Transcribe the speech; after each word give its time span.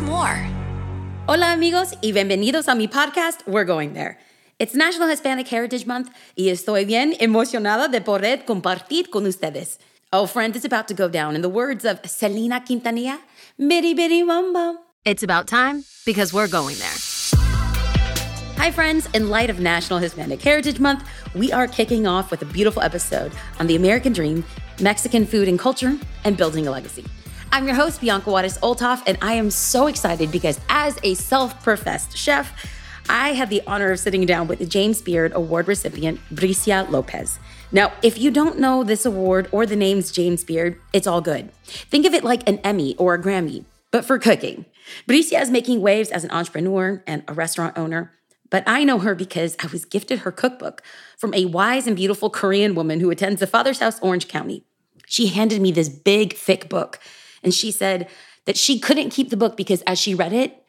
more. 0.00 0.46
Hola 1.26 1.52
amigos 1.52 1.94
y 2.00 2.12
bienvenidos 2.12 2.68
a 2.68 2.74
mi 2.74 2.88
podcast 2.88 3.42
We're 3.46 3.64
Going 3.64 3.94
There. 3.94 4.18
It's 4.58 4.74
National 4.74 5.08
Hispanic 5.08 5.48
Heritage 5.48 5.86
Month 5.86 6.10
y 6.34 6.48
estoy 6.50 6.84
bien 6.84 7.14
emocionada 7.20 7.88
de 7.88 8.00
poder 8.00 8.44
compartir 8.44 9.10
con 9.10 9.26
ustedes. 9.26 9.78
Oh, 10.12 10.26
friend, 10.26 10.54
it's 10.54 10.64
about 10.64 10.88
to 10.88 10.94
go 10.94 11.08
down. 11.08 11.34
In 11.34 11.42
the 11.42 11.48
words 11.48 11.84
of 11.84 11.98
Selena 12.04 12.60
Quintanilla, 12.60 13.18
Bidi 13.58 13.94
Bidi 13.94 14.26
Bom 14.26 14.52
Bom. 14.52 14.78
It's 15.04 15.22
about 15.22 15.46
time 15.46 15.84
because 16.04 16.32
we're 16.32 16.48
going 16.48 16.76
there. 16.78 16.96
Hi, 18.58 18.70
friends. 18.70 19.08
In 19.14 19.30
light 19.30 19.50
of 19.50 19.60
National 19.60 19.98
Hispanic 19.98 20.40
Heritage 20.42 20.80
Month, 20.80 21.04
we 21.34 21.52
are 21.52 21.68
kicking 21.68 22.06
off 22.06 22.30
with 22.30 22.42
a 22.42 22.46
beautiful 22.46 22.82
episode 22.82 23.32
on 23.60 23.66
the 23.66 23.76
American 23.76 24.12
dream, 24.12 24.44
Mexican 24.80 25.26
food 25.26 25.48
and 25.48 25.58
culture, 25.58 25.96
and 26.24 26.36
building 26.36 26.66
a 26.66 26.70
legacy. 26.70 27.04
I'm 27.56 27.66
your 27.66 27.76
host, 27.76 28.02
Bianca 28.02 28.30
Juarez 28.30 28.58
Olthoff, 28.58 29.02
and 29.06 29.16
I 29.22 29.32
am 29.32 29.50
so 29.50 29.86
excited 29.86 30.30
because 30.30 30.60
as 30.68 30.98
a 31.02 31.14
self 31.14 31.62
professed 31.62 32.14
chef, 32.14 32.52
I 33.08 33.32
had 33.32 33.48
the 33.48 33.62
honor 33.66 33.92
of 33.92 33.98
sitting 33.98 34.26
down 34.26 34.46
with 34.46 34.58
the 34.58 34.66
James 34.66 35.00
Beard 35.00 35.32
Award 35.34 35.66
recipient, 35.66 36.20
Bricia 36.30 36.86
Lopez. 36.90 37.38
Now, 37.72 37.94
if 38.02 38.18
you 38.18 38.30
don't 38.30 38.58
know 38.58 38.84
this 38.84 39.06
award 39.06 39.48
or 39.52 39.64
the 39.64 39.74
name's 39.74 40.12
James 40.12 40.44
Beard, 40.44 40.78
it's 40.92 41.06
all 41.06 41.22
good. 41.22 41.50
Think 41.64 42.04
of 42.04 42.12
it 42.12 42.24
like 42.24 42.46
an 42.46 42.58
Emmy 42.58 42.94
or 42.98 43.14
a 43.14 43.22
Grammy, 43.22 43.64
but 43.90 44.04
for 44.04 44.18
cooking. 44.18 44.66
Bricia 45.08 45.40
is 45.40 45.48
making 45.48 45.80
waves 45.80 46.10
as 46.10 46.24
an 46.24 46.32
entrepreneur 46.32 47.02
and 47.06 47.24
a 47.26 47.32
restaurant 47.32 47.78
owner. 47.78 48.12
But 48.50 48.64
I 48.66 48.84
know 48.84 48.98
her 48.98 49.14
because 49.14 49.56
I 49.62 49.68
was 49.68 49.86
gifted 49.86 50.18
her 50.18 50.30
cookbook 50.30 50.82
from 51.16 51.32
a 51.32 51.46
wise 51.46 51.86
and 51.86 51.96
beautiful 51.96 52.28
Korean 52.28 52.74
woman 52.74 53.00
who 53.00 53.08
attends 53.08 53.40
the 53.40 53.46
Father's 53.46 53.80
House, 53.80 53.98
Orange 54.00 54.28
County. 54.28 54.62
She 55.06 55.28
handed 55.28 55.62
me 55.62 55.72
this 55.72 55.88
big, 55.88 56.34
thick 56.34 56.68
book, 56.68 57.00
and 57.42 57.52
she 57.54 57.70
said 57.70 58.08
that 58.44 58.56
she 58.56 58.78
couldn't 58.78 59.10
keep 59.10 59.30
the 59.30 59.36
book 59.36 59.56
because 59.56 59.82
as 59.82 59.98
she 59.98 60.14
read 60.14 60.32
it, 60.32 60.62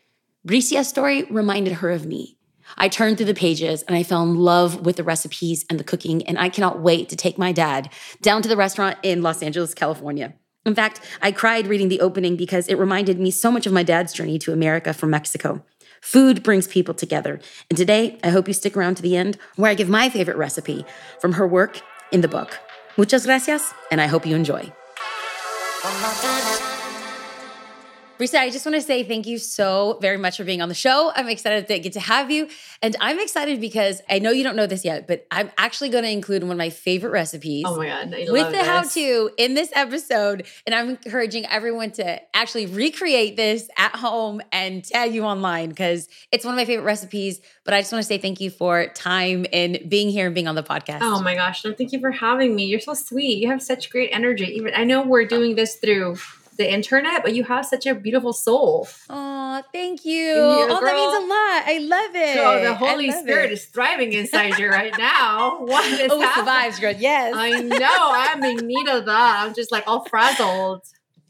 Bricia's 0.46 0.88
story 0.88 1.24
reminded 1.24 1.74
her 1.74 1.92
of 1.92 2.06
me. 2.06 2.38
I 2.78 2.90
turned 2.90 3.18
through 3.18 3.28
the 3.28 3.34
pages 3.34 3.84
and 3.84 3.96
I 3.96 4.04
fell 4.04 4.24
in 4.24 4.36
love 4.36 4.86
with 4.86 4.98
the 4.98 5.04
recipes 5.04 5.66
and 5.70 5.80
the 5.80 5.84
cooking, 5.84 6.26
and 6.28 6.38
I 6.38 6.50
cannot 6.50 6.82
wait 6.82 7.10
to 7.10 7.16
take 7.16 7.38
my 7.38 7.52
dad 7.52 7.90
down 8.22 8.42
to 8.42 8.50
the 8.50 8.58
restaurant 8.58 8.98
in 9.04 9.22
Los 9.22 9.42
Angeles, 9.42 9.74
California. 9.74 10.34
In 10.66 10.76
fact, 10.76 11.00
I 11.22 11.32
cried 11.32 11.68
reading 11.68 11.88
the 11.88 12.02
opening 12.02 12.36
because 12.36 12.68
it 12.68 12.78
reminded 12.78 13.20
me 13.20 13.32
so 13.32 13.52
much 13.52 13.66
of 13.66 13.72
my 13.72 13.84
dad's 13.84 14.12
journey 14.12 14.38
to 14.40 14.52
America 14.52 14.94
from 14.94 15.12
Mexico. 15.12 15.64
Food 16.02 16.44
brings 16.44 16.68
people 16.68 16.94
together. 16.94 17.40
And 17.70 17.78
today, 17.78 18.20
I 18.24 18.30
hope 18.30 18.48
you 18.48 18.54
stick 18.54 18.76
around 18.76 18.96
to 18.96 19.02
the 19.02 19.16
end 19.16 19.38
where 19.56 19.72
I 19.72 19.76
give 19.76 19.90
my 19.90 20.10
favorite 20.10 20.38
recipe 20.38 20.86
from 21.20 21.34
her 21.34 21.48
work 21.48 21.82
in 22.12 22.22
the 22.22 22.28
book. 22.28 22.60
Muchas 22.98 23.26
gracias, 23.26 23.74
and 23.92 24.02
I 24.02 24.08
hope 24.08 24.26
you 24.26 24.36
enjoy. 24.36 24.72
Bricia, 28.18 28.40
I 28.40 28.50
just 28.50 28.66
want 28.66 28.76
to 28.76 28.82
say 28.82 29.04
thank 29.04 29.28
you 29.28 29.38
so 29.38 30.00
very 30.02 30.18
much 30.18 30.38
for 30.38 30.44
being 30.44 30.62
on 30.62 30.70
the 30.70 30.76
show. 30.76 31.12
I'm 31.16 31.28
excited 31.28 31.68
to 31.68 31.80
get 31.80 31.94
to 31.94 32.00
have 32.00 32.32
you. 32.32 32.50
And 32.82 32.96
I'm 33.00 33.20
excited 33.20 33.62
because 33.62 34.02
I 34.10 34.18
know 34.18 34.32
you 34.32 34.44
don't 34.44 34.56
know 34.56 34.66
this 34.66 34.84
yet, 34.84 35.08
but 35.08 35.28
I'm 35.30 35.52
actually 35.58 35.90
going 35.90 36.04
to 36.04 36.10
include 36.10 36.42
one 36.44 36.54
of 36.54 36.58
my 36.58 36.72
favorite 36.72 37.12
recipes. 37.12 37.66
Oh 37.68 37.78
my 37.78 37.88
God. 37.88 38.16
With 38.30 38.52
the 38.52 38.64
how 38.64 38.82
to 38.84 39.30
in 39.38 39.54
this 39.54 39.72
episode. 39.76 40.48
And 40.66 40.74
I'm 40.74 40.90
encouraging 40.90 41.46
everyone 41.46 41.92
to 41.92 42.20
actually 42.36 42.66
recreate 42.66 43.36
this 43.36 43.70
at 43.78 43.96
home 43.96 44.42
and 44.52 44.84
tag 44.84 45.14
you 45.14 45.24
online 45.24 45.70
because 45.70 46.10
it's 46.32 46.44
one 46.44 46.56
of 46.56 46.58
my 46.58 46.66
favorite 46.66 46.86
recipes. 46.86 47.40
But 47.66 47.76
I 47.76 47.82
just 47.82 47.92
want 47.92 48.02
to 48.02 48.08
say 48.08 48.18
thank 48.18 48.42
you 48.42 48.50
for 48.50 48.88
time 48.88 49.46
and 49.54 49.80
being 49.88 50.10
here 50.10 50.26
and 50.26 50.34
being 50.34 50.48
on 50.48 50.56
the 50.56 50.64
podcast. 50.64 51.00
Oh 51.02 51.22
my 51.22 51.36
gosh. 51.36 51.64
No, 51.64 51.74
thank 51.74 51.92
you 51.92 52.00
for 52.00 52.12
having 52.12 52.56
me. 52.56 52.66
You're 52.66 52.80
so 52.80 52.96
sweet. 52.96 53.38
You 53.38 53.50
have 53.50 53.62
such 53.62 53.92
great 53.92 54.10
energy. 54.12 54.46
Even 54.46 54.74
I 54.76 54.86
know 54.86 55.04
we're 55.04 55.26
doing 55.26 55.56
this 55.56 55.76
through 55.76 56.16
the 56.58 56.72
internet, 56.72 57.24
but 57.24 57.34
you 57.34 57.44
have 57.44 57.66
such 57.66 57.86
a 57.86 57.96
beautiful 57.96 58.34
soul. 58.34 58.88
Oh, 59.10 59.64
thank 59.72 60.06
you. 60.06 60.34
Oh, 60.36 60.68
that 60.68 60.96
means 60.96 61.14
a 61.14 61.28
lot. 61.28 61.64
I 61.66 61.78
love 61.82 62.16
it. 62.16 62.36
So 62.36 62.64
the 62.64 62.76
Holy 62.76 63.12
Spirit 63.12 63.52
it. 63.52 63.54
is 63.54 63.66
thriving 63.66 64.14
inside 64.14 64.58
you 64.58 64.70
right 64.70 64.94
now. 64.98 65.58
What 65.68 65.86
is 65.86 66.12
oh, 66.12 66.20
happening? 66.20 66.46
survives, 66.46 66.80
girl. 66.80 66.94
Yes. 66.98 67.34
I 67.36 67.62
know. 67.62 67.78
I'm 67.92 68.44
in 68.44 68.68
need 68.68 68.88
of 68.88 69.06
that. 69.06 69.46
I'm 69.46 69.54
just 69.54 69.72
like 69.72 69.84
all 69.88 70.06
frazzled. 70.06 70.84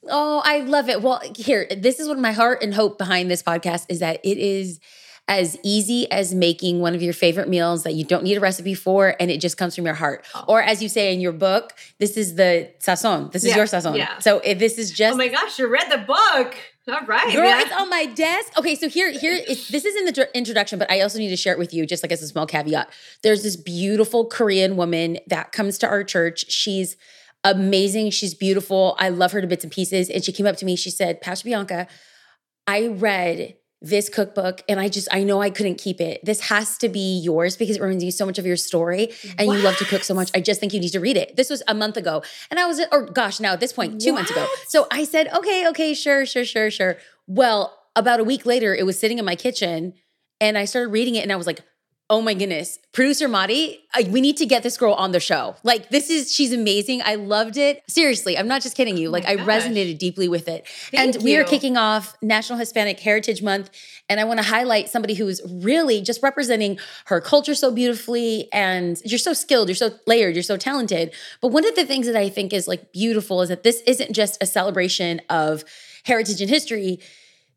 Oh, 0.10 0.42
I 0.46 0.60
love 0.60 0.90
it. 0.90 1.02
Well, 1.02 1.22
here, 1.36 1.68
this 1.76 2.00
is 2.00 2.08
what 2.08 2.20
my 2.20 2.32
heart 2.32 2.62
and 2.62 2.74
hope 2.74 2.98
behind 2.98 3.30
this 3.30 3.44
podcast 3.44 3.86
is 3.90 4.00
that 4.00 4.20
it 4.24 4.38
is 4.38 4.80
as 5.28 5.58
easy 5.62 6.10
as 6.12 6.34
making 6.34 6.80
one 6.80 6.96
of 6.96 7.02
your 7.02 7.14
favorite 7.14 7.50
meals 7.50 7.84
that 7.84 7.94
you 7.96 8.06
don't 8.06 8.24
need 8.24 8.38
a 8.38 8.40
recipe 8.40 8.74
for 8.74 9.16
and 9.20 9.30
it 9.30 9.42
just 9.42 9.58
comes 9.58 9.76
from 9.76 9.86
your 9.86 9.96
heart. 9.96 10.26
Oh. 10.34 10.46
Or 10.48 10.62
as 10.62 10.82
you 10.82 10.88
say 10.88 11.14
in 11.14 11.20
your 11.20 11.34
book, 11.34 11.74
this 12.00 12.16
is 12.16 12.36
the 12.36 12.72
sazon. 12.80 13.32
This 13.32 13.44
is 13.44 13.50
yeah, 13.50 13.58
your 13.58 13.66
sazon. 13.66 13.98
Yeah. 13.98 14.20
So 14.20 14.40
if 14.40 14.58
this 14.58 14.78
is 14.78 14.92
just 14.92 15.16
Oh 15.16 15.18
my 15.18 15.28
gosh, 15.28 15.60
you 15.60 15.68
read 15.68 15.92
the 15.92 15.98
book. 15.98 16.56
All 16.90 17.06
right. 17.06 17.34
Girl, 17.34 17.44
yeah. 17.44 17.62
it's 17.62 17.74
on 17.74 17.90
my 17.90 18.06
desk. 18.06 18.58
Okay, 18.58 18.74
so 18.76 18.88
here, 18.88 19.12
here, 19.12 19.38
this 19.48 19.84
is 19.84 19.96
in 19.98 20.06
the 20.06 20.30
introduction, 20.34 20.80
but 20.80 20.90
I 20.90 21.02
also 21.02 21.20
need 21.20 21.30
to 21.30 21.36
share 21.36 21.52
it 21.52 21.60
with 21.60 21.74
you, 21.74 21.86
just 21.86 22.02
like 22.02 22.14
as 22.14 22.22
a 22.22 22.28
small 22.28 22.46
caveat. 22.46 22.90
There's 23.24 23.44
this 23.44 23.58
beautiful 23.58 24.26
Korean 24.26 24.78
woman 24.78 25.18
that 25.28 25.52
comes 25.52 25.78
to 25.80 25.88
our 25.88 26.06
church. 26.06 26.50
She's 26.50 26.96
amazing. 27.44 28.12
She's 28.12 28.34
beautiful. 28.34 28.96
I 29.00 29.10
love 29.10 29.34
her 29.34 29.42
to 29.42 29.48
bits 29.48 29.66
and 29.66 29.74
pieces. 29.74 30.10
And 30.10 30.24
she 30.24 30.32
came 30.32 30.46
up 30.46 30.56
to 30.58 30.66
me. 30.66 30.78
She 30.78 30.90
said, 30.90 31.20
Pastor 31.20 31.46
Bianca, 31.46 31.88
I 32.66 32.88
read 32.88 33.56
this 33.82 34.10
cookbook 34.10 34.64
and 34.68 34.80
I 34.80 34.90
just 34.90 35.08
I 35.12 35.24
know 35.24 35.42
I 35.42 35.50
couldn't 35.50 35.76
keep 35.76 36.02
it. 36.02 36.24
This 36.26 36.42
has 36.42 36.78
to 36.80 36.90
be 36.90 37.20
yours 37.20 37.56
because 37.56 37.78
it 37.78 37.82
reminds 37.82 38.04
you 38.04 38.12
so 38.12 38.26
much 38.26 38.40
of 38.40 38.46
your 38.46 38.58
story 38.58 39.10
and 39.38 39.48
what? 39.48 39.58
you 39.58 39.64
love 39.64 39.78
to 39.78 39.86
cook 39.86 40.04
so 40.04 40.14
much. 40.14 40.32
I 40.34 40.42
just 40.42 40.60
think 40.60 40.74
you 40.74 40.80
need 40.80 40.90
to 40.90 41.00
read 41.00 41.16
it. 41.16 41.36
This 41.36 41.50
was 41.50 41.62
a 41.68 41.76
month 41.76 41.96
ago. 41.96 42.24
And 42.50 42.60
I 42.60 42.66
was 42.66 42.82
or 42.92 43.06
gosh, 43.06 43.40
now 43.40 43.54
at 43.54 43.60
this 43.60 43.74
point 43.74 44.02
2 44.02 44.12
what? 44.12 44.20
months 44.20 44.32
ago. 44.32 44.48
So 44.68 44.88
I 44.92 45.04
said, 45.04 45.28
"Okay, 45.34 45.68
okay, 45.70 45.94
sure, 45.94 46.26
sure, 46.26 46.46
sure, 46.46 46.72
sure." 46.72 46.98
Well, 47.28 47.78
about 47.96 48.20
a 48.20 48.24
week 48.24 48.46
later 48.46 48.74
it 48.74 48.86
was 48.86 49.00
sitting 49.00 49.20
in 49.20 49.26
my 49.26 49.36
kitchen 49.36 49.94
and 50.40 50.58
I 50.58 50.66
started 50.66 50.90
reading 50.90 51.16
it 51.16 51.22
and 51.22 51.32
I 51.32 51.36
was 51.36 51.48
like, 51.48 51.62
Oh 52.10 52.22
my 52.22 52.34
goodness. 52.34 52.80
Producer 52.94 53.28
Madi, 53.28 53.86
we 54.10 54.22
need 54.22 54.38
to 54.38 54.46
get 54.46 54.64
this 54.64 54.78
girl 54.78 54.94
on 54.94 55.12
the 55.12 55.20
show. 55.20 55.58
Like, 55.64 55.90
this 55.90 56.10
is, 56.10 56.32
she's 56.32 56.54
amazing. 56.54 57.02
I 57.04 57.16
loved 57.16 57.58
it. 57.58 57.84
Seriously, 57.90 58.38
I'm 58.38 58.48
not 58.48 58.62
just 58.62 58.78
kidding 58.78 58.96
you. 58.96 59.10
Oh 59.10 59.12
like, 59.12 59.26
I 59.26 59.36
resonated 59.36 59.98
deeply 59.98 60.30
with 60.30 60.48
it. 60.48 60.66
Thank 60.90 61.04
and 61.04 61.16
you. 61.16 61.22
we 61.22 61.36
are 61.36 61.44
kicking 61.44 61.76
off 61.76 62.16
National 62.22 62.60
Hispanic 62.60 62.98
Heritage 63.02 63.44
Month. 63.44 63.72
And 64.08 64.22
I 64.22 64.24
want 64.24 64.40
to 64.40 64.46
highlight 64.46 64.88
somebody 64.88 65.16
who's 65.16 65.42
really 65.46 66.02
just 66.02 66.24
representing 66.24 66.80
her 67.08 67.20
culture 67.20 67.54
so 67.54 67.72
beautifully. 67.72 68.48
And 68.54 69.02
you're 69.04 69.20
so 69.20 69.34
skilled, 69.34 69.68
you're 69.68 69.76
so 69.76 69.92
layered, 70.08 70.34
you're 70.34 70.44
so 70.44 70.56
talented. 70.56 71.14
But 71.42 71.50
one 71.50 71.68
of 71.68 71.76
the 71.76 71.86
things 71.86 72.08
that 72.08 72.16
I 72.16 72.30
think 72.30 72.54
is 72.54 72.70
like 72.70 72.94
beautiful 72.94 73.42
is 73.42 73.50
that 73.50 73.64
this 73.64 73.82
isn't 73.86 74.14
just 74.14 74.42
a 74.42 74.46
celebration 74.46 75.20
of 75.30 75.66
heritage 76.06 76.40
and 76.40 76.50
history, 76.50 77.02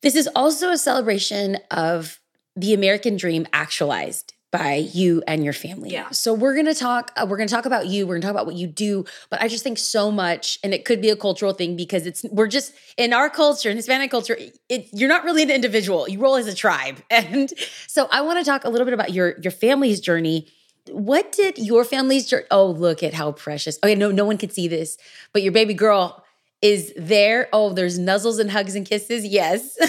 this 0.01 0.17
is 0.17 0.29
also 0.35 0.73
a 0.73 0.79
celebration 0.79 1.59
of 1.71 2.19
the 2.57 2.75
American 2.75 3.17
dream 3.17 3.47
actualized 3.53 4.35
by 4.51 4.75
you 4.75 5.23
and 5.29 5.45
your 5.45 5.53
family. 5.53 5.91
Yeah. 5.91 6.11
So 6.11 6.35
we're 6.35 6.55
going 6.55 6.67
to 6.67 6.75
talk 6.75 7.13
uh, 7.17 7.27
we're 7.29 7.37
going 7.37 7.49
to 7.49 7.55
talk 7.55 7.67
about 7.67 7.87
you, 7.87 8.07
we're 8.07 8.15
going 8.15 8.23
to 8.23 8.27
talk 8.27 8.35
about 8.35 8.47
what 8.47 8.57
you 8.57 8.67
do, 8.67 9.05
but 9.29 9.41
I 9.41 9.49
just 9.49 9.63
think 9.63 9.79
so 9.79 10.11
much 10.11 10.59
and 10.65 10.75
it 10.75 10.85
could 10.85 11.01
be 11.01 11.11
a 11.11 11.17
cultural 11.17 11.53
thing 11.53 11.77
because 11.77 12.07
it's 12.07 12.25
we're 12.31 12.49
just 12.49 12.73
in 12.97 13.13
our 13.13 13.31
culture, 13.31 13.71
in 13.71 13.77
Hispanic 13.77 14.11
culture, 14.11 14.37
it, 14.69 14.89
you're 14.93 15.09
not 15.09 15.25
really 15.25 15.43
an 15.43 15.51
individual. 15.51 16.09
You 16.09 16.19
roll 16.19 16.37
as 16.37 16.47
a 16.47 16.55
tribe. 16.55 17.01
And 17.11 17.53
so 17.87 18.09
I 18.11 18.23
want 18.23 18.39
to 18.39 18.45
talk 18.45 18.65
a 18.65 18.71
little 18.71 18.85
bit 18.87 18.95
about 18.95 19.13
your 19.13 19.39
your 19.41 19.53
family's 19.53 20.01
journey. 20.01 20.49
What 20.91 21.33
did 21.33 21.59
your 21.59 21.85
family's 21.85 22.27
journey 22.27 22.47
Oh, 22.51 22.67
look 22.67 23.03
at 23.03 23.15
how 23.15 23.33
precious. 23.33 23.79
Okay, 23.85 23.95
no 23.95 24.11
no 24.11 24.25
one 24.25 24.39
could 24.39 24.53
see 24.53 24.67
this, 24.69 24.97
but 25.33 25.43
your 25.43 25.53
baby 25.53 25.75
girl 25.75 26.25
is 26.63 26.93
there. 26.97 27.49
Oh, 27.53 27.73
there's 27.73 27.99
nuzzles 27.99 28.41
and 28.41 28.51
hugs 28.51 28.75
and 28.75 28.87
kisses. 28.87 29.25
Yes. 29.25 29.77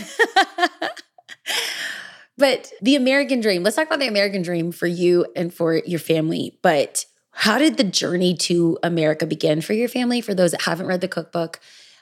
But 2.41 2.73
the 2.81 2.95
American 2.95 3.39
dream, 3.39 3.61
let's 3.61 3.75
talk 3.75 3.85
about 3.85 3.99
the 3.99 4.07
American 4.07 4.41
dream 4.41 4.71
for 4.71 4.87
you 4.87 5.27
and 5.35 5.53
for 5.53 5.75
your 5.75 5.99
family. 5.99 6.57
But 6.63 7.05
how 7.29 7.59
did 7.59 7.77
the 7.77 7.83
journey 7.83 8.35
to 8.37 8.79
America 8.81 9.27
begin 9.27 9.61
for 9.61 9.73
your 9.73 9.87
family? 9.87 10.21
For 10.21 10.33
those 10.33 10.49
that 10.49 10.63
haven't 10.63 10.87
read 10.87 11.01
the 11.01 11.07
cookbook, 11.07 11.59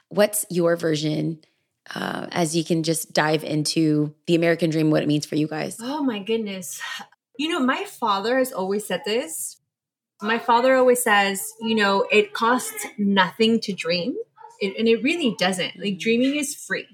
what's 0.08 0.46
your 0.48 0.76
version 0.76 1.40
uh, 1.94 2.28
as 2.30 2.56
you 2.56 2.64
can 2.64 2.82
just 2.84 3.12
dive 3.12 3.44
into 3.44 4.14
the 4.26 4.34
American 4.34 4.70
dream, 4.70 4.90
what 4.90 5.02
it 5.02 5.08
means 5.08 5.26
for 5.26 5.34
you 5.36 5.46
guys? 5.46 5.76
Oh 5.78 6.02
my 6.02 6.20
goodness. 6.20 6.80
You 7.38 7.50
know, 7.50 7.60
my 7.60 7.84
father 7.84 8.38
has 8.38 8.50
always 8.50 8.86
said 8.86 9.02
this. 9.04 9.58
My 10.22 10.38
father 10.38 10.74
always 10.74 11.02
says, 11.02 11.52
you 11.60 11.74
know, 11.74 12.06
it 12.10 12.32
costs 12.32 12.86
nothing 12.96 13.60
to 13.60 13.74
dream. 13.74 14.16
It, 14.58 14.74
and 14.78 14.88
it 14.88 15.02
really 15.02 15.36
doesn't. 15.38 15.78
Like, 15.78 15.98
dreaming 15.98 16.36
is 16.36 16.54
free 16.54 16.86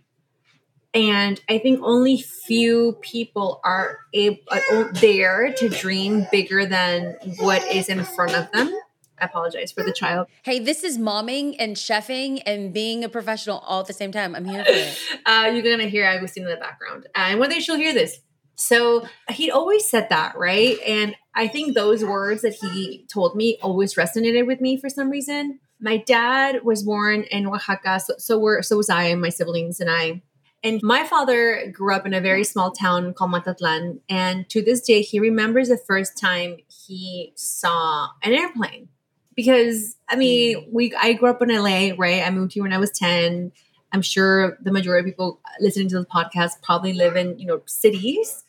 and 0.95 1.41
i 1.49 1.59
think 1.59 1.81
only 1.83 2.17
few 2.19 2.97
people 3.01 3.61
are 3.65 3.99
able 4.13 4.39
uh, 4.51 4.85
there 4.95 5.53
to 5.53 5.69
dream 5.69 6.27
bigger 6.31 6.67
than 6.67 7.17
what 7.41 7.63
is 7.65 7.89
in 7.89 8.05
front 8.05 8.35
of 8.35 8.51
them 8.53 8.73
I 9.19 9.25
apologize 9.25 9.73
for 9.73 9.83
the 9.83 9.93
child. 9.93 10.29
Hey, 10.43 10.59
this 10.59 10.85
is 10.85 10.99
momming 10.99 11.57
and 11.59 11.77
chefing 11.77 12.43
and 12.45 12.73
being 12.73 13.03
a 13.03 13.09
professional 13.09 13.59
all 13.61 13.81
at 13.81 13.87
the 13.87 13.93
same 13.93 14.13
time. 14.13 14.35
I'm 14.35 14.45
here 14.45 14.65
for 14.65 14.73
it. 14.73 14.99
Uh, 15.27 15.51
you're 15.53 15.63
gonna 15.63 15.89
hear 15.89 16.05
Agustin 16.05 16.45
in 16.45 16.51
the 16.51 16.57
background, 16.57 17.09
and 17.15 17.41
one 17.41 17.51
day 17.51 17.59
she'll 17.59 17.77
hear 17.77 17.93
this. 17.93 18.21
So 18.55 19.07
he'd 19.31 19.51
always 19.51 19.89
said 19.89 20.09
that, 20.11 20.37
right? 20.37 20.79
And 20.87 21.15
I 21.35 21.49
think 21.49 21.75
those 21.75 22.05
words 22.05 22.43
that 22.43 22.55
he 22.55 23.07
told 23.13 23.35
me 23.37 23.59
always 23.61 23.95
resonated 23.95 24.47
with 24.47 24.61
me 24.61 24.77
for 24.79 24.89
some 24.89 25.11
reason. 25.11 25.59
My 25.81 25.99
dad 25.99 26.65
was 26.65 26.83
born 26.83 27.25
in 27.25 27.47
Oaxaca, 27.47 28.01
so, 28.01 28.15
so 28.19 28.39
we're 28.39 28.63
so 28.63 28.77
was 28.77 28.89
I 28.89 29.05
and 29.05 29.21
my 29.21 29.29
siblings 29.29 29.81
and 29.81 29.91
I 29.91 30.23
And 30.63 30.83
my 30.83 31.05
father 31.05 31.71
grew 31.73 31.95
up 31.95 32.07
in 32.07 32.15
a 32.15 32.21
very 32.21 32.43
small 32.43 32.73
town 32.73 33.15
called 33.15 33.31
Matatlan. 33.33 34.01
And 34.09 34.49
to 34.51 34.63
this 34.63 34.81
day, 34.81 35.03
he 35.03 35.21
remembers 35.21 35.69
the 35.69 35.77
first 35.77 36.19
time 36.19 36.57
he 36.87 37.33
saw 37.37 38.09
an 38.23 38.33
airplane. 38.33 38.89
Because 39.35 39.97
I 40.09 40.17
mean, 40.17 40.69
we 40.73 40.95
I 40.95 41.13
grew 41.13 41.31
up 41.31 41.43
in 41.43 41.55
LA, 41.55 41.91
right? 41.97 42.27
I 42.27 42.31
moved 42.31 42.55
here 42.55 42.63
when 42.63 42.73
I 42.73 42.79
was 42.79 42.91
10. 42.91 43.53
I'm 43.93 44.03
sure 44.03 44.59
the 44.61 44.73
majority 44.73 45.09
of 45.09 45.13
people 45.15 45.41
listening 45.61 45.89
to 45.91 45.99
this 45.99 46.07
podcast 46.07 46.63
probably 46.63 46.93
live 46.93 47.17
in, 47.17 47.39
you 47.39 47.47
know, 47.47 47.61
cities. 47.67 48.45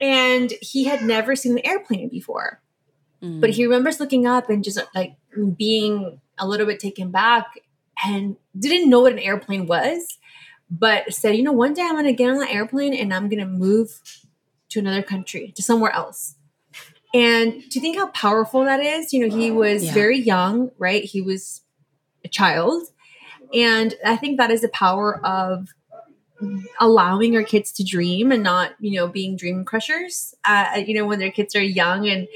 And 0.00 0.52
he 0.60 0.84
had 0.84 1.02
never 1.02 1.36
seen 1.36 1.52
an 1.52 1.64
airplane 1.64 2.08
before. 2.08 2.60
Mm. 3.22 3.40
But 3.40 3.50
he 3.50 3.64
remembers 3.64 4.00
looking 4.00 4.26
up 4.26 4.50
and 4.50 4.64
just 4.64 4.78
like 4.94 5.14
being 5.56 6.20
a 6.38 6.46
little 6.46 6.66
bit 6.66 6.80
taken 6.80 7.10
back 7.10 7.46
and 8.04 8.36
didn't 8.58 8.90
know 8.90 9.00
what 9.00 9.12
an 9.12 9.18
airplane 9.18 9.66
was, 9.66 10.18
but 10.72 11.12
said, 11.12 11.36
you 11.36 11.42
know, 11.42 11.52
one 11.52 11.74
day 11.74 11.82
I'm 11.82 11.92
going 11.92 12.06
to 12.06 12.14
get 12.14 12.30
on 12.30 12.38
the 12.38 12.50
airplane 12.50 12.94
and 12.94 13.12
I'm 13.12 13.28
going 13.28 13.40
to 13.40 13.46
move 13.46 14.00
to 14.70 14.78
another 14.78 15.02
country, 15.02 15.52
to 15.54 15.62
somewhere 15.62 15.92
else. 15.92 16.34
And 17.14 17.70
to 17.70 17.78
think 17.78 17.98
how 17.98 18.06
powerful 18.08 18.64
that 18.64 18.80
is, 18.80 19.12
you 19.12 19.20
know, 19.20 19.36
he 19.36 19.50
was 19.50 19.84
yeah. 19.84 19.92
very 19.92 20.18
young, 20.18 20.70
right? 20.78 21.04
He 21.04 21.20
was 21.20 21.60
a 22.24 22.28
child. 22.28 22.84
And 23.52 23.94
I 24.02 24.16
think 24.16 24.38
that 24.38 24.50
is 24.50 24.62
the 24.62 24.70
power 24.70 25.24
of 25.26 25.68
allowing 26.80 27.36
our 27.36 27.42
kids 27.42 27.70
to 27.72 27.84
dream 27.84 28.32
and 28.32 28.42
not, 28.42 28.72
you 28.80 28.98
know, 28.98 29.06
being 29.06 29.36
dream 29.36 29.66
crushers. 29.66 30.34
Uh, 30.46 30.82
you 30.86 30.94
know, 30.94 31.04
when 31.04 31.18
their 31.18 31.30
kids 31.30 31.54
are 31.54 31.62
young 31.62 32.08
and 32.08 32.26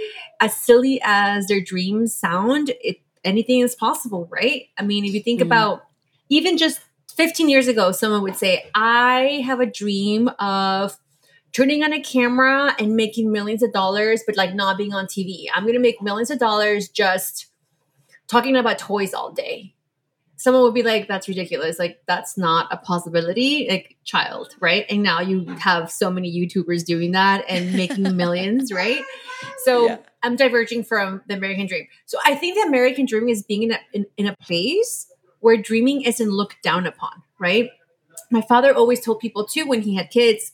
as 0.40 0.54
silly 0.54 1.00
as 1.02 1.46
their 1.46 1.62
dreams 1.62 2.14
sound, 2.14 2.70
it 2.82 2.98
anything 3.24 3.60
is 3.60 3.74
possible, 3.74 4.28
right? 4.30 4.66
I 4.78 4.82
mean, 4.82 5.06
if 5.06 5.14
you 5.14 5.22
think 5.22 5.40
mm-hmm. 5.40 5.48
about 5.48 5.86
even 6.28 6.58
just 6.58 6.80
15 7.16 7.48
years 7.48 7.66
ago, 7.66 7.92
someone 7.92 8.22
would 8.22 8.36
say, 8.36 8.68
I 8.74 9.42
have 9.46 9.60
a 9.60 9.66
dream 9.66 10.28
of 10.38 10.96
turning 11.52 11.82
on 11.82 11.92
a 11.92 12.00
camera 12.00 12.76
and 12.78 12.94
making 12.94 13.32
millions 13.32 13.62
of 13.62 13.72
dollars, 13.72 14.22
but 14.26 14.36
like 14.36 14.54
not 14.54 14.76
being 14.76 14.92
on 14.92 15.06
TV. 15.06 15.46
I'm 15.54 15.62
going 15.62 15.74
to 15.74 15.80
make 15.80 16.02
millions 16.02 16.30
of 16.30 16.38
dollars 16.38 16.88
just 16.88 17.46
talking 18.28 18.56
about 18.56 18.78
toys 18.78 19.14
all 19.14 19.32
day. 19.32 19.72
Someone 20.38 20.62
would 20.64 20.74
be 20.74 20.82
like, 20.82 21.08
that's 21.08 21.28
ridiculous. 21.28 21.78
Like, 21.78 22.02
that's 22.06 22.36
not 22.36 22.70
a 22.70 22.76
possibility. 22.76 23.66
Like, 23.70 23.96
child, 24.04 24.54
right? 24.60 24.84
And 24.90 25.02
now 25.02 25.22
you 25.22 25.40
mm-hmm. 25.40 25.54
have 25.54 25.90
so 25.90 26.10
many 26.10 26.30
YouTubers 26.30 26.84
doing 26.84 27.12
that 27.12 27.42
and 27.48 27.72
making 27.72 28.14
millions, 28.16 28.70
right? 28.70 29.00
So, 29.64 29.86
yeah. 29.86 29.96
I'm 30.22 30.36
diverging 30.36 30.84
from 30.84 31.22
the 31.28 31.34
American 31.34 31.66
dream. 31.66 31.86
So 32.04 32.18
I 32.26 32.34
think 32.34 32.56
the 32.56 32.68
American 32.68 33.06
dream 33.06 33.28
is 33.28 33.44
being 33.44 33.62
in 33.62 33.72
a, 33.72 33.78
in, 33.94 34.06
in 34.18 34.26
a 34.26 34.36
place 34.36 35.06
where 35.46 35.56
dreaming 35.56 36.02
isn't 36.02 36.28
looked 36.28 36.60
down 36.60 36.86
upon, 36.86 37.22
right? 37.38 37.70
My 38.32 38.40
father 38.40 38.74
always 38.74 39.00
told 39.00 39.20
people 39.20 39.46
too 39.46 39.64
when 39.64 39.82
he 39.82 39.94
had 39.94 40.10
kids, 40.10 40.50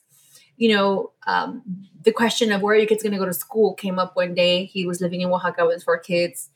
you 0.58 0.68
know, 0.68 1.12
um, 1.26 1.62
the 2.04 2.12
question 2.12 2.52
of 2.52 2.60
where 2.60 2.74
are 2.74 2.78
your 2.78 2.86
kids 2.86 3.02
going 3.02 3.12
to 3.12 3.18
go 3.18 3.24
to 3.24 3.32
school 3.32 3.72
came 3.72 3.98
up 3.98 4.14
one 4.16 4.34
day. 4.34 4.66
He 4.66 4.84
was 4.84 5.00
living 5.00 5.22
in 5.22 5.30
Oaxaca 5.30 5.64
with 5.64 5.82
four 5.82 5.98
kids. 5.98 6.50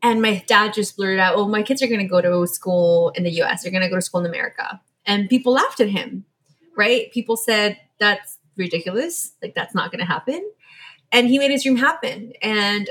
And 0.00 0.22
my 0.22 0.44
dad 0.46 0.74
just 0.74 0.96
blurted 0.96 1.18
out, 1.18 1.34
Oh, 1.34 1.48
my 1.48 1.64
kids 1.64 1.82
are 1.82 1.88
going 1.88 1.98
to 1.98 2.06
go 2.06 2.20
to 2.20 2.46
school 2.46 3.10
in 3.16 3.24
the 3.24 3.42
US. 3.42 3.64
They're 3.64 3.72
going 3.72 3.82
to 3.82 3.88
go 3.88 3.96
to 3.96 4.02
school 4.02 4.20
in 4.20 4.26
America. 4.26 4.80
And 5.04 5.28
people 5.28 5.52
laughed 5.52 5.80
at 5.80 5.88
him, 5.88 6.24
right? 6.76 7.10
People 7.10 7.36
said, 7.36 7.80
That's 7.98 8.38
ridiculous. 8.56 9.32
Like, 9.42 9.56
that's 9.56 9.74
not 9.74 9.90
going 9.90 9.98
to 9.98 10.06
happen 10.06 10.48
and 11.12 11.26
he 11.26 11.38
made 11.38 11.50
his 11.50 11.62
dream 11.62 11.76
happen. 11.76 12.32
And 12.42 12.90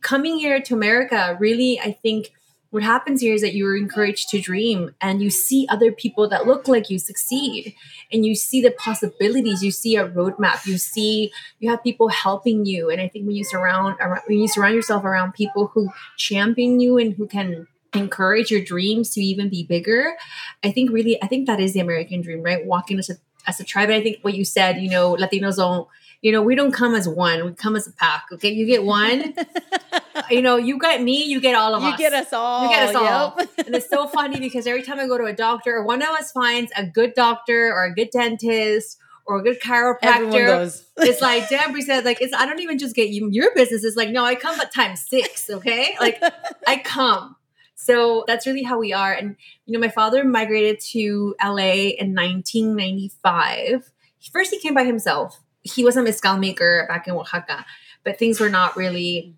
coming 0.00 0.36
here 0.36 0.60
to 0.60 0.74
America, 0.74 1.36
really, 1.40 1.80
I 1.80 1.92
think 1.92 2.32
what 2.74 2.82
happens 2.82 3.20
here 3.20 3.32
is 3.32 3.40
that 3.40 3.54
you're 3.54 3.76
encouraged 3.76 4.28
to 4.30 4.40
dream 4.40 4.92
and 5.00 5.22
you 5.22 5.30
see 5.30 5.64
other 5.70 5.92
people 5.92 6.28
that 6.28 6.44
look 6.44 6.66
like 6.66 6.90
you 6.90 6.98
succeed. 6.98 7.72
And 8.12 8.26
you 8.26 8.34
see 8.34 8.60
the 8.60 8.72
possibilities 8.72 9.62
you 9.62 9.70
see 9.70 9.94
a 9.94 10.08
roadmap 10.08 10.66
you 10.66 10.76
see 10.76 11.32
you 11.60 11.70
have 11.70 11.84
people 11.84 12.08
helping 12.08 12.66
you. 12.66 12.90
And 12.90 13.00
i 13.00 13.06
think 13.06 13.26
when 13.26 13.36
you 13.36 13.44
surround 13.44 13.96
when 14.26 14.38
you 14.40 14.48
surround 14.48 14.74
yourself 14.74 15.04
around 15.04 15.34
people 15.34 15.68
who 15.68 15.88
champion 16.16 16.80
you 16.80 16.98
and 16.98 17.14
who 17.14 17.28
can 17.28 17.68
encourage 17.92 18.50
your 18.50 18.64
dreams 18.64 19.10
to 19.10 19.20
even 19.20 19.48
be 19.48 19.62
bigger 19.62 20.16
i 20.64 20.72
think 20.72 20.90
really 20.90 21.22
i 21.22 21.28
think 21.28 21.46
that 21.46 21.60
is 21.60 21.74
the 21.74 21.80
american 21.80 22.22
dream 22.22 22.42
right? 22.42 22.66
Walking 22.66 22.98
as 22.98 23.08
a 23.08 23.14
as 23.46 23.60
a 23.60 23.64
tribe. 23.64 23.88
And 23.88 23.98
i 23.98 24.02
think 24.02 24.18
what 24.22 24.34
you 24.34 24.44
said 24.44 24.78
you 24.78 24.90
know 24.90 25.14
latinos 25.14 25.58
don't 25.58 25.86
you 26.24 26.32
know, 26.32 26.40
we 26.40 26.54
don't 26.54 26.72
come 26.72 26.94
as 26.94 27.06
one, 27.06 27.44
we 27.44 27.52
come 27.52 27.76
as 27.76 27.86
a 27.86 27.92
pack. 27.92 28.24
Okay. 28.32 28.48
You 28.48 28.64
get 28.64 28.82
one, 28.82 29.34
you 30.30 30.40
know, 30.40 30.56
you 30.56 30.78
get 30.78 31.02
me, 31.02 31.22
you 31.22 31.38
get 31.38 31.54
all 31.54 31.74
of 31.74 31.82
you 31.82 31.88
us. 31.90 31.98
You 32.00 32.10
get 32.10 32.14
us 32.14 32.32
all. 32.32 32.62
You 32.62 32.70
get 32.70 32.88
us 32.88 32.94
all. 32.94 33.38
and 33.58 33.74
it's 33.74 33.90
so 33.90 34.08
funny 34.08 34.40
because 34.40 34.66
every 34.66 34.82
time 34.82 34.98
I 34.98 35.06
go 35.06 35.18
to 35.18 35.26
a 35.26 35.34
doctor, 35.34 35.76
or 35.76 35.84
one 35.84 36.00
of 36.00 36.08
us 36.08 36.32
finds 36.32 36.72
a 36.78 36.86
good 36.86 37.12
doctor 37.12 37.70
or 37.70 37.84
a 37.84 37.94
good 37.94 38.08
dentist 38.10 38.96
or 39.26 39.38
a 39.38 39.42
good 39.42 39.60
chiropractor. 39.60 40.82
it's 40.96 41.20
like 41.20 41.46
Debbie 41.50 41.82
said, 41.82 42.06
like 42.06 42.22
it's 42.22 42.32
I 42.32 42.46
don't 42.46 42.60
even 42.60 42.78
just 42.78 42.96
get 42.96 43.10
you 43.10 43.28
your 43.30 43.54
business. 43.54 43.84
It's 43.84 43.96
like, 43.96 44.08
no, 44.08 44.24
I 44.24 44.34
come 44.34 44.58
at 44.60 44.72
times 44.72 45.04
six, 45.06 45.50
okay? 45.50 45.94
Like 46.00 46.22
I 46.66 46.78
come. 46.78 47.36
So 47.74 48.24
that's 48.26 48.46
really 48.46 48.62
how 48.62 48.78
we 48.78 48.94
are. 48.94 49.12
And 49.12 49.36
you 49.66 49.74
know, 49.74 49.78
my 49.78 49.90
father 49.90 50.24
migrated 50.24 50.80
to 50.92 51.34
LA 51.44 51.92
in 51.98 52.14
1995. 52.14 53.90
First 54.32 54.52
he 54.52 54.58
came 54.58 54.72
by 54.72 54.84
himself 54.84 55.43
he 55.64 55.82
was 55.82 55.96
a 55.96 56.02
mezcal 56.02 56.36
maker 56.36 56.86
back 56.88 57.08
in 57.08 57.14
Oaxaca, 57.14 57.66
but 58.04 58.18
things 58.18 58.38
were 58.38 58.50
not 58.50 58.76
really. 58.76 59.34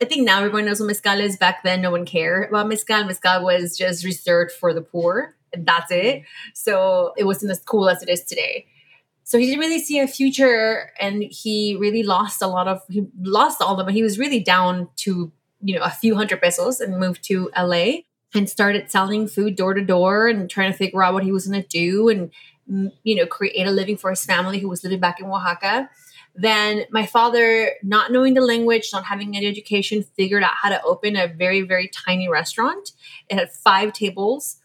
I 0.00 0.04
think 0.04 0.24
now 0.24 0.38
everyone 0.38 0.64
knows 0.64 0.78
what 0.78 0.86
mezcal 0.86 1.18
is. 1.20 1.36
Back 1.36 1.64
then, 1.64 1.82
no 1.82 1.90
one 1.90 2.06
cared 2.06 2.50
about 2.50 2.68
mezcal. 2.68 3.04
Mezcal 3.04 3.44
was 3.44 3.76
just 3.76 4.04
reserved 4.04 4.52
for 4.52 4.72
the 4.72 4.80
poor, 4.80 5.34
and 5.52 5.66
that's 5.66 5.90
it. 5.90 6.22
So 6.54 7.12
it 7.16 7.24
wasn't 7.24 7.50
as 7.50 7.58
cool 7.58 7.90
as 7.90 8.02
it 8.02 8.08
is 8.08 8.22
today. 8.22 8.66
So 9.24 9.38
he 9.38 9.46
didn't 9.46 9.60
really 9.60 9.80
see 9.80 9.98
a 9.98 10.06
future, 10.06 10.92
and 11.00 11.24
he 11.24 11.76
really 11.78 12.04
lost 12.04 12.40
a 12.40 12.46
lot 12.46 12.68
of. 12.68 12.80
He 12.88 13.06
lost 13.20 13.60
all 13.60 13.78
of 13.78 13.84
them. 13.84 13.94
He 13.94 14.04
was 14.04 14.18
really 14.18 14.40
down 14.40 14.88
to 14.98 15.32
you 15.60 15.76
know 15.76 15.82
a 15.82 15.90
few 15.90 16.14
hundred 16.14 16.40
pesos, 16.40 16.80
and 16.80 16.98
moved 16.98 17.24
to 17.24 17.50
LA 17.58 18.02
and 18.34 18.48
started 18.48 18.90
selling 18.90 19.26
food 19.26 19.56
door 19.56 19.74
to 19.74 19.84
door 19.84 20.28
and 20.28 20.50
trying 20.50 20.70
to 20.70 20.76
figure 20.76 21.02
out 21.02 21.14
what 21.14 21.24
he 21.24 21.32
was 21.32 21.46
going 21.46 21.62
to 21.62 21.68
do 21.68 22.08
and 22.08 22.30
you 23.02 23.14
know, 23.14 23.26
create 23.26 23.66
a 23.66 23.70
living 23.70 23.96
for 23.96 24.10
his 24.10 24.24
family 24.24 24.58
who 24.58 24.68
was 24.68 24.84
living 24.84 25.00
back 25.00 25.20
in 25.20 25.26
Oaxaca. 25.26 25.88
Then 26.34 26.84
my 26.90 27.06
father, 27.06 27.72
not 27.82 28.12
knowing 28.12 28.34
the 28.34 28.40
language, 28.40 28.90
not 28.92 29.04
having 29.04 29.36
any 29.36 29.46
education, 29.46 30.04
figured 30.16 30.42
out 30.42 30.54
how 30.54 30.68
to 30.68 30.82
open 30.82 31.16
a 31.16 31.26
very, 31.26 31.62
very 31.62 31.88
tiny 31.88 32.28
restaurant. 32.28 32.92
It 33.28 33.38
had 33.38 33.50
five 33.50 33.92
tables, 33.92 34.56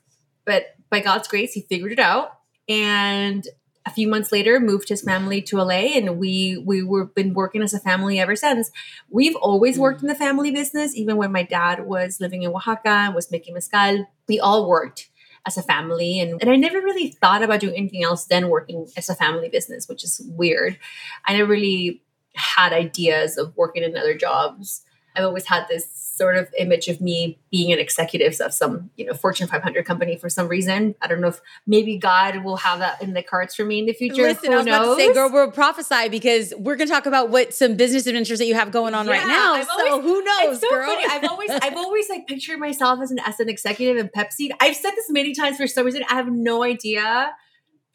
but 0.46 0.76
by 0.90 1.00
God's 1.00 1.28
grace, 1.28 1.54
he 1.54 1.62
figured 1.62 1.92
it 1.92 2.00
out. 2.00 2.38
And 2.70 3.48
a 3.86 3.90
few 3.90 4.08
months 4.08 4.32
later, 4.32 4.60
moved 4.60 4.90
his 4.90 5.02
family 5.02 5.42
to 5.42 5.58
LA, 5.58 5.98
and 5.98 6.18
we 6.18 6.58
we 6.58 6.84
were 6.84 7.06
been 7.06 7.34
working 7.34 7.62
as 7.62 7.74
a 7.74 7.80
family 7.80 8.20
ever 8.20 8.36
since. 8.36 8.72
We've 9.10 9.36
always 9.36 9.78
worked 9.78 10.02
in 10.02 10.08
the 10.08 10.16
family 10.16 10.52
business, 10.52 10.96
even 10.96 11.18
when 11.18 11.32
my 11.32 11.44
dad 11.44 11.86
was 11.86 12.22
living 12.22 12.44
in 12.44 12.52
Oaxaca 12.52 12.90
and 12.90 13.16
was 13.16 13.32
making 13.32 13.56
mezcal. 13.56 14.06
We 14.28 14.40
all 14.40 14.70
worked 14.70 15.10
as 15.46 15.58
a 15.58 15.64
family. 15.64 16.20
And, 16.20 16.42
and 16.42 16.50
I 16.50 16.56
never 16.56 16.80
really 16.80 17.10
thought 17.10 17.44
about 17.44 17.60
doing 17.60 17.76
anything 17.76 18.04
else 18.04 18.26
than 18.26 18.50
working 18.50 18.88
as 18.96 19.10
a 19.10 19.16
family 19.16 19.50
business, 19.50 19.88
which 19.88 20.04
is 20.04 20.22
weird. 20.36 20.78
I 21.26 21.34
never 21.34 21.52
really 21.52 22.02
had 22.36 22.74
ideas 22.74 23.38
of 23.38 23.56
working 23.56 23.84
in 23.84 23.98
other 23.98 24.16
jobs. 24.16 24.84
I've 25.16 25.26
always 25.26 25.46
had 25.46 25.68
this 25.68 26.03
sort 26.16 26.38
of 26.38 26.48
image 26.60 26.88
of 26.90 27.02
me 27.02 27.40
being 27.50 27.74
an 27.74 27.80
executive 27.80 28.40
of 28.40 28.54
some, 28.54 28.92
you 28.98 29.06
know, 29.06 29.14
Fortune 29.14 29.48
500 29.48 29.84
company 29.86 30.16
for 30.16 30.30
some 30.30 30.48
reason. 30.48 30.94
I 31.02 31.08
don't 31.08 31.22
know 31.22 31.30
if 31.30 31.42
maybe 31.66 31.98
God 31.98 32.44
will 32.44 32.58
have 32.58 32.80
that 32.80 33.02
in 33.02 33.14
the 33.14 33.24
cards 33.24 33.56
for 33.56 33.66
me 33.66 33.80
in 33.80 33.86
the 33.86 33.94
future. 33.94 34.22
Listen, 34.22 34.52
Who 34.52 34.54
I 34.54 34.58
was 34.58 34.66
knows? 34.66 34.76
about 34.76 34.96
to 34.98 35.02
say, 35.02 35.14
girl, 35.14 35.32
we'll 35.32 35.52
prophesy 35.52 36.10
because 36.10 36.54
we're 36.58 36.76
going 36.76 36.88
to 36.88 36.94
talk 36.94 37.08
about 37.08 37.30
what 37.30 37.54
some 37.54 37.76
business 37.76 38.06
adventures 38.06 38.40
that 38.40 38.46
you 38.46 38.54
have 38.54 38.72
going 38.72 38.94
on 38.94 39.08
yeah, 39.08 39.12
right 39.12 39.28
now. 39.28 39.54
I've 39.54 39.66
so 39.66 39.92
always, 39.92 40.06
who 40.06 40.24
knows, 40.24 40.62
so 40.62 40.70
girl? 40.70 40.86
Funny. 40.86 41.06
I've 41.10 41.24
always, 41.24 41.50
I've 41.50 41.78
always 41.78 42.10
like 42.10 42.28
pictured 42.28 42.60
myself 42.60 43.00
as 43.02 43.10
an 43.10 43.20
as 43.26 43.40
an 43.40 43.50
executive 43.50 43.98
in 43.98 44.10
Pepsi. 44.10 44.52
I've 44.60 44.76
said 44.76 44.92
this 44.92 45.10
many 45.10 45.34
times 45.34 45.58
for 45.58 45.68
some 45.68 45.86
reason. 45.86 46.04
I 46.10 46.14
have 46.14 46.32
no 46.32 46.64
idea 46.64 47.32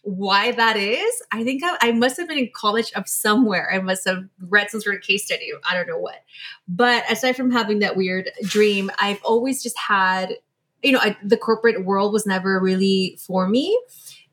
why 0.08 0.52
that 0.52 0.76
is, 0.78 1.22
I 1.32 1.44
think 1.44 1.62
I, 1.62 1.76
I, 1.82 1.92
must 1.92 2.16
have 2.16 2.28
been 2.28 2.38
in 2.38 2.50
college 2.54 2.90
of 2.94 3.06
somewhere. 3.06 3.70
I 3.70 3.78
must 3.78 4.08
have 4.08 4.24
read 4.40 4.70
some 4.70 4.80
sort 4.80 4.96
of 4.96 5.02
case 5.02 5.26
study. 5.26 5.50
I 5.68 5.74
don't 5.74 5.86
know 5.86 5.98
what. 5.98 6.24
But 6.66 7.04
aside 7.12 7.36
from 7.36 7.50
having 7.50 7.80
that 7.80 7.94
weird 7.94 8.30
dream, 8.42 8.90
I've 8.98 9.22
always 9.22 9.62
just 9.62 9.76
had, 9.76 10.36
you 10.82 10.92
know, 10.92 10.98
I, 11.00 11.14
the 11.22 11.36
corporate 11.36 11.84
world 11.84 12.14
was 12.14 12.26
never 12.26 12.58
really 12.58 13.18
for 13.20 13.48
me. 13.48 13.78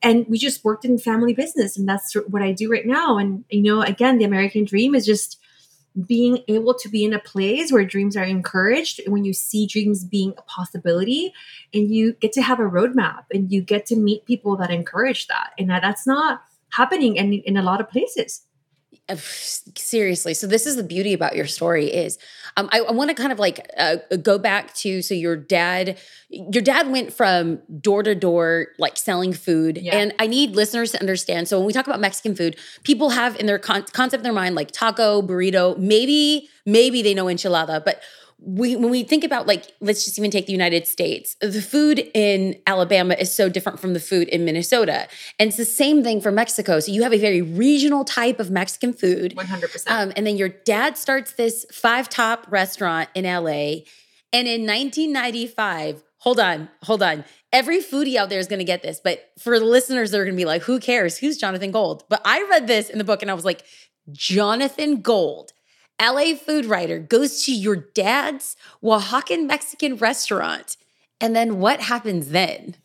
And 0.02 0.26
we 0.30 0.38
just 0.38 0.64
worked 0.64 0.86
in 0.86 0.98
family 0.98 1.34
business. 1.34 1.78
And 1.78 1.90
that's 1.90 2.14
what 2.14 2.42
I 2.42 2.54
do 2.54 2.72
right 2.72 2.86
now. 2.86 3.18
And, 3.18 3.44
you 3.50 3.64
know, 3.64 3.82
again, 3.82 4.18
the 4.18 4.24
American 4.24 4.64
dream 4.64 4.96
is 4.96 5.06
just 5.06 5.42
being 6.06 6.44
able 6.48 6.74
to 6.74 6.90
be 6.90 7.06
in 7.06 7.14
a 7.14 7.20
place 7.20 7.72
where 7.72 7.86
dreams 7.86 8.18
are 8.18 8.24
encouraged 8.24 9.02
when 9.08 9.24
you 9.24 9.34
see 9.34 9.66
dreams 9.66 10.04
being 10.04 10.34
a 10.38 10.42
possibility 10.44 11.34
and 11.74 11.90
you 11.90 12.14
get 12.14 12.34
to 12.34 12.42
have 12.42 12.60
a 12.60 12.64
roadmap 12.64 13.24
and 13.34 13.52
you 13.52 13.62
get 13.62 13.86
to 13.86 13.96
meet 13.96 14.26
people 14.26 14.58
that 14.58 14.72
encourage 14.72 15.28
that. 15.28 15.52
And 15.58 15.70
that's 15.70 16.06
not 16.06 16.42
happening 16.70 17.16
in, 17.16 17.34
in 17.34 17.56
a 17.56 17.64
lot 17.64 17.80
of 17.80 17.90
places 17.90 18.42
seriously 19.14 20.34
so 20.34 20.48
this 20.48 20.66
is 20.66 20.78
the 20.78 20.84
beauty 20.84 21.14
about 21.14 21.36
your 21.36 21.46
story 21.46 21.86
is 21.86 22.18
um, 22.58 22.68
i, 22.72 22.80
I 22.80 22.92
want 22.92 23.12
to 23.12 23.14
kind 23.14 23.32
of 23.32 23.38
like 23.38 23.70
uh, 23.78 23.98
go 24.24 24.40
back 24.40 24.74
to 24.76 25.04
so 25.04 25.14
your 25.14 25.36
dad 25.36 26.00
your 26.30 26.64
dad 26.64 26.90
went 26.90 27.14
from 27.14 27.60
door 27.80 28.02
to 28.02 28.16
door 28.16 28.70
like 28.80 28.98
selling 28.98 29.32
food 29.32 29.78
yeah. 29.78 29.96
and 29.96 30.14
i 30.18 30.26
need 30.26 30.56
listeners 30.56 30.92
to 30.94 31.00
understand 31.00 31.48
so 31.48 31.60
when 31.60 31.68
we 31.68 31.74
talk 31.74 31.86
about 31.86 32.00
mexican 32.00 32.34
food 32.34 32.56
people 32.84 33.12
have 33.12 33.40
in 33.40 33.46
their 33.46 33.60
con- 33.60 33.86
concept 33.92 34.22
in 34.22 34.24
their 34.24 34.34
mind 34.34 34.56
like 34.56 34.72
taco 34.72 35.22
burrito 35.22 35.78
maybe 35.78 36.50
maybe 36.66 37.04
they 37.04 37.14
know 37.14 37.26
enchilada 37.26 37.84
but 37.86 38.02
we 38.40 38.76
when 38.76 38.92
we 38.92 39.04
think 39.04 39.24
about 39.24 39.48
like 39.48 39.72
let's 39.80 40.04
just 40.04 40.20
even 40.20 40.30
take 40.30 40.46
the 40.46 40.52
United 40.52 40.88
States, 40.88 41.36
the 41.40 41.62
food 41.62 42.12
in 42.14 42.56
Alabama 42.68 43.16
is 43.16 43.34
so 43.34 43.48
different 43.50 43.80
from 43.80 43.94
the 43.94 44.00
food 44.00 44.28
in 44.28 44.44
Minnesota, 44.44 45.08
and 45.40 45.48
it's 45.48 45.58
the 45.58 45.66
same 45.66 46.04
thing 46.04 46.20
for 46.20 46.32
Mexico. 46.32 46.80
So 46.80 46.92
you 46.92 47.04
have 47.04 47.14
a 47.14 47.18
very 47.18 47.42
regional 47.42 48.04
type 48.04 48.40
of 48.40 48.52
Mexican 48.52 48.94
food, 48.94 49.36
one 49.36 49.48
hundred 49.48 49.72
percent. 49.72 49.96
Um, 49.96 50.14
and 50.16 50.28
then 50.28 50.38
your 50.38 50.50
dad 50.50 50.98
starts 50.98 51.34
this 51.34 51.66
five 51.72 52.10
top 52.10 52.46
restaurant 52.50 53.10
in 53.16 53.24
LA, 53.24 53.84
and 54.34 54.48
in 54.48 54.66
1995. 54.66 56.04
Hold 56.20 56.40
on, 56.40 56.70
hold 56.82 57.04
on. 57.04 57.24
Every 57.54 57.78
foodie 57.78 58.16
out 58.16 58.30
there 58.30 58.40
is 58.40 58.48
going 58.48 58.60
to 58.60 58.66
get 58.66 58.82
this, 58.82 59.00
but 59.00 59.32
for 59.40 59.60
the 59.60 59.66
listeners, 59.66 60.10
they're 60.12 60.26
going 60.26 60.36
to 60.36 60.38
be 60.38 60.46
like, 60.46 60.64
"Who 60.64 60.80
cares? 60.80 61.18
Who's 61.18 61.38
Jonathan 61.38 61.72
Gold?" 61.72 62.04
But 62.10 62.22
I 62.26 62.46
read 62.50 62.68
this 62.68 62.90
in 62.90 62.98
the 62.98 63.04
book, 63.04 63.22
and 63.22 63.32
I 63.32 63.34
was 63.34 63.46
like, 63.46 63.64
"Jonathan 64.12 65.02
Gold." 65.02 65.52
LA 66.02 66.36
food 66.36 66.66
writer 66.66 67.00
goes 67.00 67.44
to 67.46 67.54
your 67.54 67.76
dad's 67.76 68.56
Oaxacan 68.84 69.48
Mexican 69.48 69.96
restaurant. 69.96 70.78
And 71.22 71.36
then 71.36 71.60
what 71.60 71.82
happens 71.82 72.30
then? 72.30 72.76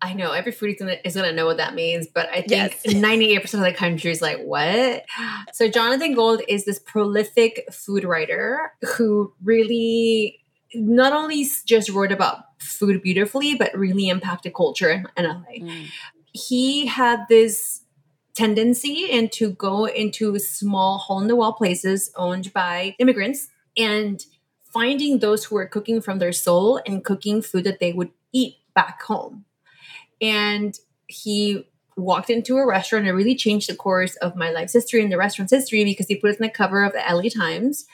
I 0.00 0.14
know 0.14 0.30
every 0.30 0.52
foodie 0.52 0.78
gonna, 0.78 0.96
is 1.04 1.16
gonna 1.16 1.32
know 1.32 1.46
what 1.46 1.56
that 1.56 1.74
means, 1.74 2.06
but 2.06 2.28
I 2.28 2.42
think 2.42 2.76
ninety 2.86 3.34
eight 3.34 3.42
percent 3.42 3.66
of 3.66 3.72
the 3.72 3.76
country 3.76 4.12
is 4.12 4.22
like, 4.22 4.38
what? 4.38 5.04
So 5.52 5.68
Jonathan 5.68 6.14
Gold 6.14 6.42
is 6.48 6.64
this 6.64 6.78
prolific 6.78 7.66
food 7.72 8.04
writer 8.04 8.72
who 8.96 9.32
really 9.42 10.40
not 10.74 11.12
only 11.12 11.46
just 11.64 11.90
wrote 11.90 12.12
about 12.12 12.44
food 12.60 13.02
beautifully, 13.02 13.54
but 13.54 13.76
really 13.76 14.08
impacted 14.08 14.54
culture 14.54 15.04
in 15.16 15.24
LA. 15.24 15.42
Mm. 15.60 15.86
He 16.32 16.86
had 16.86 17.24
this 17.28 17.82
tendency 18.38 19.10
and 19.10 19.32
to 19.32 19.50
go 19.50 19.86
into 19.86 20.38
small 20.38 20.98
hole 20.98 21.20
in 21.20 21.26
the 21.26 21.34
wall 21.34 21.52
places 21.52 22.10
owned 22.14 22.52
by 22.52 22.94
immigrants 23.00 23.48
and 23.76 24.24
finding 24.72 25.18
those 25.18 25.44
who 25.44 25.56
are 25.56 25.66
cooking 25.66 26.00
from 26.00 26.20
their 26.20 26.32
soul 26.32 26.80
and 26.86 27.04
cooking 27.04 27.42
food 27.42 27.64
that 27.64 27.80
they 27.80 27.92
would 27.92 28.10
eat 28.32 28.54
back 28.74 29.02
home. 29.02 29.44
And 30.20 30.78
he 31.08 31.68
walked 31.96 32.30
into 32.30 32.56
a 32.58 32.66
restaurant 32.66 33.08
and 33.08 33.16
really 33.16 33.34
changed 33.34 33.68
the 33.68 33.74
course 33.74 34.14
of 34.16 34.36
my 34.36 34.50
life's 34.50 34.72
history 34.72 35.02
and 35.02 35.10
the 35.10 35.18
restaurant's 35.18 35.52
history 35.52 35.82
because 35.82 36.06
he 36.06 36.14
put 36.14 36.30
it 36.30 36.38
in 36.38 36.46
the 36.46 36.50
cover 36.50 36.84
of 36.84 36.92
the 36.92 37.02
LA 37.10 37.28
Times. 37.28 37.86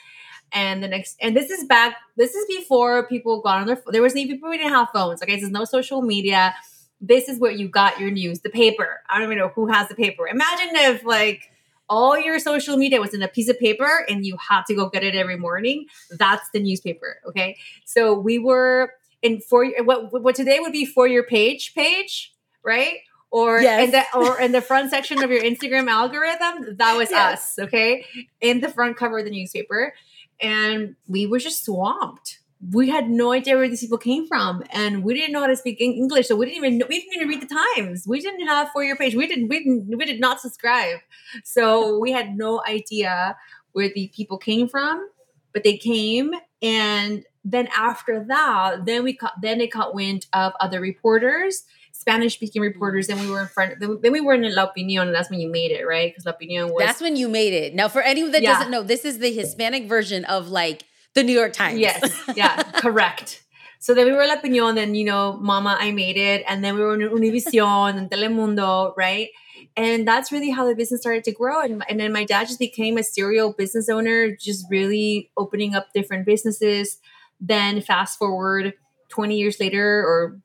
And 0.51 0.83
the 0.83 0.87
next, 0.87 1.17
and 1.19 1.35
this 1.35 1.49
is 1.49 1.63
back, 1.63 1.97
this 2.17 2.35
is 2.35 2.45
before 2.45 3.07
people 3.07 3.41
got 3.41 3.61
on 3.61 3.65
their, 3.65 3.77
phone. 3.77 3.93
there 3.93 4.03
wasn't 4.03 4.21
even 4.21 4.35
people 4.35 4.51
didn't 4.51 4.69
have 4.69 4.89
phones. 4.93 5.23
Okay, 5.23 5.39
there's 5.39 5.49
no 5.49 5.65
social 5.65 6.03
media 6.03 6.53
this 7.01 7.27
is 7.29 7.39
where 7.39 7.51
you 7.51 7.67
got 7.67 7.99
your 7.99 8.11
news 8.11 8.41
the 8.41 8.49
paper. 8.49 9.01
I 9.09 9.17
don't 9.17 9.27
even 9.27 9.37
know 9.37 9.49
who 9.49 9.67
has 9.67 9.87
the 9.87 9.95
paper. 9.95 10.27
Imagine 10.27 10.75
if 10.75 11.03
like 11.03 11.51
all 11.87 12.17
your 12.17 12.39
social 12.39 12.77
media 12.77 12.99
was 12.99 13.13
in 13.13 13.21
a 13.21 13.27
piece 13.27 13.49
of 13.49 13.59
paper 13.59 14.05
and 14.09 14.25
you 14.25 14.37
had 14.37 14.63
to 14.67 14.75
go 14.75 14.89
get 14.89 15.03
it 15.03 15.15
every 15.15 15.37
morning. 15.37 15.85
That's 16.11 16.49
the 16.51 16.59
newspaper 16.59 17.17
okay? 17.27 17.57
So 17.85 18.13
we 18.13 18.39
were 18.39 18.93
in 19.21 19.41
for 19.41 19.65
what 19.83 20.21
what 20.21 20.35
today 20.35 20.59
would 20.59 20.71
be 20.71 20.85
for 20.85 21.07
your 21.07 21.23
page 21.23 21.73
page 21.73 22.33
right? 22.63 22.97
Or 23.31 23.61
yes. 23.61 23.83
in 23.83 23.91
the 23.91 24.03
or 24.15 24.39
in 24.39 24.51
the 24.51 24.61
front 24.61 24.89
section 24.89 25.23
of 25.23 25.29
your 25.29 25.41
instagram 25.41 25.87
algorithm 25.89 26.77
that 26.77 26.95
was 26.95 27.11
yes. 27.11 27.57
us 27.59 27.59
okay? 27.67 28.05
In 28.41 28.61
the 28.61 28.69
front 28.69 28.97
cover 28.97 29.19
of 29.19 29.25
the 29.25 29.31
newspaper. 29.31 29.93
And 30.41 30.95
we 31.07 31.27
were 31.27 31.39
just 31.39 31.63
swamped 31.65 32.39
we 32.71 32.89
had 32.89 33.09
no 33.09 33.31
idea 33.31 33.55
where 33.55 33.67
these 33.67 33.81
people 33.81 33.97
came 33.97 34.27
from 34.27 34.63
and 34.71 35.03
we 35.03 35.13
didn't 35.13 35.31
know 35.31 35.41
how 35.41 35.47
to 35.47 35.55
speak 35.55 35.79
english 35.79 36.27
so 36.27 36.35
we 36.35 36.45
didn't 36.45 36.57
even 36.57 36.77
know, 36.77 36.85
we 36.89 36.99
didn't 36.99 37.13
even 37.13 37.27
read 37.27 37.41
the 37.41 37.63
times 37.75 38.05
we 38.07 38.19
didn't 38.19 38.47
have 38.47 38.69
for 38.71 38.83
your 38.83 38.95
page 38.95 39.15
we 39.15 39.27
didn't 39.27 39.47
we 39.47 39.59
didn't 39.59 39.97
we 39.97 40.05
did 40.05 40.19
not 40.19 40.39
subscribe 40.39 40.99
so 41.43 41.99
we 42.03 42.11
had 42.11 42.35
no 42.37 42.61
idea 42.67 43.35
where 43.73 43.89
the 43.93 44.11
people 44.15 44.37
came 44.37 44.67
from 44.67 45.07
but 45.53 45.63
they 45.63 45.77
came 45.77 46.31
and 46.61 47.23
then 47.43 47.67
after 47.75 48.25
that 48.27 48.85
then 48.85 49.03
we 49.03 49.13
caught 49.13 49.33
then 49.41 49.57
they 49.57 49.67
caught 49.67 49.93
wind 49.93 50.25
of 50.33 50.53
other 50.59 50.79
reporters 50.79 51.63
Spanish 51.97 52.33
speaking 52.33 52.61
reporters. 52.61 53.07
Then 53.07 53.19
we 53.19 53.31
were 53.31 53.41
in 53.41 53.47
front. 53.47 53.79
Then 53.79 54.11
we 54.11 54.19
were 54.19 54.33
in 54.33 54.53
La 54.53 54.65
Opinion, 54.65 55.07
and 55.07 55.15
that's 55.15 55.29
when 55.29 55.39
you 55.39 55.49
made 55.49 55.71
it, 55.71 55.87
right? 55.87 56.11
Because 56.11 56.25
La 56.25 56.33
Opinion 56.33 56.67
was. 56.67 56.83
That's 56.85 57.01
when 57.01 57.15
you 57.15 57.29
made 57.29 57.53
it. 57.53 57.73
Now, 57.73 57.87
for 57.87 58.01
anyone 58.01 58.31
that 58.33 58.43
yeah. 58.43 58.53
doesn't 58.53 58.69
know, 58.69 58.83
this 58.83 59.05
is 59.05 59.19
the 59.19 59.31
Hispanic 59.31 59.87
version 59.87 60.25
of 60.25 60.49
like 60.49 60.83
the 61.15 61.23
New 61.23 61.33
York 61.33 61.53
Times. 61.53 61.79
Yes. 61.79 62.13
Yeah. 62.35 62.61
correct. 62.75 63.43
So 63.79 63.93
then 63.93 64.05
we 64.05 64.13
were 64.13 64.25
La 64.25 64.35
Opinion, 64.35 64.77
and 64.77 64.97
you 64.97 65.05
know, 65.05 65.37
Mama, 65.41 65.77
I 65.79 65.91
made 65.91 66.17
it, 66.17 66.43
and 66.47 66.63
then 66.63 66.75
we 66.75 66.81
were 66.81 66.95
in 66.95 67.01
Univision 67.01 67.97
and 67.97 68.09
Telemundo, 68.09 68.95
right? 68.97 69.29
And 69.77 70.07
that's 70.07 70.31
really 70.31 70.49
how 70.49 70.65
the 70.65 70.75
business 70.75 71.01
started 71.01 71.23
to 71.25 71.31
grow. 71.31 71.61
And, 71.61 71.83
and 71.89 71.99
then 71.99 72.13
my 72.13 72.23
dad 72.23 72.47
just 72.47 72.59
became 72.59 72.97
a 72.97 73.03
serial 73.03 73.53
business 73.53 73.89
owner, 73.89 74.35
just 74.35 74.65
really 74.69 75.31
opening 75.37 75.75
up 75.75 75.87
different 75.93 76.25
businesses. 76.25 76.97
Then 77.41 77.81
fast 77.81 78.17
forward 78.17 78.73
20 79.09 79.37
years 79.37 79.59
later, 79.59 79.99
or 79.99 80.39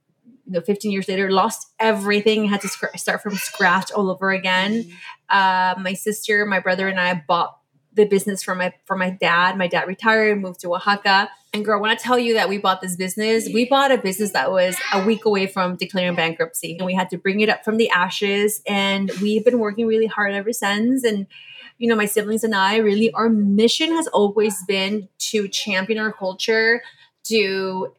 you 0.46 0.52
know, 0.52 0.60
15 0.60 0.90
years 0.90 1.08
later, 1.08 1.30
lost 1.30 1.68
everything, 1.78 2.46
had 2.46 2.60
to 2.62 2.68
sc- 2.68 2.96
start 2.96 3.22
from 3.22 3.36
scratch 3.36 3.92
all 3.92 4.10
over 4.10 4.32
again. 4.32 4.82
Mm-hmm. 4.82 4.94
Uh, 5.28 5.80
my 5.80 5.94
sister, 5.94 6.44
my 6.44 6.58
brother, 6.58 6.88
and 6.88 7.00
I 7.00 7.22
bought 7.26 7.59
the 7.94 8.04
business 8.04 8.42
for 8.42 8.54
my 8.54 8.72
for 8.84 8.96
my 8.96 9.10
dad. 9.10 9.58
My 9.58 9.66
dad 9.66 9.88
retired, 9.88 10.40
moved 10.40 10.60
to 10.60 10.74
Oaxaca. 10.74 11.30
And 11.52 11.64
girl, 11.64 11.80
when 11.80 11.90
I 11.90 11.96
tell 11.96 12.18
you 12.18 12.34
that 12.34 12.48
we 12.48 12.58
bought 12.58 12.80
this 12.80 12.94
business, 12.94 13.48
we 13.52 13.68
bought 13.68 13.90
a 13.90 13.98
business 13.98 14.30
that 14.32 14.52
was 14.52 14.76
a 14.92 15.04
week 15.04 15.24
away 15.24 15.48
from 15.48 15.74
declaring 15.76 16.14
bankruptcy. 16.14 16.76
And 16.76 16.86
we 16.86 16.94
had 16.94 17.10
to 17.10 17.18
bring 17.18 17.40
it 17.40 17.48
up 17.48 17.64
from 17.64 17.76
the 17.76 17.90
ashes. 17.90 18.62
And 18.68 19.10
we've 19.20 19.44
been 19.44 19.58
working 19.58 19.86
really 19.86 20.06
hard 20.06 20.32
ever 20.34 20.52
since. 20.52 21.02
And 21.02 21.26
you 21.78 21.88
know, 21.88 21.96
my 21.96 22.04
siblings 22.04 22.44
and 22.44 22.54
I 22.54 22.76
really 22.76 23.10
our 23.12 23.28
mission 23.28 23.92
has 23.94 24.06
always 24.08 24.62
been 24.64 25.08
to 25.30 25.48
champion 25.48 25.98
our 25.98 26.12
culture, 26.12 26.82
to 27.24 27.94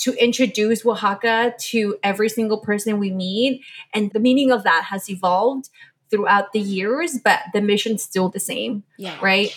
to 0.00 0.14
introduce 0.14 0.84
Oaxaca 0.84 1.54
to 1.58 1.98
every 2.02 2.28
single 2.28 2.58
person 2.58 2.98
we 2.98 3.10
meet. 3.10 3.62
And 3.94 4.10
the 4.12 4.20
meaning 4.20 4.50
of 4.50 4.64
that 4.64 4.84
has 4.84 5.10
evolved 5.10 5.68
throughout 6.10 6.52
the 6.52 6.60
years, 6.60 7.18
but 7.22 7.40
the 7.52 7.60
mission's 7.60 8.02
still 8.02 8.28
the 8.28 8.40
same. 8.40 8.82
Yeah. 8.96 9.16
Right. 9.22 9.56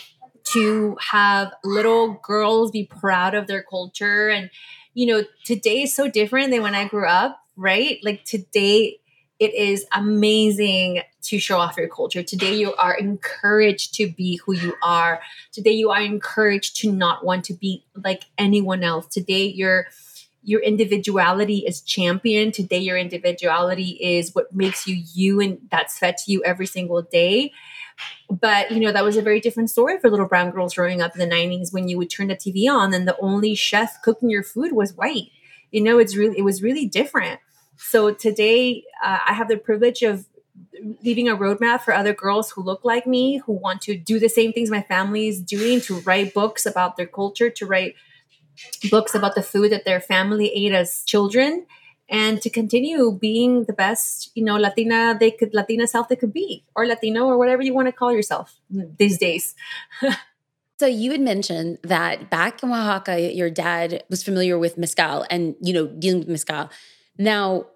To 0.52 0.96
have 1.00 1.52
little 1.64 2.20
girls 2.22 2.70
be 2.70 2.84
proud 2.84 3.34
of 3.34 3.46
their 3.46 3.62
culture. 3.62 4.28
And, 4.28 4.50
you 4.94 5.06
know, 5.06 5.24
today 5.44 5.82
is 5.82 5.94
so 5.94 6.08
different 6.08 6.50
than 6.50 6.62
when 6.62 6.74
I 6.74 6.86
grew 6.86 7.06
up, 7.06 7.40
right? 7.56 7.98
Like 8.02 8.24
today, 8.24 8.98
it 9.40 9.52
is 9.54 9.84
amazing 9.92 11.02
to 11.22 11.38
show 11.38 11.58
off 11.58 11.76
your 11.76 11.88
culture. 11.88 12.22
Today, 12.22 12.54
you 12.54 12.74
are 12.74 12.94
encouraged 12.94 13.94
to 13.94 14.08
be 14.10 14.36
who 14.36 14.54
you 14.54 14.74
are. 14.82 15.20
Today, 15.50 15.72
you 15.72 15.90
are 15.90 16.00
encouraged 16.00 16.76
to 16.76 16.92
not 16.92 17.24
want 17.24 17.44
to 17.46 17.54
be 17.54 17.84
like 17.96 18.24
anyone 18.38 18.84
else. 18.84 19.06
Today, 19.06 19.46
you're 19.46 19.88
your 20.44 20.60
individuality 20.60 21.58
is 21.66 21.80
championed. 21.80 22.54
Today, 22.54 22.78
your 22.78 22.98
individuality 22.98 23.98
is 24.00 24.34
what 24.34 24.54
makes 24.54 24.86
you 24.86 25.02
you, 25.14 25.40
and 25.40 25.58
that's 25.70 25.98
fed 25.98 26.16
to 26.18 26.32
you 26.32 26.44
every 26.44 26.66
single 26.66 27.02
day. 27.02 27.52
But 28.30 28.70
you 28.70 28.80
know, 28.80 28.92
that 28.92 29.04
was 29.04 29.16
a 29.16 29.22
very 29.22 29.40
different 29.40 29.70
story 29.70 29.98
for 29.98 30.10
little 30.10 30.26
brown 30.26 30.50
girls 30.50 30.74
growing 30.74 31.00
up 31.00 31.16
in 31.16 31.20
the 31.20 31.34
90s 31.34 31.72
when 31.72 31.88
you 31.88 31.96
would 31.98 32.10
turn 32.10 32.28
the 32.28 32.36
TV 32.36 32.68
on 32.68 32.92
and 32.92 33.06
the 33.06 33.16
only 33.18 33.54
chef 33.54 34.02
cooking 34.02 34.30
your 34.30 34.42
food 34.42 34.72
was 34.72 34.94
white. 34.94 35.30
You 35.70 35.80
know, 35.80 35.98
it's 35.98 36.16
really 36.16 36.38
it 36.38 36.42
was 36.42 36.62
really 36.62 36.86
different. 36.86 37.40
So 37.76 38.12
today, 38.12 38.84
uh, 39.04 39.18
I 39.26 39.32
have 39.32 39.48
the 39.48 39.56
privilege 39.56 40.02
of 40.02 40.26
leaving 41.02 41.28
a 41.28 41.36
roadmap 41.36 41.80
for 41.80 41.94
other 41.94 42.12
girls 42.12 42.50
who 42.50 42.62
look 42.62 42.84
like 42.84 43.06
me, 43.06 43.38
who 43.38 43.52
want 43.52 43.80
to 43.82 43.96
do 43.96 44.18
the 44.18 44.28
same 44.28 44.52
things 44.52 44.70
my 44.70 44.82
family 44.82 45.28
is 45.28 45.40
doing, 45.40 45.80
to 45.82 46.00
write 46.00 46.34
books 46.34 46.66
about 46.66 46.96
their 46.96 47.06
culture, 47.06 47.50
to 47.50 47.66
write 47.66 47.94
books 48.90 49.14
about 49.14 49.34
the 49.34 49.42
food 49.42 49.72
that 49.72 49.84
their 49.84 50.00
family 50.00 50.50
ate 50.54 50.72
as 50.72 51.02
children 51.04 51.66
and 52.08 52.42
to 52.42 52.50
continue 52.50 53.16
being 53.18 53.64
the 53.64 53.72
best 53.72 54.30
you 54.34 54.44
know 54.44 54.56
latina 54.56 55.16
they 55.18 55.30
could 55.30 55.54
latina 55.54 55.86
self 55.86 56.08
they 56.08 56.16
could 56.16 56.32
be 56.32 56.64
or 56.74 56.86
latino 56.86 57.24
or 57.24 57.38
whatever 57.38 57.62
you 57.62 57.72
want 57.72 57.88
to 57.88 57.92
call 57.92 58.12
yourself 58.12 58.58
these 58.70 59.18
days. 59.18 59.54
So 60.80 60.86
you 60.86 61.12
had 61.12 61.20
mentioned 61.20 61.78
that 61.84 62.30
back 62.30 62.62
in 62.62 62.68
oaxaca 62.68 63.32
your 63.32 63.48
dad 63.48 64.02
was 64.10 64.24
familiar 64.24 64.58
with 64.58 64.76
mezcal 64.76 65.24
and 65.30 65.54
you 65.60 65.72
know 65.72 65.86
dealing 65.86 66.18
with 66.18 66.28
mezcal. 66.28 66.68
Now 67.16 67.66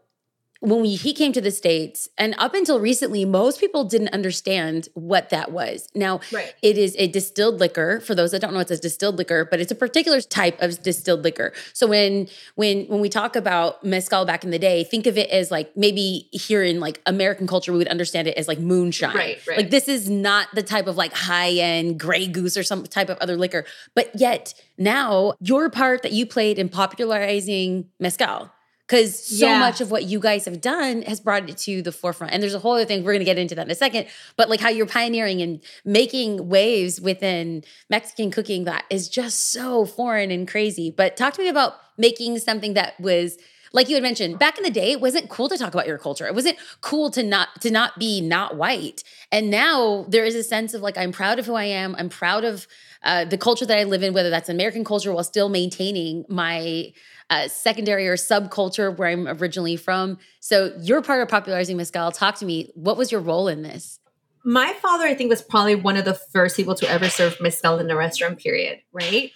when 0.61 0.83
we, 0.83 0.97
he 0.97 1.13
came 1.13 1.33
to 1.33 1.41
the 1.41 1.51
states 1.51 2.09
and 2.19 2.35
up 2.39 2.53
until 2.55 2.81
recently 2.81 3.25
most 3.25 3.61
people 3.61 3.85
didn't 3.85 4.09
understand 4.09 4.89
what 4.95 5.31
that 5.31 5.53
was. 5.53 5.89
Now 5.95 6.21
Right. 6.33 6.53
it 6.63 6.77
is 6.77 6.97
a 6.99 7.07
distilled 7.09 7.61
liquor. 7.61 8.01
For 8.01 8.15
those 8.15 8.33
that 8.33 8.41
don't 8.41 8.53
know 8.53 8.61
it's 8.61 8.71
a 8.71 8.77
distilled 8.77 9.19
liquor 9.19 9.45
but 9.45 9.61
it's 9.61 9.71
a 9.71 9.77
particular 9.77 10.21
type 10.21 10.61
of 10.61 10.83
distilled 10.83 11.23
liquor. 11.23 11.53
So 11.73 11.87
when 11.87 12.29
when 12.57 12.87
when 12.87 13.01
we 13.01 13.09
talk 13.09 13.37
about 13.37 13.85
mezcal 13.85 14.25
back 14.25 14.43
in 14.43 14.51
the 14.51 14.59
day 14.59 14.83
think 14.85 15.07
of 15.07 15.17
it 15.17 15.31
as 15.31 15.51
like 15.51 15.77
maybe 15.77 16.29
here 16.33 16.63
in 16.65 16.81
like 16.81 17.01
american 17.07 17.47
culture 17.47 17.71
we 17.71 17.79
would 17.79 17.89
understand 17.89 18.27
it 18.27 18.37
as 18.37 18.49
like 18.49 18.59
moonshine. 18.59 19.15
Right, 19.15 19.39
right. 19.47 19.59
like 19.59 19.71
this 19.71 19.87
is 19.87 20.11
not 20.11 20.49
the 20.55 20.63
type 20.63 20.89
of 20.89 20.97
like 20.97 21.13
high 21.13 21.51
end 21.53 22.01
gray 22.01 22.27
goose 22.27 22.57
or 22.57 22.65
some 22.65 22.85
type 22.85 23.09
of 23.09 23.19
other 23.19 23.37
liquor. 23.37 23.65
But 23.95 24.11
yet 24.15 24.55
now 24.77 25.35
your 25.41 25.71
part 25.71 26.03
that 26.03 26.13
you 26.13 26.27
played 26.27 26.59
in 26.59 26.69
popularizing 26.69 27.89
mezcal 28.01 28.51
because 28.89 29.23
so 29.23 29.47
Yeah. 29.47 29.59
much 29.59 29.83
of 29.83 29.91
what 29.91 30.05
you 30.05 30.19
guys 30.19 30.47
have 30.47 30.63
done 30.63 31.03
has 31.03 31.21
brought 31.21 31.49
it 31.49 31.59
to 31.59 31.83
the 31.83 31.93
forefront. 31.93 32.33
And 32.33 32.43
there's 32.43 32.55
a 32.55 32.59
whole 32.59 32.73
other 32.73 32.87
thing 32.87 33.05
we're 33.05 33.13
going 33.13 33.19
to 33.21 33.27
get 33.27 33.39
into 33.39 33.55
that 33.57 33.67
in 33.67 33.71
a 33.71 33.75
second. 33.75 34.07
But 34.37 34.49
like 34.49 34.61
how 34.61 34.71
you're 34.71 34.87
pioneering 34.87 35.43
and 35.43 35.61
making 35.85 36.49
waves 36.49 36.99
within 36.99 37.65
Mexican 37.91 38.31
cooking 38.31 38.65
that 38.65 38.85
is 38.89 39.11
just 39.11 39.53
so 39.53 39.85
foreign 39.85 40.31
and 40.31 40.49
crazy. 40.49 40.91
But 40.91 41.19
talk 41.19 41.35
to 41.35 41.43
me 41.43 41.49
about 41.49 41.75
making 41.99 42.39
something 42.39 42.73
that 42.75 42.99
was 42.99 43.37
like 43.73 43.89
you 43.89 43.95
had 43.95 44.03
mentioned 44.03 44.39
back 44.39 44.57
in 44.59 44.65
the 44.65 44.71
day 44.71 44.93
it 44.93 45.01
wasn't 45.01 45.29
cool 45.29 45.49
to 45.49 45.57
talk 45.57 45.73
about 45.75 45.87
your 45.87 45.99
culture 45.99 46.27
it 46.27 46.35
wasn't 46.35 46.57
cool 46.81 47.11
to 47.11 47.23
not 47.23 47.49
to 47.61 47.71
not 47.71 47.99
be 47.99 48.21
not 48.21 48.57
white 48.57 49.03
and 49.33 49.51
now 49.51 50.05
there 50.09 50.25
is 50.25 50.35
a 50.35 50.43
sense 50.43 50.75
of 50.75 50.83
like 50.83 50.97
i'm 50.99 51.13
proud 51.13 51.39
of 51.39 51.47
who 51.47 51.55
i 51.55 51.65
am 51.65 51.95
i'm 51.99 52.09
proud 52.09 52.45
of 52.45 52.67
uh, 53.05 53.25
the 53.25 53.39
culture 53.39 53.67
that 53.67 53.79
i 53.79 53.85
live 53.85 54.03
in 54.03 54.13
whether 54.13 54.31
that's 54.31 54.49
american 54.49 54.85
culture 54.85 55.13
while 55.13 55.25
still 55.25 55.49
maintaining 55.49 56.25
my 56.29 56.93
uh, 57.31 57.47
secondary 57.47 58.09
or 58.09 58.17
subculture 58.17 58.97
where 58.97 59.09
i'm 59.09 59.29
originally 59.29 59.77
from 59.77 60.19
so 60.41 60.73
you're 60.81 61.03
part 61.03 61.21
of 61.21 61.29
popularizing 61.29 61.77
mezcal 61.77 62.11
talk 62.11 62.37
to 62.37 62.45
me 62.45 62.71
what 62.75 62.97
was 62.97 63.13
your 63.13 63.21
role 63.21 63.49
in 63.49 63.63
this 63.63 64.01
My 64.45 64.73
father, 64.81 65.05
I 65.05 65.15
think, 65.15 65.29
was 65.29 65.43
probably 65.43 65.75
one 65.75 65.97
of 65.99 66.05
the 66.05 66.15
first 66.15 66.57
people 66.57 66.75
to 66.77 66.89
ever 66.89 67.11
serve 67.11 67.37
mezcal 67.41 67.79
in 67.81 67.91
a 67.91 67.97
restaurant. 67.97 68.39
Period. 68.39 68.79
Right? 68.93 69.33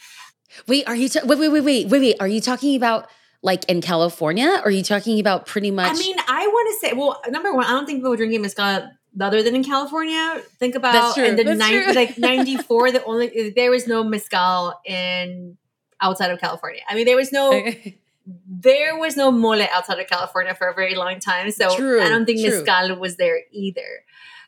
wait 0.67 0.87
are 0.87 0.97
you 0.97 1.09
ta- 1.09 1.25
wait 1.25 1.39
wait 1.39 1.49
wait 1.49 1.63
wait 1.63 1.89
wait 1.89 2.01
wait 2.01 2.17
are 2.21 2.29
you 2.29 2.41
talking 2.41 2.77
about 2.77 3.09
like 3.43 3.65
in 3.67 3.81
california 3.81 4.49
or 4.49 4.69
are 4.69 4.71
you 4.71 4.83
talking 4.83 5.21
about 5.21 5.47
pretty 5.47 5.71
much 5.71 5.91
I 5.91 5.95
mean, 5.95 6.17
I 6.29 6.47
want 6.47 6.81
to 6.81 6.87
say, 6.87 6.93
well, 6.95 7.21
number 7.29 7.53
one, 7.53 7.65
I 7.65 7.71
don't 7.71 7.87
think 7.87 7.99
people 7.99 8.17
drinking 8.17 8.43
mezcal 8.43 8.89
other 9.21 9.43
than 9.43 9.55
in 9.55 9.65
California. 9.65 10.41
Think 10.59 10.75
about 10.75 11.17
in 11.19 11.37
the 11.37 11.93
like 11.95 12.19
ninety 12.31 12.57
four. 12.57 12.91
The 12.91 13.05
only 13.05 13.51
there 13.55 13.71
was 13.71 13.87
no 13.87 14.03
mezcal 14.05 14.75
in 14.87 15.59
outside 16.01 16.31
of 16.31 16.41
California. 16.41 16.81
I 16.89 16.95
mean, 16.95 17.05
there 17.05 17.17
was 17.17 17.33
no 17.33 17.51
there 18.47 18.99
was 18.99 19.17
no 19.17 19.31
mole 19.31 19.61
outside 19.73 19.99
of 19.99 20.07
California 20.07 20.55
for 20.55 20.69
a 20.69 20.75
very 20.75 20.95
long 20.95 21.19
time. 21.21 21.51
So 21.51 21.75
True, 21.77 22.01
I 22.01 22.09
don't 22.09 22.25
think 22.25 22.41
true. 22.41 22.51
mezcal 22.51 22.97
was 22.97 23.17
there 23.17 23.41
either. 23.51 24.05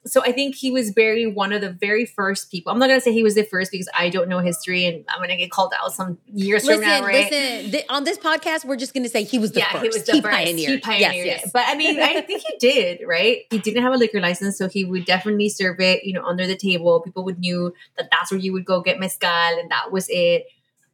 So 0.06 0.22
I 0.22 0.32
think 0.32 0.54
he 0.54 0.70
was 0.70 0.90
very 0.90 1.26
one 1.26 1.52
of 1.52 1.62
the 1.62 1.70
very 1.70 2.04
first 2.04 2.50
people. 2.50 2.72
I'm 2.72 2.78
not 2.78 2.88
gonna 2.88 3.00
say 3.00 3.12
he 3.12 3.22
was 3.22 3.34
the 3.34 3.42
first 3.44 3.72
because 3.72 3.88
I 3.98 4.10
don't 4.10 4.28
know 4.28 4.40
history 4.40 4.84
and 4.84 5.04
I'm 5.08 5.20
gonna 5.20 5.36
get 5.36 5.50
called 5.50 5.72
out 5.80 5.92
some 5.92 6.18
years 6.26 6.64
listen, 6.64 6.82
from 6.82 6.90
now, 6.90 7.06
right? 7.06 7.30
listen. 7.30 7.70
th- 7.70 7.86
on 7.88 8.04
this 8.04 8.18
podcast, 8.18 8.64
we're 8.64 8.76
just 8.76 8.92
going 8.92 9.02
to 9.04 9.08
say 9.08 9.24
he 9.24 9.38
was 9.38 9.52
the 9.52 9.60
yeah, 9.60 9.72
first. 9.72 9.82
he 9.82 9.88
was 9.88 10.04
the 10.04 10.12
first. 10.12 10.24
pioneered. 10.24 10.70
He 10.70 10.78
pioneered 10.78 11.26
yes, 11.26 11.40
yes. 11.44 11.50
But 11.52 11.64
I 11.66 11.74
mean, 11.74 12.00
I 12.00 12.20
think 12.20 12.42
he 12.46 12.56
did, 12.60 13.00
right? 13.06 13.42
He 13.50 13.58
didn't 13.58 13.82
have 13.82 13.92
a 13.92 13.96
liquor 13.96 14.20
license, 14.20 14.58
so 14.58 14.68
he 14.68 14.84
would 14.84 15.04
definitely 15.04 15.48
serve 15.48 15.80
it, 15.80 16.04
you 16.04 16.12
know, 16.12 16.24
under 16.24 16.46
the 16.46 16.56
table. 16.56 17.00
People 17.00 17.24
would 17.24 17.38
knew 17.38 17.72
that 17.96 18.08
that's 18.10 18.30
where 18.30 18.40
you 18.40 18.52
would 18.52 18.64
go 18.64 18.80
get 18.80 18.98
mezcal, 18.98 19.30
and 19.30 19.70
that 19.70 19.92
was 19.92 20.06
it. 20.08 20.46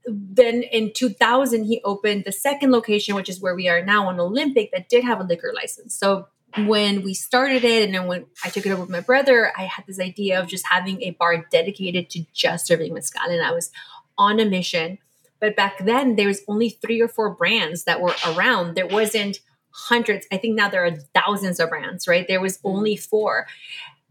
Then 0.06 0.62
in 0.62 0.92
2000, 0.94 1.64
he 1.64 1.80
opened 1.84 2.24
the 2.24 2.32
second 2.32 2.72
location, 2.72 3.14
which 3.14 3.28
is 3.28 3.40
where 3.40 3.54
we 3.54 3.68
are 3.68 3.84
now 3.84 4.08
on 4.08 4.18
Olympic, 4.18 4.70
that 4.72 4.88
did 4.88 5.04
have 5.04 5.20
a 5.20 5.24
liquor 5.24 5.52
license. 5.54 5.94
So 5.94 6.26
when 6.66 7.02
we 7.02 7.14
started 7.14 7.64
it, 7.64 7.84
and 7.84 7.94
then 7.94 8.06
when 8.06 8.26
I 8.44 8.50
took 8.50 8.66
it 8.66 8.70
over 8.70 8.82
with 8.82 8.90
my 8.90 9.00
brother, 9.00 9.52
I 9.56 9.64
had 9.64 9.86
this 9.86 10.00
idea 10.00 10.40
of 10.40 10.48
just 10.48 10.66
having 10.66 11.02
a 11.02 11.10
bar 11.10 11.44
dedicated 11.50 12.10
to 12.10 12.24
just 12.32 12.66
serving 12.66 12.92
mezcal, 12.94 13.30
and 13.30 13.42
I 13.42 13.52
was 13.52 13.70
on 14.18 14.40
a 14.40 14.44
mission. 14.44 14.98
But 15.40 15.56
back 15.56 15.84
then, 15.84 16.16
there 16.16 16.28
was 16.28 16.42
only 16.48 16.70
three 16.70 17.00
or 17.00 17.08
four 17.08 17.34
brands 17.34 17.84
that 17.84 18.00
were 18.00 18.14
around. 18.26 18.74
There 18.74 18.86
wasn't 18.86 19.38
hundreds. 19.70 20.26
I 20.30 20.36
think 20.36 20.54
now 20.54 20.68
there 20.68 20.84
are 20.84 20.96
thousands 21.14 21.60
of 21.60 21.70
brands, 21.70 22.06
right? 22.06 22.26
There 22.28 22.40
was 22.40 22.58
mm-hmm. 22.58 22.68
only 22.68 22.96
four. 22.96 23.46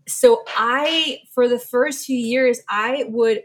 So 0.07 0.43
I, 0.57 1.19
for 1.33 1.47
the 1.47 1.59
first 1.59 2.05
few 2.05 2.17
years, 2.17 2.61
I 2.67 3.05
would 3.09 3.43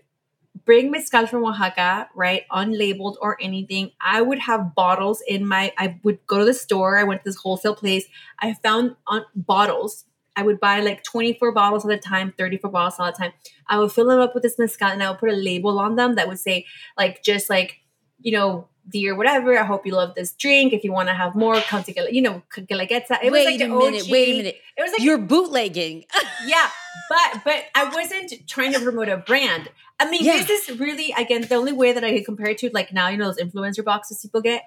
bring 0.64 0.90
mezcal 0.90 1.26
from 1.26 1.44
Oaxaca, 1.44 2.08
right? 2.14 2.42
Unlabeled 2.50 3.16
or 3.20 3.36
anything. 3.40 3.90
I 4.00 4.22
would 4.22 4.38
have 4.38 4.74
bottles 4.74 5.22
in 5.26 5.46
my, 5.46 5.72
I 5.78 5.98
would 6.02 6.24
go 6.26 6.38
to 6.38 6.44
the 6.44 6.54
store. 6.54 6.96
I 6.96 7.04
went 7.04 7.22
to 7.22 7.30
this 7.30 7.36
wholesale 7.36 7.74
place. 7.74 8.06
I 8.38 8.54
found 8.54 8.96
on 9.06 9.24
bottles. 9.34 10.04
I 10.36 10.42
would 10.42 10.58
buy 10.58 10.80
like 10.80 11.04
24 11.04 11.52
bottles 11.52 11.84
at 11.84 11.92
a 11.92 11.98
time, 11.98 12.34
34 12.36 12.70
bottles 12.70 12.98
at 12.98 13.14
a 13.14 13.16
time. 13.16 13.32
I 13.68 13.78
would 13.78 13.92
fill 13.92 14.06
them 14.06 14.20
up 14.20 14.34
with 14.34 14.42
this 14.42 14.58
mezcal 14.58 14.88
and 14.88 15.02
I 15.02 15.10
would 15.10 15.20
put 15.20 15.30
a 15.30 15.36
label 15.36 15.78
on 15.78 15.96
them 15.96 16.16
that 16.16 16.28
would 16.28 16.40
say, 16.40 16.66
like, 16.96 17.22
just 17.22 17.48
like, 17.50 17.80
you 18.20 18.32
know, 18.32 18.68
dear 18.88 19.14
whatever, 19.16 19.58
I 19.58 19.64
hope 19.64 19.86
you 19.86 19.92
love 19.94 20.14
this 20.14 20.32
drink. 20.32 20.72
If 20.72 20.84
you 20.84 20.92
want 20.92 21.08
to 21.08 21.14
have 21.14 21.34
more, 21.34 21.56
come 21.60 21.82
together, 21.82 22.10
you 22.10 22.22
know, 22.22 22.42
Guelaguetza. 22.54 23.18
It 23.22 23.30
was 23.30 23.44
wait 23.44 23.60
like 23.60 23.68
a 23.68 23.72
minute. 23.72 24.02
OG. 24.04 24.10
Wait 24.10 24.28
a 24.34 24.36
minute. 24.36 24.56
It 24.76 24.82
was 24.82 24.92
like 24.92 25.02
You're 25.02 25.18
bootlegging. 25.18 26.04
yeah, 26.46 26.68
but 27.08 27.42
but 27.44 27.64
I 27.74 27.84
wasn't 27.94 28.46
trying 28.48 28.72
to 28.74 28.80
promote 28.80 29.08
a 29.08 29.16
brand. 29.16 29.68
I 30.00 30.10
mean, 30.10 30.24
Yeah. 30.24 30.42
this 30.42 30.68
is 30.68 30.78
really 30.78 31.12
again 31.16 31.42
the 31.42 31.54
only 31.54 31.72
way 31.72 31.92
that 31.92 32.04
I 32.04 32.12
could 32.12 32.24
compare 32.24 32.48
it 32.48 32.58
to 32.58 32.70
like 32.74 32.92
now 32.92 33.08
you 33.08 33.16
know 33.16 33.26
those 33.32 33.38
influencer 33.38 33.84
boxes 33.84 34.20
people 34.20 34.40
get. 34.40 34.62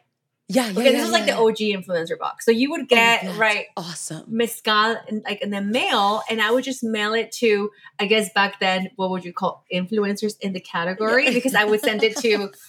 yeah, 0.47 0.67
yeah. 0.67 0.71
Okay, 0.71 0.83
this 0.83 0.93
yeah, 0.93 1.03
is 1.03 1.11
like 1.11 1.27
yeah. 1.27 1.35
the 1.35 1.41
OG 1.41 1.57
influencer 1.57 2.17
box. 2.17 2.45
So 2.45 2.51
you 2.51 2.71
would 2.71 2.81
Oh, 2.81 2.85
get 2.85 3.23
that's 3.23 3.37
right 3.37 3.65
Awesome. 3.75 4.23
mezcal 4.27 4.95
in, 5.09 5.21
like 5.25 5.41
in 5.41 5.49
the 5.49 5.61
mail, 5.61 6.21
and 6.29 6.41
I 6.41 6.51
would 6.51 6.63
just 6.63 6.83
mail 6.83 7.13
it 7.13 7.31
to 7.33 7.69
I 7.99 8.05
guess 8.05 8.31
back 8.33 8.59
then 8.61 8.89
what 8.95 9.09
would 9.11 9.25
you 9.25 9.33
call 9.33 9.65
influencers 9.71 10.35
in 10.39 10.53
the 10.53 10.61
category 10.61 11.33
because 11.33 11.53
I 11.53 11.65
would 11.65 11.81
send 11.81 12.01
it 12.03 12.15
to. 12.17 12.51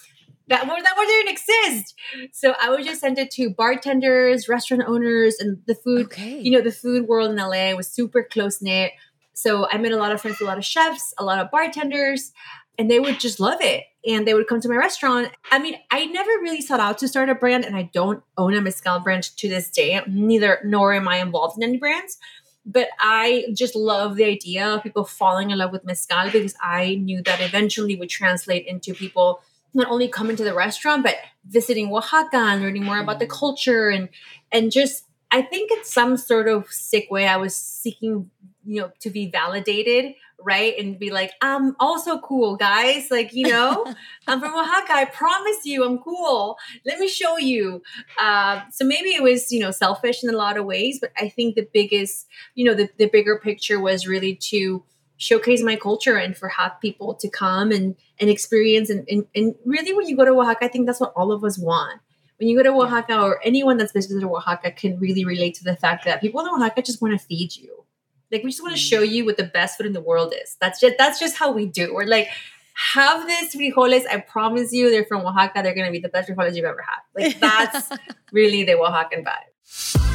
That 0.49 0.67
word 0.67 0.81
that 0.83 0.97
word 0.97 1.07
didn't 1.07 1.31
exist, 1.33 1.95
so 2.33 2.55
I 2.61 2.71
would 2.71 2.85
just 2.85 3.01
send 3.01 3.19
it 3.19 3.31
to 3.33 3.51
bartenders, 3.51 4.49
restaurant 4.49 4.85
owners, 4.87 5.37
and 5.39 5.59
the 5.67 5.75
food 5.75 6.07
Okay. 6.07 6.41
you 6.41 6.51
know, 6.51 6.61
the 6.61 6.73
food 6.73 7.07
world 7.07 7.31
in 7.31 7.37
LA 7.37 7.75
was 7.75 7.89
super 7.89 8.23
close 8.23 8.61
knit. 8.63 8.93
So 9.35 9.69
I 9.69 9.79
made 9.79 9.93
a 9.93 9.97
lot 9.97 10.11
of 10.13 10.21
friends 10.21 10.39
with 10.41 10.49
a 10.49 10.51
lot 10.51 10.59
of 10.59 10.65
chefs, 10.65 11.15
a 11.19 11.25
lot 11.25 11.39
of 11.39 11.51
bartenders, 11.51 12.33
and 12.79 12.91
they 12.91 12.99
would 12.99 13.21
just 13.21 13.39
love 13.41 13.61
it. 13.61 13.85
And 14.07 14.27
they 14.27 14.35
would 14.35 14.47
come 14.49 14.61
to 14.61 14.69
my 14.69 14.77
restaurant. 14.77 15.31
I 15.51 15.59
mean, 15.59 15.75
I 15.91 16.07
never 16.07 16.31
really 16.41 16.63
sought 16.63 16.81
out 16.81 16.99
to 16.99 17.09
start 17.09 17.29
a 17.29 17.35
brand, 17.35 17.65
and 17.65 17.77
I 17.77 17.91
don't 17.93 18.23
own 18.37 18.55
a 18.55 18.61
mezcal 18.61 19.01
brand 19.01 19.25
to 19.37 19.49
this 19.49 19.71
day. 19.71 20.01
Neither 20.09 20.61
nor 20.65 20.93
am 20.95 21.07
I 21.09 21.19
involved 21.19 21.57
in 21.59 21.63
any 21.63 21.77
brands. 21.79 22.17
But 22.65 22.89
I 23.01 23.47
just 23.55 23.75
love 23.75 24.17
the 24.17 24.25
idea 24.25 24.67
of 24.67 24.83
people 24.83 25.05
falling 25.05 25.51
in 25.51 25.59
love 25.59 25.73
with 25.73 25.85
mezcal 25.85 26.31
because 26.31 26.55
I 26.63 26.97
knew 26.97 27.23
that 27.23 27.41
eventually 27.41 27.97
would 27.97 28.11
translate 28.11 28.67
into 28.67 28.93
people 28.93 29.41
not 29.75 29.91
only 29.91 30.09
coming 30.09 30.37
to 30.37 30.45
the 30.45 30.55
restaurant 30.55 31.03
but 31.03 31.17
visiting 31.47 31.93
Oaxaca 31.93 32.37
and 32.37 32.63
learning 32.63 32.85
more 32.85 32.99
about 32.99 33.19
the 33.19 33.27
culture 33.27 33.89
and 33.89 34.09
and 34.53 34.73
just 34.73 35.05
I 35.31 35.43
think 35.43 35.71
it's 35.71 35.93
some 35.93 36.17
sort 36.17 36.49
of 36.49 36.69
sick 36.69 37.11
way 37.11 37.27
I 37.27 37.37
was 37.37 37.55
seeking, 37.55 38.31
you 38.65 38.81
know, 38.81 38.93
to 39.01 39.11
be 39.11 39.31
validated, 39.31 40.15
right? 40.43 40.75
And 40.79 40.99
be 40.99 41.11
like, 41.11 41.33
I'm 41.43 41.77
also 41.79 42.19
cool, 42.21 42.57
guys. 42.57 43.11
Like, 43.11 43.35
you 43.35 43.49
know, 43.49 43.85
I'm 44.27 44.41
from 44.41 44.55
Oaxaca. 44.55 44.93
I 44.93 45.05
promise 45.05 45.65
you, 45.65 45.85
I'm 45.85 45.99
cool. 45.99 46.57
Let 46.87 46.99
me 46.99 47.09
show 47.09 47.37
you. 47.37 47.83
Uh, 48.19 48.63
so 48.71 48.85
maybe 48.85 49.11
it 49.11 49.23
was, 49.23 49.53
you 49.53 49.61
know, 49.61 49.71
selfish 49.71 50.25
in 50.25 50.31
a 50.31 50.37
lot 50.37 50.57
of 50.57 50.65
ways, 50.65 50.99
but 50.99 51.13
I 51.19 51.29
think 51.29 51.55
the 51.55 51.69
biggest, 51.73 52.27
you 52.55 52.65
know, 52.65 52.75
the, 52.75 52.89
the 52.97 53.07
bigger 53.07 53.39
picture 53.39 53.79
was 53.79 54.07
really 54.07 54.37
to 54.37 54.83
showcase 55.19 55.63
my 55.63 55.77
culture 55.77 56.17
and 56.17 56.37
for 56.37 56.49
have 56.49 56.81
people 56.81 57.15
to 57.15 57.29
come 57.29 57.71
and 57.71 57.95
and 58.21 58.31
experience 58.31 58.89
and, 58.89 59.07
and 59.09 59.27
and 59.35 59.55
really 59.65 59.93
when 59.93 60.09
you 60.09 60.17
go 60.17 60.25
to 60.25 60.31
Oaxaca, 60.33 60.65
I 60.65 60.69
think 60.69 60.87
that's 60.87 61.01
what 61.01 61.13
all 61.15 61.33
of 61.33 61.45
us 61.45 61.59
want 61.59 62.01
when 62.39 62.49
you 62.49 62.57
go 62.57 62.63
to 62.63 62.71
Oaxaca 62.71 63.21
or 63.21 63.41
anyone 63.45 63.77
that's 63.77 63.93
visited 63.93 64.25
Oaxaca 64.25 64.71
can 64.71 64.99
really 64.99 65.25
relate 65.25 65.55
to 65.55 65.65
the 65.65 65.77
fact 65.77 66.05
that 66.05 66.21
people 66.21 66.41
in 66.41 66.47
Oaxaca 66.47 66.83
just 66.83 67.03
want 67.03 67.19
to 67.19 67.27
feed 67.27 67.55
you. 67.57 67.85
Like 68.31 68.45
we 68.45 68.51
just 68.51 68.63
want 68.63 68.75
to 68.75 68.81
show 68.81 69.03
mm. 69.03 69.11
you 69.11 69.25
what 69.25 69.37
the 69.37 69.45
best 69.45 69.77
food 69.77 69.87
in 69.87 69.93
the 69.93 70.01
world 70.01 70.33
is. 70.41 70.57
That's 70.61 70.81
just 70.81 70.97
that's 70.99 71.19
just 71.19 71.37
how 71.37 71.51
we 71.51 71.67
do. 71.67 71.95
We're 71.95 72.05
like, 72.05 72.29
have 72.75 73.27
this 73.27 73.57
frijoles. 73.57 74.07
I 74.07 74.21
promise 74.21 74.73
you, 74.73 74.91
they're 74.91 75.05
from 75.05 75.27
Oaxaca. 75.27 75.63
They're 75.63 75.75
gonna 75.75 75.91
be 75.91 75.99
the 75.99 76.09
best 76.09 76.29
frijoles 76.29 76.55
you've 76.55 76.65
ever 76.65 76.83
had. 76.83 77.01
Like 77.15 77.41
that's 77.41 77.91
really 78.33 78.63
the 78.65 78.73
Oaxacan 78.73 79.25
vibe. 79.25 80.08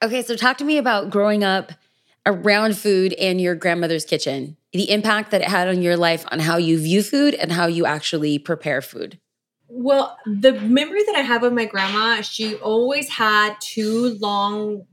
Okay, 0.00 0.22
so 0.22 0.36
talk 0.36 0.58
to 0.58 0.64
me 0.64 0.78
about 0.78 1.10
growing 1.10 1.42
up 1.42 1.72
around 2.24 2.76
food 2.76 3.12
and 3.14 3.40
your 3.40 3.56
grandmother's 3.56 4.04
kitchen, 4.04 4.56
the 4.72 4.90
impact 4.90 5.32
that 5.32 5.40
it 5.40 5.48
had 5.48 5.66
on 5.66 5.82
your 5.82 5.96
life, 5.96 6.24
on 6.30 6.38
how 6.38 6.56
you 6.56 6.78
view 6.78 7.02
food 7.02 7.34
and 7.34 7.50
how 7.50 7.66
you 7.66 7.84
actually 7.84 8.38
prepare 8.38 8.80
food. 8.80 9.18
Well, 9.66 10.16
the 10.24 10.52
memory 10.52 11.02
that 11.04 11.16
I 11.16 11.22
have 11.22 11.42
of 11.42 11.52
my 11.52 11.64
grandma, 11.64 12.20
she 12.20 12.54
always 12.56 13.08
had 13.08 13.56
two 13.60 14.16
long 14.20 14.86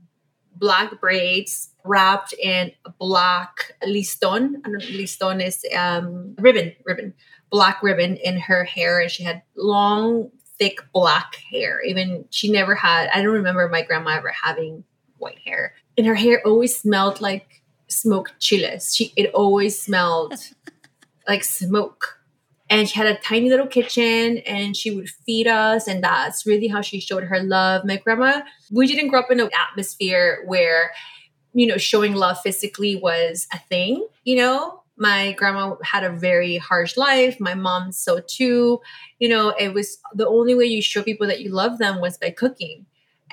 black 0.56 1.00
braids, 1.00 1.70
wrapped 1.84 2.32
in 2.32 2.72
black 2.98 3.72
liston. 3.84 4.60
Liston 4.66 5.40
is 5.40 5.64
um, 5.76 6.34
ribbon, 6.38 6.74
ribbon, 6.84 7.14
black 7.50 7.80
ribbon 7.80 8.16
in 8.16 8.40
her 8.40 8.64
hair, 8.64 8.98
and 8.98 9.10
she 9.10 9.22
had 9.22 9.42
long, 9.56 10.30
thick 10.58 10.80
black 10.92 11.36
hair. 11.50 11.80
Even 11.82 12.24
she 12.30 12.50
never 12.50 12.74
had. 12.74 13.08
I 13.14 13.22
don't 13.22 13.34
remember 13.34 13.68
my 13.68 13.82
grandma 13.82 14.16
ever 14.16 14.30
having 14.30 14.82
white 15.18 15.38
hair, 15.44 15.74
and 15.96 16.06
her 16.06 16.14
hair 16.14 16.42
always 16.44 16.76
smelled 16.76 17.20
like 17.20 17.62
smoked 17.88 18.38
chiles. 18.40 18.94
She 18.94 19.12
it 19.16 19.32
always 19.34 19.80
smelled 19.80 20.34
like 21.28 21.44
smoke. 21.44 22.18
And 22.68 22.88
she 22.88 22.98
had 22.98 23.06
a 23.06 23.18
tiny 23.18 23.48
little 23.48 23.68
kitchen 23.68 24.38
and 24.38 24.76
she 24.76 24.90
would 24.90 25.08
feed 25.08 25.46
us. 25.46 25.86
And 25.86 26.02
that's 26.02 26.46
really 26.46 26.66
how 26.66 26.80
she 26.80 26.98
showed 26.98 27.22
her 27.22 27.40
love. 27.40 27.84
My 27.84 27.96
grandma, 27.96 28.40
we 28.72 28.88
didn't 28.88 29.08
grow 29.08 29.20
up 29.20 29.30
in 29.30 29.38
an 29.38 29.50
atmosphere 29.70 30.42
where, 30.46 30.90
you 31.52 31.66
know, 31.66 31.76
showing 31.76 32.14
love 32.14 32.40
physically 32.40 32.96
was 32.96 33.46
a 33.52 33.58
thing, 33.58 34.04
you 34.24 34.36
know? 34.36 34.82
My 34.98 35.32
grandma 35.32 35.76
had 35.84 36.02
a 36.02 36.10
very 36.10 36.56
harsh 36.56 36.96
life. 36.96 37.38
My 37.38 37.54
mom 37.54 37.92
so 37.92 38.18
too. 38.26 38.80
You 39.20 39.28
know, 39.28 39.50
it 39.50 39.72
was 39.72 39.98
the 40.14 40.26
only 40.26 40.54
way 40.54 40.64
you 40.64 40.82
show 40.82 41.02
people 41.02 41.26
that 41.26 41.42
you 41.42 41.50
love 41.50 41.78
them 41.78 42.00
was 42.00 42.18
by 42.18 42.30
cooking 42.30 42.86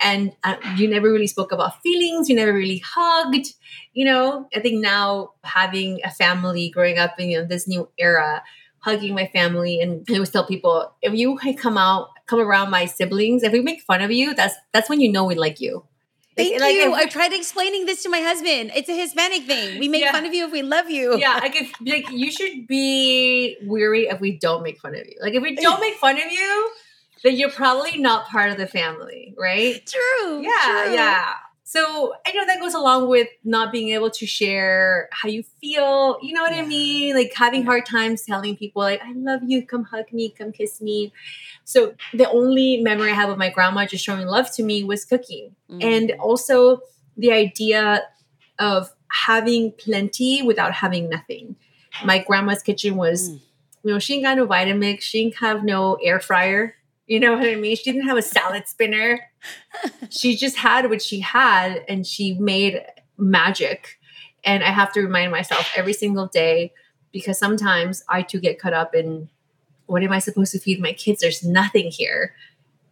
and 0.04 0.34
uh, 0.44 0.56
you 0.76 0.88
never 0.88 1.12
really 1.12 1.28
spoke 1.28 1.52
about 1.52 1.82
feelings 1.82 2.30
you 2.30 2.36
never 2.36 2.54
really 2.54 2.80
hugged 2.86 3.54
you 3.94 4.06
know 4.06 4.48
i 4.56 4.60
think 4.60 4.82
now 4.82 5.32
having 5.44 6.00
a 6.04 6.12
family 6.12 6.70
growing 6.70 6.98
up 6.98 7.20
in 7.20 7.30
you 7.30 7.40
know, 7.40 7.46
this 7.46 7.68
new 7.68 7.90
era 7.98 8.44
hugging 8.80 9.16
my 9.16 9.28
family 9.28 9.80
and 9.80 10.06
i 10.10 10.14
always 10.14 10.30
tell 10.30 10.46
people 10.46 10.94
if 11.02 11.14
you 11.14 11.38
come 11.58 11.78
out 11.78 12.10
come 12.26 12.40
around 12.40 12.70
my 12.70 12.86
siblings 12.86 13.44
if 13.44 13.54
we 13.54 13.62
make 13.62 13.82
fun 13.82 14.02
of 14.02 14.12
you 14.12 14.34
that's 14.34 14.56
that's 14.74 14.90
when 14.90 15.00
you 15.00 15.12
know 15.12 15.24
we 15.24 15.36
like 15.36 15.60
you 15.60 15.84
Thank 16.36 16.60
like, 16.60 16.74
you. 16.76 16.92
Like, 16.92 17.08
I 17.08 17.10
tried 17.10 17.34
explaining 17.34 17.86
this 17.86 18.02
to 18.04 18.10
my 18.10 18.20
husband. 18.20 18.72
It's 18.76 18.90
a 18.90 19.00
Hispanic 19.00 19.44
thing. 19.44 19.80
We 19.80 19.88
make 19.88 20.02
yeah. 20.02 20.12
fun 20.12 20.26
of 20.26 20.34
you 20.34 20.46
if 20.46 20.52
we 20.52 20.64
love 20.64 20.90
you. 20.90 21.18
Yeah, 21.18 21.36
like 21.36 21.56
if 21.56 21.72
like 21.86 22.10
you 22.10 22.32
should 22.32 22.66
be 22.68 23.58
weary 23.64 24.08
if 24.08 24.20
we 24.20 24.38
don't 24.40 24.64
make 24.64 24.80
fun 24.80 24.96
of 24.96 25.06
you. 25.06 25.16
Like 25.22 25.36
if 25.36 25.44
we 25.44 25.56
don't 25.56 25.80
make 25.88 25.96
fun 25.96 26.16
of 26.16 26.32
you, 26.32 26.72
then 27.24 27.36
you're 27.36 27.52
probably 27.52 27.98
not 27.98 28.28
part 28.28 28.52
of 28.52 28.58
the 28.58 28.68
family, 28.68 29.34
right? 29.38 29.86
True. 29.86 30.42
Yeah, 30.42 30.84
true. 30.86 30.94
yeah. 30.94 31.34
So 31.64 32.14
I 32.28 32.34
know 32.34 32.46
that 32.46 32.60
goes 32.60 32.76
along 32.76 33.10
with 33.10 33.30
not 33.44 33.72
being 33.72 33.90
able 33.90 34.12
to 34.12 34.28
share 34.28 35.10
how 35.12 35.30
you 35.30 35.44
feel. 35.60 36.20
You 36.22 36.34
know 36.34 36.44
what 36.44 36.54
yeah. 36.54 36.62
I 36.62 36.66
mean? 36.66 37.16
Like 37.16 37.34
having 37.34 37.64
hard 37.64 37.86
times 37.86 38.24
telling 38.24 38.58
people, 38.58 38.82
like, 38.82 39.02
I 39.02 39.14
love 39.14 39.42
you, 39.44 39.66
come 39.66 39.84
hug 39.86 40.12
me, 40.12 40.30
come 40.30 40.52
kiss 40.52 40.82
me. 40.82 41.14
So 41.64 41.96
the 42.14 42.30
only 42.30 42.82
memory 42.82 43.10
I 43.10 43.16
have 43.16 43.30
of 43.30 43.38
my 43.38 43.50
grandma 43.50 43.86
just 43.86 44.04
showing 44.06 44.28
love 44.28 44.54
to 44.56 44.64
me 44.64 44.84
was 44.84 45.06
cooking. 45.06 45.56
Mm. 45.70 45.84
And 45.84 46.12
also 46.20 46.82
the 47.18 47.32
idea 47.32 48.04
of 48.60 48.94
having 49.08 49.72
plenty 49.72 50.44
without 50.44 50.74
having 50.74 51.10
nothing. 51.10 51.56
My 52.04 52.20
grandma's 52.20 52.62
kitchen 52.62 52.98
was, 52.98 53.30
mm. 53.30 53.42
you 53.84 53.94
know, 53.94 54.00
she 54.00 54.14
didn't 54.14 54.26
got 54.26 54.38
no 54.38 54.46
Vitamix, 54.46 55.02
she 55.02 55.24
didn't 55.24 55.38
have 55.38 55.64
no 55.64 55.96
air 55.96 56.20
fryer 56.20 56.76
you 57.08 57.20
know 57.20 57.34
what 57.34 57.48
I 57.48 57.56
mean? 57.56 57.76
She 57.76 57.92
didn't 57.92 58.08
have 58.08 58.18
a 58.18 58.22
salad 58.22 58.68
spinner. 58.68 59.20
she 60.10 60.36
just 60.36 60.58
had 60.58 60.90
what 60.90 61.02
she 61.02 61.20
had 61.20 61.84
and 61.88 62.08
she 62.08 62.36
made 62.36 62.82
magic. 63.18 64.00
And 64.44 64.64
I 64.64 64.72
have 64.72 64.92
to 64.94 65.02
remind 65.02 65.32
myself 65.32 65.72
every 65.76 65.94
single 65.94 66.28
day 66.28 66.74
because 67.12 67.38
sometimes 67.38 68.04
I 68.10 68.22
too 68.22 68.40
get 68.40 68.60
caught 68.60 68.74
up 68.74 68.96
in 68.96 69.30
what 69.86 70.04
am 70.04 70.12
I 70.12 70.20
supposed 70.20 70.52
to 70.54 70.60
feed 70.60 70.82
my 70.82 70.94
kids? 70.94 71.22
There's 71.22 71.44
nothing 71.44 71.92
here. 71.92 72.34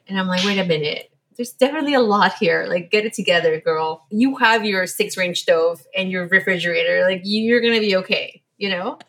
And 0.08 0.20
I'm 0.20 0.28
like, 0.28 0.44
wait 0.44 0.60
a 0.60 0.66
minute. 0.66 1.10
There's 1.38 1.54
definitely 1.54 1.94
a 1.94 2.02
lot 2.02 2.34
here. 2.36 2.66
Like, 2.68 2.92
get 2.92 3.06
it 3.06 3.14
together, 3.14 3.60
girl. 3.62 4.06
You 4.10 4.36
have 4.38 4.66
your 4.66 4.86
six 4.86 5.16
range 5.16 5.42
stove 5.42 5.82
and 5.96 6.12
your 6.12 6.28
refrigerator. 6.28 7.04
Like, 7.04 7.22
you're 7.24 7.62
going 7.62 7.74
to 7.74 7.80
be 7.80 7.96
okay, 7.96 8.44
you 8.58 8.70
know? 8.70 9.00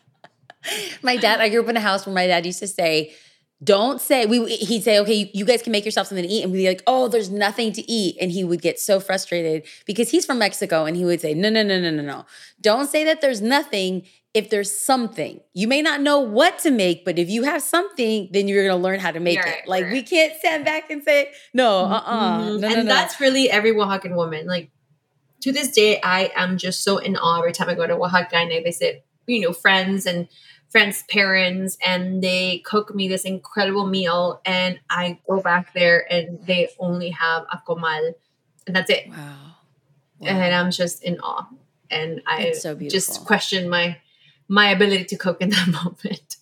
my 1.03 1.17
dad, 1.17 1.41
I 1.41 1.49
grew 1.49 1.61
up 1.61 1.69
in 1.69 1.77
a 1.77 1.81
house 1.81 2.05
where 2.05 2.15
my 2.15 2.25
dad 2.25 2.45
used 2.45 2.59
to 2.59 2.67
say, 2.67 3.13
don't 3.63 4.01
say 4.01 4.25
we 4.25 4.45
he'd 4.55 4.83
say 4.83 4.99
okay 4.99 5.29
you, 5.33 5.45
guys 5.45 5.61
can 5.61 5.71
make 5.71 5.85
yourself 5.85 6.07
something 6.07 6.25
to 6.25 6.31
eat 6.31 6.43
and 6.43 6.51
we'd 6.51 6.59
be 6.59 6.67
like 6.67 6.83
oh 6.87 7.07
there's 7.07 7.29
nothing 7.29 7.71
to 7.71 7.89
eat 7.89 8.17
and 8.19 8.31
he 8.31 8.43
would 8.43 8.61
get 8.61 8.79
so 8.79 8.99
frustrated 8.99 9.63
because 9.85 10.09
he's 10.09 10.25
from 10.25 10.39
mexico 10.39 10.85
and 10.85 10.97
he 10.97 11.05
would 11.05 11.21
say 11.21 11.33
no 11.33 11.49
no 11.49 11.63
no 11.63 11.79
no 11.79 11.91
no 11.91 12.01
no. 12.01 12.25
Don't 12.61 12.89
say 12.89 13.03
that 13.03 13.21
there's 13.21 13.41
nothing 13.41 14.03
if 14.33 14.49
there's 14.49 14.71
something. 14.71 15.41
You 15.53 15.67
may 15.67 15.83
not 15.83 16.01
know 16.01 16.19
what 16.19 16.59
to 16.59 16.71
make 16.71 17.05
but 17.05 17.19
if 17.19 17.29
you 17.29 17.43
have 17.43 17.61
something 17.61 18.29
then 18.31 18.47
you're 18.47 18.63
going 18.63 18.77
to 18.77 18.83
learn 18.83 18.99
how 18.99 19.11
to 19.11 19.19
make 19.19 19.39
right, 19.39 19.59
it 19.63 19.67
like 19.67 19.85
right. 19.85 19.93
we 19.93 20.01
can't 20.03 20.35
stand 20.37 20.65
back 20.65 20.89
and 20.89 21.03
say 21.03 21.31
no 21.53 21.85
uh-uh. 21.85 22.39
Mm-hmm. 22.39 22.59
no, 22.61 22.67
and 22.67 22.87
no, 22.87 22.93
that's 22.93 23.19
really 23.19 23.49
every 23.49 23.71
oaxacan 23.71 24.15
woman. 24.15 24.47
Like 24.47 24.71
to 25.41 25.51
this 25.51 25.71
day 25.71 25.99
i 26.03 26.31
am 26.35 26.57
just 26.57 26.83
so 26.83 26.97
in 26.97 27.17
awe 27.17 27.39
every 27.39 27.51
time 27.51 27.69
i 27.69 27.73
go 27.73 27.85
to 27.85 27.95
oaxaca 27.95 28.37
and 28.37 28.53
i 28.53 28.63
visit 28.63 29.05
you 29.27 29.41
know 29.41 29.51
friends 29.51 30.05
and 30.05 30.27
friends' 30.73 31.03
parents 31.03 31.77
and 31.85 32.23
they 32.23 32.57
cook 32.65 32.95
me 32.95 33.07
this 33.07 33.25
incredible 33.25 33.85
meal 33.85 34.41
and 34.43 34.79
I 34.89 35.19
go 35.29 35.39
back 35.39 35.71
there 35.73 36.11
and 36.11 36.43
they 36.47 36.67
only 36.79 37.11
have 37.11 37.43
a 37.51 37.61
comal 37.65 38.13
and 38.65 38.75
that's 38.75 38.89
it. 38.89 39.07
Wow. 39.07 39.15
wow. 40.19 40.27
And 40.27 40.55
I'm 40.55 40.71
just 40.71 41.03
in 41.03 41.19
awe. 41.19 41.47
And 41.91 42.23
I 42.25 42.53
so 42.53 42.73
just 42.73 43.23
question 43.23 43.69
my 43.69 43.97
my 44.47 44.71
ability 44.71 45.05
to 45.05 45.15
cook 45.15 45.41
in 45.41 45.49
that 45.55 45.67
moment. 45.67 46.37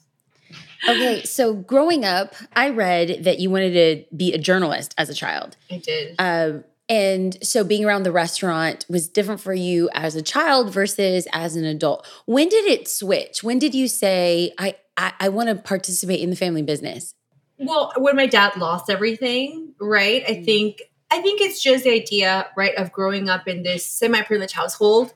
Okay, 0.88 1.24
so 1.24 1.54
growing 1.54 2.06
up, 2.06 2.34
I 2.56 2.70
read 2.70 3.26
that 3.26 3.40
you 3.40 3.50
wanted 3.50 3.74
to 3.74 4.16
be 4.16 4.34
a 4.34 4.38
journalist 4.38 4.96
as 4.98 5.10
a 5.10 5.14
child. 5.14 5.58
I 5.70 5.78
did. 5.78 6.16
Um, 6.18 6.64
and 6.92 7.38
so 7.42 7.64
being 7.64 7.86
around 7.86 8.04
the 8.04 8.12
restaurant 8.12 8.86
was 8.90 9.08
different 9.08 9.40
for 9.40 9.54
you 9.54 9.90
as 9.94 10.18
a 10.18 10.22
child 10.22 10.74
versus 10.74 11.26
as 11.32 11.56
an 11.56 11.64
adult. 11.64 12.06
When 12.26 12.50
did 12.50 12.66
it 12.66 12.90
switch? 12.90 13.46
When 13.46 13.60
did 13.60 13.74
you 13.74 13.88
say, 13.88 14.54
I, 14.58 14.76
I, 14.98 15.14
I 15.18 15.30
want 15.30 15.48
to 15.48 15.56
participate 15.56 16.20
in 16.20 16.30
the 16.30 16.36
family 16.36 16.64
business? 16.64 17.16
Well, 17.58 17.94
when 17.96 18.18
my 18.18 18.28
dad 18.28 18.58
lost 18.58 18.90
everything, 18.90 19.74
right? 19.80 20.22
I 20.28 20.32
mm. 20.34 20.46
think 20.46 20.82
I 21.10 21.22
think 21.22 21.40
it's 21.40 21.64
just 21.64 21.86
the 21.86 21.92
idea, 21.92 22.48
right, 22.58 22.76
of 22.76 22.92
growing 22.92 23.30
up 23.30 23.48
in 23.48 23.64
this 23.64 23.86
semi-privileged 23.86 24.54
household. 24.54 25.14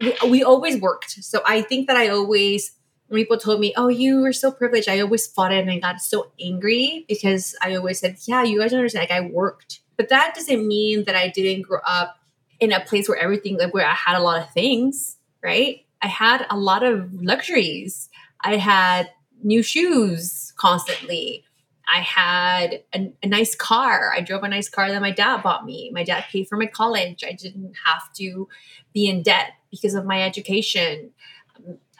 We, 0.00 0.16
we 0.28 0.42
always 0.42 0.80
worked. 0.80 1.10
So 1.24 1.42
I 1.46 1.62
think 1.62 1.86
that 1.86 1.96
I 1.96 2.08
always 2.08 2.72
when 3.06 3.20
people 3.20 3.38
told 3.38 3.60
me, 3.60 3.72
"Oh, 3.76 3.86
you 3.86 4.22
were 4.22 4.32
so 4.32 4.50
privileged," 4.50 4.88
I 4.88 4.98
always 4.98 5.28
fought 5.28 5.52
it 5.52 5.60
and 5.60 5.70
I 5.70 5.78
got 5.78 6.00
so 6.00 6.32
angry 6.40 7.04
because 7.06 7.54
I 7.62 7.76
always 7.76 8.00
said, 8.00 8.16
"Yeah, 8.26 8.42
you 8.42 8.58
guys 8.58 8.72
don't 8.72 8.80
understand. 8.80 9.08
Like 9.08 9.16
I 9.16 9.30
worked." 9.30 9.80
But 9.96 10.08
that 10.08 10.34
doesn't 10.34 10.66
mean 10.66 11.04
that 11.04 11.14
I 11.14 11.28
didn't 11.28 11.62
grow 11.62 11.80
up 11.86 12.18
in 12.60 12.72
a 12.72 12.80
place 12.80 13.08
where 13.08 13.18
everything, 13.18 13.58
like 13.58 13.74
where 13.74 13.86
I 13.86 13.94
had 13.94 14.16
a 14.16 14.22
lot 14.22 14.40
of 14.40 14.50
things, 14.50 15.16
right? 15.42 15.84
I 16.02 16.08
had 16.08 16.46
a 16.50 16.56
lot 16.56 16.82
of 16.82 17.12
luxuries. 17.22 18.08
I 18.40 18.56
had 18.56 19.10
new 19.42 19.62
shoes 19.62 20.52
constantly. 20.56 21.44
I 21.92 22.00
had 22.00 22.82
a, 22.94 23.12
a, 23.22 23.26
nice 23.26 23.54
car. 23.54 24.12
I 24.14 24.22
drove 24.22 24.42
a 24.42 24.48
nice 24.48 24.68
car 24.68 24.90
that 24.90 25.02
my 25.02 25.10
dad 25.10 25.42
bought 25.42 25.66
me. 25.66 25.90
My 25.92 26.02
dad 26.02 26.24
paid 26.30 26.48
for 26.48 26.56
my 26.56 26.66
college. 26.66 27.22
I 27.26 27.32
didn't 27.32 27.74
have 27.84 28.12
to 28.14 28.48
be 28.94 29.06
in 29.08 29.22
debt 29.22 29.50
because 29.70 29.94
of 29.94 30.06
my 30.06 30.22
education. 30.22 31.10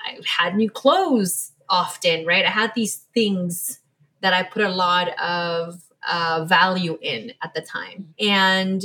I 0.04 0.18
had 0.24 0.56
new 0.56 0.70
clothes 0.70 1.52
often, 1.68 2.24
right? 2.24 2.44
I 2.44 2.50
had 2.50 2.72
these 2.74 2.96
things 3.14 3.80
that 4.20 4.32
I 4.32 4.42
put 4.42 4.62
a 4.62 4.70
lot 4.70 5.08
of 5.20 5.82
uh, 6.10 6.44
value 6.48 6.98
in 7.00 7.32
at 7.42 7.54
the 7.54 7.60
time. 7.60 8.14
And 8.20 8.84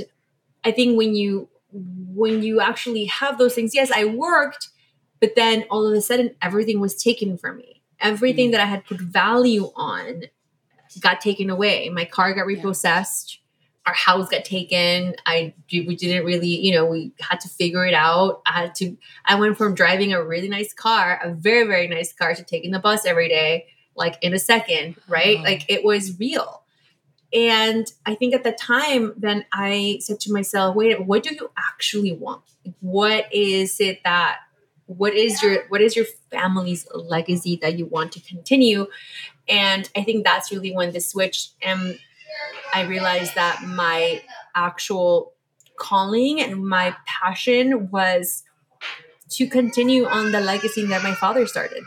I 0.64 0.72
think 0.72 0.98
when 0.98 1.16
you 1.16 1.50
when 1.72 2.42
you 2.42 2.60
actually 2.60 3.06
have 3.06 3.38
those 3.38 3.54
things, 3.54 3.76
yes, 3.76 3.92
I 3.92 4.06
worked, 4.06 4.70
but 5.20 5.36
then 5.36 5.66
all 5.70 5.86
of 5.86 5.94
a 5.94 6.02
sudden 6.02 6.36
everything 6.42 6.80
was 6.80 6.96
taken 6.96 7.38
from 7.38 7.58
me. 7.58 7.82
Everything 8.00 8.48
mm-hmm. 8.48 8.54
that 8.54 8.62
I 8.62 8.66
had 8.66 8.86
put 8.86 9.00
value 9.00 9.72
on 9.76 10.24
got 11.02 11.22
taken 11.22 11.50
away. 11.50 11.90
My 11.90 12.06
car 12.06 12.34
got 12.34 12.46
repossessed. 12.46 13.36
Yeah. 13.36 13.40
Our 13.88 13.94
house 13.94 14.30
got 14.30 14.46
taken. 14.46 15.16
I 15.26 15.54
we 15.72 15.96
didn't 15.96 16.26
really, 16.26 16.48
you 16.48 16.74
know, 16.74 16.86
we 16.86 17.12
had 17.20 17.40
to 17.40 17.50
figure 17.50 17.86
it 17.86 17.94
out. 17.94 18.42
I 18.46 18.52
had 18.52 18.76
to. 18.76 18.96
I 19.26 19.36
went 19.36 19.58
from 19.58 19.74
driving 19.74 20.14
a 20.14 20.24
really 20.24 20.50
nice 20.50 20.74
car, 20.74 21.20
a 21.24 21.32
very 21.32 21.66
very 21.66 21.88
nice 21.88 22.14
car, 22.14 22.36
to 22.36 22.44
taking 22.44 22.72
the 22.72 22.80
bus 22.80 23.06
every 23.06 23.30
day, 23.30 23.66
like 23.96 24.18
in 24.22 24.34
a 24.34 24.40
second, 24.40 24.96
right? 25.08 25.38
Oh. 25.40 25.44
Like 25.44 25.66
it 25.70 25.84
was 25.84 26.20
real. 26.20 26.59
And 27.34 27.92
I 28.06 28.16
think 28.16 28.34
at 28.34 28.44
the 28.44 28.52
time, 28.52 29.14
then 29.16 29.46
I 29.54 30.00
said 30.02 30.20
to 30.22 30.34
myself, 30.34 30.76
wait, 30.76 31.06
what 31.06 31.24
do 31.24 31.34
you 31.34 31.52
actually 31.58 32.12
want? 32.12 32.44
What 32.80 33.32
is 33.34 33.80
it 33.80 34.04
that 34.04 34.40
what 34.88 35.14
is 35.14 35.44
your 35.44 35.66
what 35.70 35.82
is 35.82 35.96
your 35.96 36.06
family's 36.32 36.88
legacy 36.96 37.60
that 37.62 37.78
you 37.78 37.86
want 37.86 38.12
to 38.14 38.22
continue? 38.22 38.88
And 39.48 39.88
I 39.96 40.04
think 40.04 40.24
that's 40.24 40.52
really 40.52 40.76
when 40.76 40.92
the 40.92 41.00
switch 41.00 41.50
and 41.62 42.00
I 42.74 42.84
realized 42.84 43.36
that 43.36 43.62
my 43.64 44.22
actual 44.56 45.34
calling 45.78 46.42
and 46.42 46.68
my 46.68 46.96
passion 47.06 47.90
was 47.92 48.44
to 49.30 49.48
continue 49.48 50.06
on 50.06 50.32
the 50.32 50.40
legacy 50.40 50.86
that 50.88 51.04
my 51.04 51.14
father 51.14 51.46
started. 51.46 51.84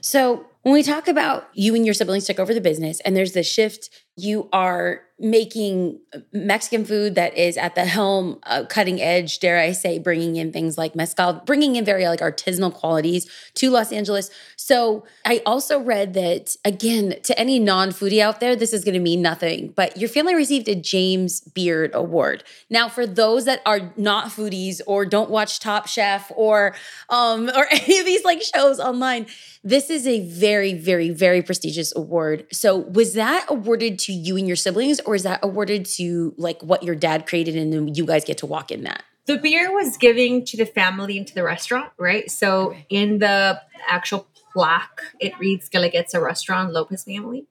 So 0.00 0.46
when 0.66 0.72
we 0.72 0.82
talk 0.82 1.06
about 1.06 1.48
you 1.54 1.76
and 1.76 1.84
your 1.84 1.94
siblings 1.94 2.24
took 2.24 2.40
over 2.40 2.52
the 2.52 2.60
business 2.60 2.98
and 3.02 3.16
there's 3.16 3.34
this 3.34 3.46
shift 3.46 3.88
you 4.16 4.48
are 4.52 5.02
making 5.18 5.98
Mexican 6.32 6.84
food 6.84 7.14
that 7.14 7.36
is 7.36 7.56
at 7.56 7.74
the 7.74 7.86
helm, 7.86 8.38
uh, 8.42 8.64
cutting 8.68 9.00
edge, 9.00 9.38
dare 9.40 9.58
I 9.58 9.72
say, 9.72 9.98
bringing 9.98 10.36
in 10.36 10.52
things 10.52 10.76
like 10.76 10.94
mezcal, 10.94 11.34
bringing 11.46 11.76
in 11.76 11.86
very 11.86 12.06
like 12.06 12.20
artisanal 12.20 12.72
qualities 12.72 13.30
to 13.54 13.70
Los 13.70 13.92
Angeles. 13.92 14.30
So 14.56 15.06
I 15.24 15.42
also 15.46 15.80
read 15.80 16.12
that, 16.14 16.54
again, 16.66 17.16
to 17.22 17.38
any 17.38 17.58
non 17.58 17.90
foodie 17.90 18.20
out 18.20 18.40
there, 18.40 18.56
this 18.56 18.74
is 18.74 18.84
going 18.84 18.94
to 18.94 19.00
mean 19.00 19.22
nothing, 19.22 19.72
but 19.74 19.96
your 19.96 20.08
family 20.08 20.34
received 20.34 20.68
a 20.68 20.74
James 20.74 21.40
Beard 21.40 21.92
Award. 21.94 22.44
Now, 22.68 22.88
for 22.88 23.06
those 23.06 23.46
that 23.46 23.62
are 23.64 23.92
not 23.96 24.28
foodies 24.28 24.80
or 24.86 25.06
don't 25.06 25.30
watch 25.30 25.60
Top 25.60 25.86
Chef 25.86 26.30
or, 26.34 26.74
um, 27.08 27.50
or 27.56 27.66
any 27.70 27.98
of 27.98 28.04
these 28.04 28.24
like 28.24 28.42
shows 28.42 28.80
online, 28.80 29.26
this 29.64 29.88
is 29.88 30.06
a 30.06 30.28
very, 30.28 30.55
very, 30.56 30.72
very 30.72 31.10
very 31.10 31.42
prestigious 31.42 31.94
award. 31.94 32.46
So, 32.52 32.76
was 32.76 33.14
that 33.14 33.44
awarded 33.48 33.98
to 34.00 34.12
you 34.12 34.36
and 34.36 34.46
your 34.46 34.56
siblings, 34.56 35.00
or 35.00 35.14
is 35.14 35.24
that 35.24 35.40
awarded 35.42 35.84
to 35.96 36.34
like 36.36 36.62
what 36.62 36.82
your 36.82 36.94
dad 36.94 37.26
created 37.26 37.56
and 37.56 37.72
then 37.72 37.94
you 37.94 38.06
guys 38.06 38.24
get 38.24 38.38
to 38.38 38.46
walk 38.46 38.70
in 38.70 38.84
that? 38.84 39.02
The 39.26 39.38
Beard 39.38 39.72
was 39.72 39.96
giving 39.96 40.44
to 40.46 40.56
the 40.56 40.66
family 40.66 41.18
and 41.18 41.26
to 41.26 41.34
the 41.34 41.42
restaurant, 41.42 41.90
right? 41.98 42.30
So, 42.30 42.70
okay. 42.70 42.86
in 42.88 43.18
the 43.18 43.60
actual 43.88 44.28
plaque, 44.52 45.00
it 45.20 45.38
reads 45.38 45.68
Guelaguetza 45.68 46.22
Restaurant, 46.22 46.72
Lopez 46.72 47.04
family. 47.04 47.46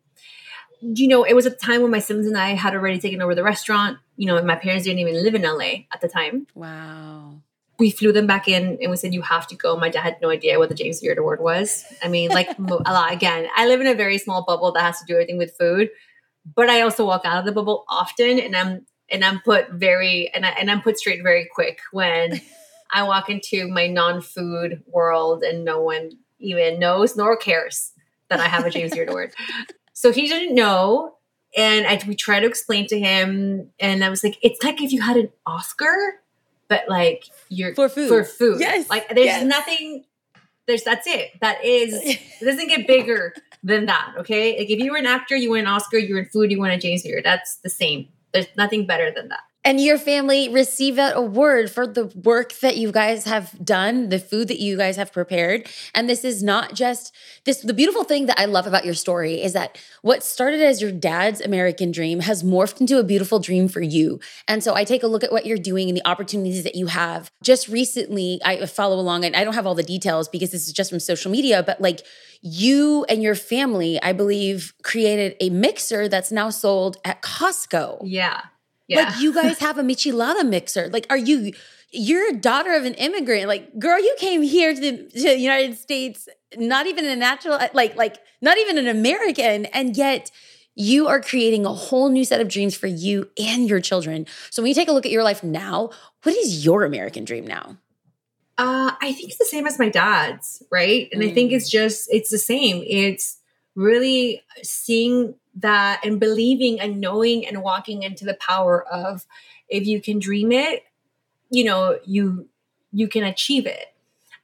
You 0.81 1.07
know, 1.07 1.23
it 1.23 1.33
was 1.33 1.45
a 1.45 1.51
time 1.51 1.81
when 1.81 1.91
my 1.91 1.99
siblings 1.99 2.27
and 2.27 2.37
I 2.37 2.49
had 2.49 2.73
already 2.73 2.99
taken 2.99 3.21
over 3.21 3.35
the 3.35 3.43
restaurant. 3.43 3.97
You 4.17 4.27
know, 4.27 4.41
my 4.43 4.55
parents 4.55 4.85
didn't 4.85 4.99
even 4.99 5.21
live 5.23 5.35
in 5.35 5.41
LA 5.41 5.85
at 5.93 6.01
the 6.01 6.07
time. 6.07 6.47
Wow 6.53 7.41
we 7.77 7.91
flew 7.91 8.11
them 8.11 8.27
back 8.27 8.47
in 8.47 8.77
and 8.81 8.89
we 8.89 8.97
said 8.97 9.13
you 9.13 9.21
have 9.21 9.47
to 9.47 9.55
go. 9.55 9.75
My 9.75 9.89
dad 9.89 10.01
had 10.01 10.21
no 10.21 10.29
idea 10.29 10.59
what 10.59 10.69
the 10.69 10.75
james 10.75 11.01
beard 11.01 11.17
award 11.17 11.41
was. 11.41 11.85
I 12.03 12.07
mean 12.07 12.29
like 12.29 12.49
a 12.59 12.93
lot. 12.93 13.11
Again 13.11 13.47
i 13.55 13.65
live 13.65 13.81
in 13.81 13.88
a 13.88 13.95
very 13.95 14.17
small 14.17 14.43
bubble 14.43 14.71
that 14.71 14.81
has 14.81 14.99
to 14.99 15.05
do 15.05 15.13
everything 15.13 15.38
with 15.38 15.55
food 15.57 15.89
but 16.53 16.69
i 16.69 16.81
also 16.81 17.05
walk 17.05 17.21
out 17.25 17.39
of 17.39 17.45
the 17.45 17.51
bubble 17.51 17.85
often 17.88 18.39
and 18.39 18.55
i'm 18.55 18.85
and 19.09 19.23
i'm 19.23 19.39
put 19.41 19.69
very 19.71 20.29
and, 20.33 20.45
I, 20.45 20.49
and 20.49 20.69
i'm 20.69 20.81
put 20.81 20.97
straight 20.97 21.23
very 21.23 21.47
quick 21.53 21.79
when 21.91 22.41
i 22.91 23.03
walk 23.03 23.29
into 23.29 23.67
my 23.67 23.88
non-food 23.88 24.83
world 24.88 25.43
and 25.43 25.63
no 25.63 25.81
one 25.81 26.11
even 26.39 26.79
knows 26.79 27.15
nor 27.15 27.38
cares 27.38 27.91
that 28.29 28.39
i 28.39 28.47
have 28.47 28.65
a 28.65 28.69
james 28.69 28.91
beard 28.91 29.09
award. 29.09 29.33
So 29.97 30.11
he 30.11 30.27
didn't 30.27 30.53
know 30.53 31.13
and 31.55 31.88
I, 31.88 31.97
we 32.05 32.15
tried 32.15 32.41
to 32.41 32.47
explain 32.47 32.85
to 32.88 32.99
him 32.99 33.71
and 33.79 34.03
i 34.03 34.09
was 34.09 34.25
like 34.25 34.38
it's 34.41 34.61
like 34.61 34.81
if 34.81 34.91
you 34.91 35.01
had 35.01 35.15
an 35.15 35.29
oscar 35.45 35.95
but 36.67 36.88
like 36.88 37.25
you're 37.49 37.73
for 37.75 37.89
food. 37.89 38.10
For 38.10 38.23
food. 38.23 38.60
Yes. 38.60 38.89
Like 38.89 39.08
there's 39.10 39.25
yes. 39.25 39.43
nothing 39.43 40.06
there's 40.67 40.84
that's 40.84 41.08
it. 41.08 41.32
That 41.41 41.63
is 41.63 41.93
it 42.04 42.19
doesn't 42.43 42.67
get 42.67 42.88
bigger 42.88 43.34
than 43.63 43.86
that. 43.86 44.13
Okay. 44.17 44.58
Like 44.58 44.69
if 44.69 44.80
you 44.80 44.91
were 44.91 44.97
an 44.97 45.06
actor, 45.06 45.36
you 45.36 45.51
win 45.51 45.62
an 45.62 45.67
Oscar, 45.67 45.97
you 45.97 46.15
were 46.15 46.21
in 46.21 46.28
food, 46.28 46.51
you 46.51 46.60
won 46.60 46.71
a 46.71 46.78
James 46.78 47.04
Beard. 47.04 47.23
That's 47.23 47.58
the 47.58 47.69
same. 47.69 48.08
There's 48.34 48.47
nothing 48.58 48.86
better 48.86 49.12
than 49.12 49.30
that 49.30 49.41
and 49.65 49.82
your 49.82 49.97
family 49.97 50.47
receive 50.47 50.95
that 50.95 51.17
award 51.17 51.71
for 51.71 51.88
the 51.88 52.06
work 52.06 52.54
that 52.60 52.78
you 52.78 52.91
guys 52.91 53.25
have 53.25 53.54
done, 53.65 54.10
the 54.10 54.19
food 54.19 54.47
that 54.47 54.60
you 54.60 54.78
guys 54.78 54.95
have 54.95 55.12
prepared. 55.12 55.67
And 55.95 56.08
this 56.08 56.23
is 56.23 56.43
not 56.43 56.75
just 56.75 57.13
this 57.45 57.62
the 57.62 57.73
beautiful 57.73 58.04
thing 58.04 58.28
that 58.28 58.39
I 58.39 58.45
love 58.45 58.67
about 58.67 58.86
your 58.86 58.93
story 58.93 59.41
is 59.41 59.54
that 59.54 59.78
what 60.04 60.23
started 60.23 60.62
as 60.62 60.82
your 60.82 60.91
dad's 60.91 61.41
American 61.41 61.91
dream 61.91 62.19
has 62.19 62.43
morphed 62.43 62.80
into 62.80 62.99
a 62.99 63.04
beautiful 63.04 63.39
dream 63.39 63.67
for 63.67 63.82
you. 63.82 64.19
And 64.47 64.63
so 64.63 64.75
I 64.75 64.84
take 64.84 65.01
a 65.01 65.08
look 65.08 65.23
at 65.23 65.32
what 65.32 65.47
you're 65.47 65.58
doing 65.58 65.89
and 65.89 65.97
the 65.97 66.08
opportunities 66.08 66.63
that 66.63 66.75
you 66.75 66.86
have. 66.88 67.32
Just 67.43 67.67
recently, 67.67 68.39
I 68.45 68.63
follow 68.67 68.99
along 68.99 69.25
and 69.25 69.36
I 69.36 69.43
don't 69.43 69.56
have 69.56 69.65
all 69.65 69.75
the 69.75 69.84
details 69.84 70.30
because 70.30 70.51
this 70.51 70.67
is 70.67 70.73
just 70.73 70.91
from 70.91 70.99
social 70.99 71.32
media, 71.32 71.63
but 71.63 71.82
like 71.82 72.06
you 72.41 73.04
and 73.10 73.23
your 73.23 73.34
family, 73.34 73.99
I 74.04 74.13
believe, 74.13 74.73
created 74.84 75.36
a 75.39 75.49
mixer 75.49 76.08
that's 76.08 76.32
now 76.32 76.51
sold 76.51 76.97
at 77.04 77.23
Costco. 77.23 78.01
Yeah. 78.04 78.41
Yeah. 78.88 79.04
Like 79.04 79.19
you 79.19 79.34
guys 79.34 79.60
have 79.67 79.78
a 79.78 79.84
Michelada 79.84 80.48
mixer. 80.48 80.89
Like, 80.89 81.08
are 81.10 81.17
you? 81.17 81.54
You're 81.91 82.30
a 82.30 82.34
daughter 82.34 82.74
of 82.74 82.84
an 82.84 82.93
immigrant. 82.95 83.48
Like, 83.48 83.80
girl, 83.80 84.00
you 84.00 84.15
came 84.19 84.41
here 84.41 84.74
to 84.74 84.82
the, 84.82 84.98
to 84.98 85.21
the 85.21 85.38
United 85.38 85.78
States, 85.78 86.28
not 86.58 86.88
even 86.88 87.06
a 87.06 87.15
natural, 87.15 87.58
like, 87.74 87.95
like 87.95 88.17
not 88.41 88.58
even 88.58 88.78
an 88.78 88.88
American, 88.88 89.65
and 89.67 89.95
yet 89.95 90.30
you 90.76 91.08
are 91.08 91.21
creating 91.21 91.65
a 91.65 91.74
whole 91.74 92.10
new 92.10 92.26
set 92.26 92.41
of 92.41 92.50
dreams 92.50 92.76
for 92.76 92.88
you 92.88 93.30
and 93.38 93.69
your 93.69 93.80
children. 93.80 94.28
So 94.50 94.62
when 94.62 94.69
you 94.69 94.76
take 94.76 94.89
a 94.89 94.91
look 94.91 95.06
at 95.06 95.12
your 95.12 95.24
life 95.24 95.41
now, 95.41 95.91
what 96.24 96.36
is 96.36 96.65
your 96.65 96.84
American 96.84 97.24
dream 97.24 97.48
now? 97.48 97.78
Uh, 98.58 98.91
I 99.02 99.13
think 99.13 99.30
it's 99.30 99.38
the 99.38 99.45
same 99.45 99.67
as 99.67 99.80
my 99.80 99.89
dad's, 99.89 100.63
right? 100.71 101.10
And 101.12 101.21
mm. 101.21 101.30
I 101.30 101.34
think 101.34 101.52
it's 101.52 101.69
mm. 101.69 101.74
just 101.74 102.08
it's 102.12 102.30
the 102.30 102.38
same. 102.38 102.84
It's 102.86 103.38
really 103.76 104.41
seeing 104.63 105.36
that 105.55 106.01
and 106.03 106.19
believing 106.19 106.79
and 106.79 106.99
knowing 106.99 107.47
and 107.47 107.63
walking 107.63 108.03
into 108.03 108.25
the 108.25 108.33
power 108.35 108.85
of 108.87 109.25
if 109.69 109.87
you 109.87 110.01
can 110.01 110.19
dream 110.19 110.51
it 110.51 110.83
you 111.49 111.63
know 111.63 111.97
you 112.05 112.47
you 112.91 113.07
can 113.07 113.23
achieve 113.23 113.65
it 113.65 113.93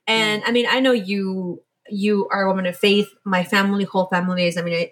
and 0.08 0.44
mm. 0.44 0.48
i 0.48 0.52
mean 0.52 0.66
i 0.70 0.80
know 0.80 0.92
you 0.92 1.62
you 1.90 2.28
are 2.32 2.44
a 2.44 2.48
woman 2.48 2.66
of 2.66 2.78
faith 2.78 3.10
my 3.24 3.44
family 3.44 3.84
whole 3.84 4.08
family 4.08 4.46
is 4.46 4.58
i 4.58 4.62
mean 4.62 4.74
I, 4.74 4.92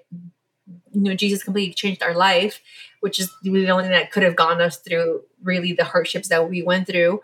you 0.91 1.01
know 1.01 1.15
jesus 1.15 1.43
completely 1.43 1.73
changed 1.73 2.03
our 2.03 2.13
life 2.13 2.61
which 2.99 3.19
is 3.19 3.31
the 3.41 3.69
only 3.69 3.83
thing 3.83 3.91
that 3.91 4.11
could 4.11 4.23
have 4.23 4.35
gotten 4.35 4.59
us 4.61 4.77
through 4.77 5.21
really 5.41 5.71
the 5.71 5.85
hardships 5.85 6.27
that 6.27 6.49
we 6.49 6.61
went 6.61 6.87
through 6.87 7.21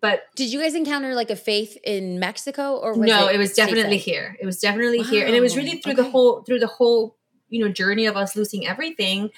but 0.00 0.24
did 0.34 0.52
you 0.52 0.60
guys 0.60 0.74
encounter 0.74 1.14
like 1.14 1.30
a 1.30 1.36
faith 1.36 1.78
in 1.84 2.18
mexico 2.18 2.76
or 2.76 2.96
no 2.96 3.28
it, 3.28 3.36
it 3.36 3.38
was 3.38 3.52
definitely 3.52 3.98
here 3.98 4.36
it 4.40 4.46
was 4.46 4.58
definitely 4.58 4.98
wow. 4.98 5.04
here 5.04 5.26
and 5.26 5.36
it 5.36 5.40
was 5.40 5.56
really 5.56 5.78
through 5.78 5.92
okay. 5.92 6.02
the 6.02 6.10
whole 6.10 6.42
through 6.42 6.58
the 6.58 6.66
whole 6.66 7.16
you 7.54 7.64
know 7.64 7.72
journey 7.72 8.06
of 8.06 8.16
us 8.16 8.36
losing 8.36 8.66
everything 8.66 9.30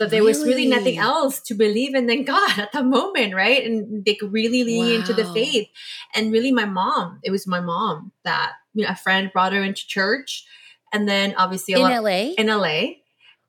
that 0.00 0.10
there 0.10 0.22
really? 0.22 0.30
was 0.30 0.44
really 0.44 0.66
nothing 0.66 0.98
else 0.98 1.40
to 1.42 1.54
believe 1.54 1.94
in 1.94 2.06
than 2.06 2.24
God 2.24 2.58
at 2.58 2.72
the 2.72 2.82
moment, 2.82 3.34
right? 3.34 3.64
And 3.64 4.04
they 4.04 4.14
could 4.14 4.32
really 4.32 4.64
lean 4.64 4.86
wow. 4.86 5.00
into 5.00 5.12
the 5.12 5.26
faith. 5.32 5.68
And 6.14 6.32
really, 6.32 6.50
my 6.50 6.64
mom, 6.64 7.20
it 7.22 7.30
was 7.30 7.46
my 7.46 7.60
mom 7.60 8.10
that 8.24 8.52
you 8.74 8.84
know 8.84 8.90
a 8.90 8.96
friend 8.96 9.30
brought 9.32 9.52
her 9.52 9.62
into 9.62 9.86
church, 9.86 10.44
and 10.92 11.08
then 11.08 11.34
obviously 11.36 11.74
in 11.74 11.82
lot, 11.82 12.02
LA, 12.02 12.32
in 12.36 12.46
LA. 12.46 12.82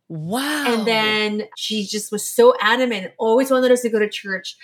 Wow. 0.09 0.65
And 0.67 0.85
then 0.85 1.43
she 1.55 1.85
just 1.85 2.11
was 2.11 2.27
so 2.27 2.53
adamant, 2.59 3.13
always 3.17 3.49
wanted 3.49 3.71
us 3.71 3.81
to 3.81 3.89
go 3.89 3.97
to 3.97 4.09
church. 4.09 4.57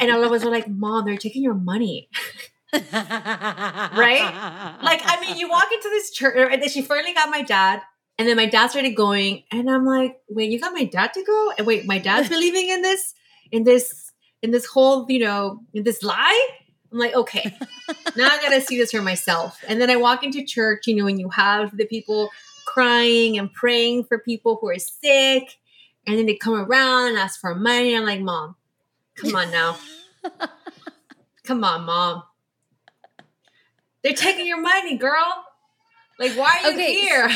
And 0.00 0.12
all 0.12 0.22
of 0.22 0.30
us 0.30 0.44
were 0.44 0.50
like, 0.52 0.68
Mom, 0.68 1.04
they're 1.04 1.16
taking 1.16 1.42
your 1.42 1.54
money. 1.54 2.08
right? 2.72 4.78
Like, 4.80 5.00
I 5.04 5.18
mean, 5.20 5.36
you 5.36 5.50
walk 5.50 5.66
into 5.72 5.88
this 5.88 6.12
church, 6.12 6.36
and 6.52 6.62
then 6.62 6.68
she 6.68 6.82
finally 6.82 7.12
got 7.12 7.30
my 7.30 7.42
dad 7.42 7.82
and 8.20 8.28
then 8.28 8.36
my 8.36 8.44
dad 8.44 8.66
started 8.66 8.90
going, 8.90 9.44
and 9.50 9.70
I'm 9.70 9.86
like, 9.86 10.20
wait, 10.28 10.50
you 10.50 10.60
got 10.60 10.74
my 10.74 10.84
dad 10.84 11.14
to 11.14 11.24
go? 11.24 11.52
And 11.56 11.66
wait, 11.66 11.86
my 11.86 11.96
dad's 11.96 12.28
believing 12.28 12.68
in 12.68 12.82
this, 12.82 13.14
in 13.50 13.64
this, 13.64 14.12
in 14.42 14.50
this 14.50 14.66
whole, 14.66 15.06
you 15.08 15.20
know, 15.20 15.62
in 15.72 15.84
this 15.84 16.02
lie? 16.02 16.48
I'm 16.92 16.98
like, 16.98 17.14
okay, 17.14 17.56
now 18.18 18.28
I 18.28 18.38
gotta 18.42 18.60
see 18.60 18.76
this 18.76 18.90
for 18.90 19.00
myself. 19.00 19.58
And 19.66 19.80
then 19.80 19.88
I 19.88 19.96
walk 19.96 20.22
into 20.22 20.44
church, 20.44 20.86
you 20.86 20.96
know, 20.96 21.06
and 21.06 21.18
you 21.18 21.30
have 21.30 21.74
the 21.74 21.86
people 21.86 22.28
crying 22.66 23.38
and 23.38 23.50
praying 23.54 24.04
for 24.04 24.18
people 24.18 24.58
who 24.60 24.68
are 24.68 24.78
sick. 24.78 25.56
And 26.06 26.18
then 26.18 26.26
they 26.26 26.34
come 26.36 26.52
around 26.52 27.08
and 27.08 27.16
ask 27.16 27.40
for 27.40 27.54
money. 27.54 27.96
I'm 27.96 28.04
like, 28.04 28.20
Mom, 28.20 28.54
come 29.14 29.34
on 29.34 29.50
now. 29.50 29.78
come 31.44 31.64
on, 31.64 31.86
Mom. 31.86 32.22
They're 34.02 34.12
taking 34.12 34.46
your 34.46 34.60
money, 34.60 34.98
girl. 34.98 35.46
Like, 36.20 36.32
why 36.34 36.60
are 36.62 36.70
you 36.70 36.76
okay. 36.76 36.94
here? 36.94 37.30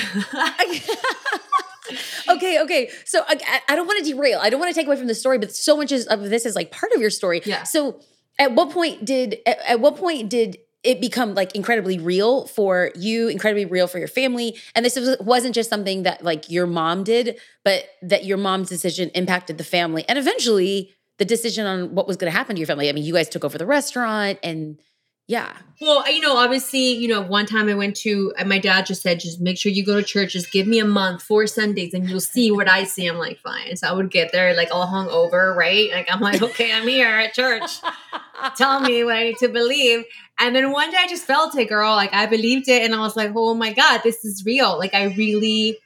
okay, 2.28 2.60
okay. 2.60 2.90
So 3.06 3.24
I, 3.26 3.62
I 3.70 3.76
don't 3.76 3.86
want 3.86 4.04
to 4.04 4.12
derail. 4.12 4.38
I 4.42 4.50
don't 4.50 4.60
want 4.60 4.72
to 4.72 4.78
take 4.78 4.86
away 4.86 4.96
from 4.96 5.06
the 5.06 5.14
story, 5.14 5.38
but 5.38 5.56
so 5.56 5.74
much 5.76 5.90
of 5.90 6.20
this 6.28 6.44
is 6.44 6.54
like 6.54 6.70
part 6.70 6.92
of 6.92 7.00
your 7.00 7.08
story. 7.10 7.40
Yeah. 7.46 7.62
So 7.62 7.98
at 8.38 8.52
what 8.52 8.70
point 8.70 9.06
did 9.06 9.38
at, 9.46 9.58
at 9.66 9.80
what 9.80 9.96
point 9.96 10.28
did 10.28 10.58
it 10.82 11.00
become 11.00 11.34
like 11.34 11.54
incredibly 11.54 11.98
real 11.98 12.46
for 12.46 12.90
you, 12.94 13.28
incredibly 13.28 13.64
real 13.64 13.86
for 13.86 13.98
your 13.98 14.06
family. 14.06 14.54
And 14.74 14.84
this 14.84 14.96
was, 14.96 15.16
wasn't 15.18 15.54
just 15.54 15.70
something 15.70 16.02
that 16.02 16.22
like 16.22 16.50
your 16.50 16.66
mom 16.66 17.04
did, 17.04 17.40
but 17.64 17.86
that 18.02 18.26
your 18.26 18.36
mom's 18.36 18.68
decision 18.68 19.08
impacted 19.14 19.56
the 19.56 19.64
family 19.64 20.04
and 20.10 20.18
eventually 20.18 20.94
the 21.16 21.24
decision 21.24 21.64
on 21.64 21.94
what 21.94 22.06
was 22.06 22.18
going 22.18 22.30
to 22.30 22.36
happen 22.36 22.54
to 22.56 22.60
your 22.60 22.66
family. 22.66 22.90
I 22.90 22.92
mean, 22.92 23.04
you 23.04 23.14
guys 23.14 23.30
took 23.30 23.44
over 23.44 23.56
the 23.56 23.64
restaurant 23.64 24.38
and 24.42 24.78
yeah. 25.26 25.56
Well, 25.80 26.10
you 26.10 26.20
know, 26.20 26.36
obviously, 26.36 26.92
you 26.92 27.08
know, 27.08 27.22
one 27.22 27.46
time 27.46 27.68
I 27.68 27.74
went 27.74 27.96
to, 27.98 28.32
and 28.38 28.48
my 28.48 28.58
dad 28.58 28.86
just 28.86 29.00
said, 29.00 29.20
just 29.20 29.40
make 29.40 29.56
sure 29.56 29.72
you 29.72 29.84
go 29.84 29.96
to 29.96 30.02
church. 30.02 30.32
Just 30.34 30.52
give 30.52 30.66
me 30.66 30.78
a 30.78 30.84
month, 30.84 31.22
four 31.22 31.46
Sundays, 31.46 31.94
and 31.94 32.08
you'll 32.08 32.20
see 32.20 32.50
what 32.50 32.68
I 32.68 32.84
see. 32.84 33.06
I'm 33.06 33.16
like, 33.16 33.38
fine. 33.38 33.74
So 33.76 33.88
I 33.88 33.92
would 33.92 34.10
get 34.10 34.32
there 34.32 34.54
like 34.54 34.68
all 34.70 34.86
hung 34.86 35.08
over, 35.08 35.54
right? 35.54 35.90
Like, 35.92 36.08
I'm 36.10 36.20
like, 36.20 36.42
okay, 36.42 36.72
I'm 36.72 36.86
here 36.86 37.08
at 37.08 37.32
church. 37.32 37.80
Tell 38.56 38.80
me 38.80 39.02
what 39.04 39.16
I 39.16 39.24
need 39.24 39.38
to 39.38 39.48
believe. 39.48 40.04
And 40.38 40.54
then 40.54 40.72
one 40.72 40.90
day 40.90 40.98
I 41.00 41.08
just 41.08 41.24
felt 41.24 41.56
it, 41.56 41.68
girl. 41.68 41.94
Like, 41.94 42.12
I 42.12 42.26
believed 42.26 42.68
it. 42.68 42.82
And 42.82 42.94
I 42.94 42.98
was 42.98 43.16
like, 43.16 43.32
oh 43.34 43.54
my 43.54 43.72
God, 43.72 44.02
this 44.04 44.24
is 44.24 44.44
real. 44.44 44.78
Like, 44.78 44.94
I 44.94 45.14
really 45.14 45.78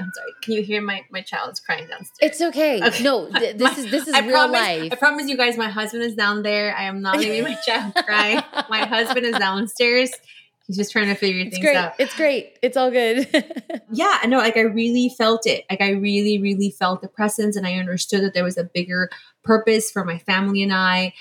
I'm 0.00 0.10
sorry. 0.14 0.32
Can 0.42 0.54
you 0.54 0.62
hear 0.62 0.80
my 0.80 1.04
my 1.10 1.20
child's 1.20 1.60
crying 1.60 1.88
downstairs? 1.88 2.18
It's 2.20 2.40
okay. 2.40 2.82
okay. 2.82 3.02
No, 3.02 3.28
th- 3.38 3.56
this 3.56 3.76
my, 3.76 3.84
is 3.84 3.90
this 3.90 4.08
is 4.08 4.14
I 4.14 4.20
real 4.20 4.30
promise, 4.30 4.60
life. 4.60 4.92
I 4.92 4.96
promise 4.96 5.28
you 5.28 5.36
guys, 5.36 5.56
my 5.56 5.68
husband 5.68 6.02
is 6.02 6.14
down 6.14 6.42
there. 6.42 6.74
I 6.76 6.84
am 6.84 7.02
not 7.02 7.18
leaving 7.20 7.42
my 7.42 7.54
child 7.66 7.94
cry. 7.94 8.42
my 8.68 8.80
husband 8.86 9.26
is 9.26 9.36
downstairs. 9.38 10.10
He's 10.68 10.76
just 10.76 10.92
trying 10.92 11.06
to 11.06 11.14
figure 11.14 11.40
it's 11.40 11.56
things 11.56 11.64
great. 11.64 11.76
out. 11.76 11.94
It's 11.98 12.14
great. 12.14 12.58
It's 12.62 12.76
all 12.76 12.90
good. 12.90 13.26
yeah, 13.90 14.18
I 14.22 14.26
know. 14.26 14.36
like 14.36 14.58
I 14.58 14.60
really 14.60 15.08
felt 15.16 15.46
it. 15.46 15.64
Like 15.70 15.80
I 15.80 15.92
really, 15.92 16.38
really 16.42 16.70
felt 16.70 17.00
the 17.00 17.08
presence 17.08 17.56
and 17.56 17.66
I 17.66 17.76
understood 17.76 18.22
that 18.22 18.34
there 18.34 18.44
was 18.44 18.58
a 18.58 18.64
bigger 18.64 19.08
purpose 19.42 19.90
for 19.90 20.04
my 20.04 20.18
family 20.18 20.62
and 20.62 20.72
I. 20.72 21.14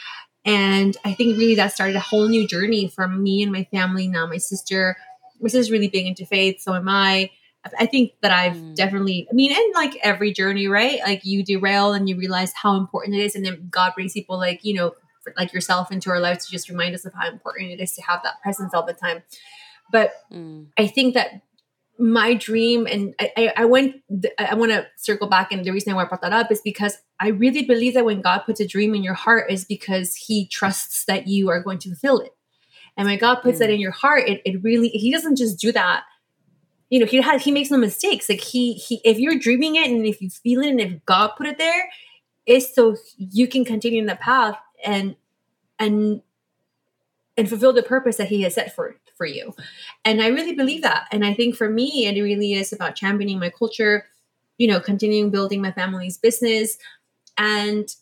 And 0.43 0.97
I 1.05 1.13
think 1.13 1.37
really 1.37 1.55
that 1.55 1.71
started 1.71 1.95
a 1.95 2.01
whole 2.01 2.27
new 2.27 2.45
journey 2.45 2.89
for 2.89 3.07
me 3.07 3.41
and 3.41 3.51
my 3.51 3.63
family. 3.71 4.09
Now 4.09 4.27
my 4.27 4.37
sister, 4.37 4.97
my 5.39 5.47
sister's 5.47 5.71
really 5.71 5.87
big 5.87 6.05
into 6.05 6.25
faith, 6.25 6.59
so 6.59 6.73
am 6.73 6.89
I. 6.89 7.31
I 7.79 7.85
think 7.85 8.13
that 8.21 8.31
I've 8.31 8.55
Mm. 8.55 8.75
definitely, 8.75 9.27
I 9.29 9.33
mean, 9.33 9.51
in 9.51 9.71
like 9.73 9.95
every 10.03 10.31
journey, 10.33 10.67
right? 10.67 10.99
Like 11.01 11.25
you 11.25 11.43
derail 11.43 11.93
and 11.93 12.07
you 12.09 12.15
realize 12.17 12.53
how 12.53 12.75
important 12.75 13.15
it 13.15 13.23
is. 13.23 13.35
And 13.35 13.45
then 13.45 13.67
God 13.69 13.93
brings 13.95 14.13
people 14.13 14.37
like, 14.37 14.63
you 14.63 14.73
know, 14.73 14.93
like 15.37 15.51
yourself 15.53 15.91
into 15.91 16.09
our 16.09 16.19
lives 16.19 16.45
to 16.45 16.51
just 16.51 16.69
remind 16.69 16.95
us 16.95 17.05
of 17.05 17.13
how 17.13 17.27
important 17.27 17.71
it 17.71 17.79
is 17.81 17.93
to 17.95 18.01
have 18.03 18.21
that 18.23 18.41
presence 18.41 18.73
all 18.73 18.85
the 18.85 18.93
time. 18.93 19.23
But 19.91 20.11
Mm. 20.31 20.67
I 20.77 20.87
think 20.87 21.13
that 21.15 21.41
my 21.99 22.35
dream, 22.35 22.85
and 22.85 23.15
I, 23.19 23.31
I, 23.35 23.53
I 23.57 23.65
went, 23.65 23.95
I 24.37 24.53
want 24.53 24.71
to 24.71 24.85
circle 24.97 25.27
back, 25.27 25.51
and 25.51 25.65
the 25.65 25.71
reason 25.71 25.95
why 25.95 26.03
I 26.03 26.07
brought 26.07 26.21
that 26.21 26.31
up 26.31 26.51
is 26.51 26.61
because 26.61 26.97
I 27.19 27.29
really 27.29 27.63
believe 27.63 27.95
that 27.95 28.05
when 28.05 28.21
God 28.21 28.39
puts 28.45 28.59
a 28.59 28.67
dream 28.67 28.93
in 28.93 29.01
your 29.03 29.15
heart, 29.15 29.49
is 29.51 29.65
because 29.65 30.15
He 30.15 30.47
trusts 30.47 31.05
that 31.05 31.27
you 31.27 31.49
are 31.49 31.59
going 31.61 31.79
to 31.79 31.89
fulfill 31.89 32.19
it. 32.19 32.33
And 32.95 33.07
when 33.07 33.17
God 33.17 33.37
puts 33.41 33.59
that 33.59 33.69
Mm. 33.69 33.75
in 33.75 33.79
your 33.79 33.91
heart, 33.91 34.27
it, 34.29 34.41
it 34.45 34.63
really 34.63 34.89
He 34.89 35.11
doesn't 35.11 35.37
just 35.37 35.59
do 35.59 35.71
that. 35.71 36.03
You 36.89 36.99
know, 36.99 37.05
He 37.05 37.21
has 37.21 37.43
He 37.43 37.51
makes 37.51 37.71
no 37.71 37.77
mistakes. 37.77 38.29
Like 38.29 38.41
He 38.41 38.73
He, 38.73 39.01
if 39.03 39.19
you're 39.19 39.37
dreaming 39.37 39.75
it, 39.75 39.89
and 39.89 40.05
if 40.05 40.21
you 40.21 40.29
feel 40.29 40.61
it, 40.61 40.69
and 40.69 40.81
if 40.81 41.05
God 41.05 41.31
put 41.37 41.47
it 41.47 41.57
there, 41.57 41.89
it's 42.47 42.73
so 42.73 42.95
you 43.17 43.47
can 43.47 43.65
continue 43.65 43.99
in 43.99 44.07
the 44.07 44.15
path 44.15 44.57
and 44.83 45.15
and 45.77 46.21
and 47.35 47.47
fulfill 47.47 47.73
the 47.73 47.83
purpose 47.83 48.17
that 48.17 48.29
he 48.29 48.41
has 48.41 48.55
set 48.55 48.73
for 48.73 48.95
for 49.15 49.25
you. 49.25 49.53
And 50.05 50.21
i 50.21 50.27
really 50.27 50.53
believe 50.53 50.81
that. 50.81 51.07
And 51.11 51.25
i 51.25 51.33
think 51.33 51.55
for 51.55 51.69
me 51.69 52.07
it 52.07 52.21
really 52.21 52.53
is 52.53 52.73
about 52.73 52.95
championing 52.95 53.39
my 53.39 53.49
culture 53.49 54.05
you 54.57 54.67
know 54.67 54.79
continuing 54.79 55.29
building 55.29 55.61
my 55.61 55.71
family's 55.71 56.17
business. 56.17 56.77
And 57.37 57.93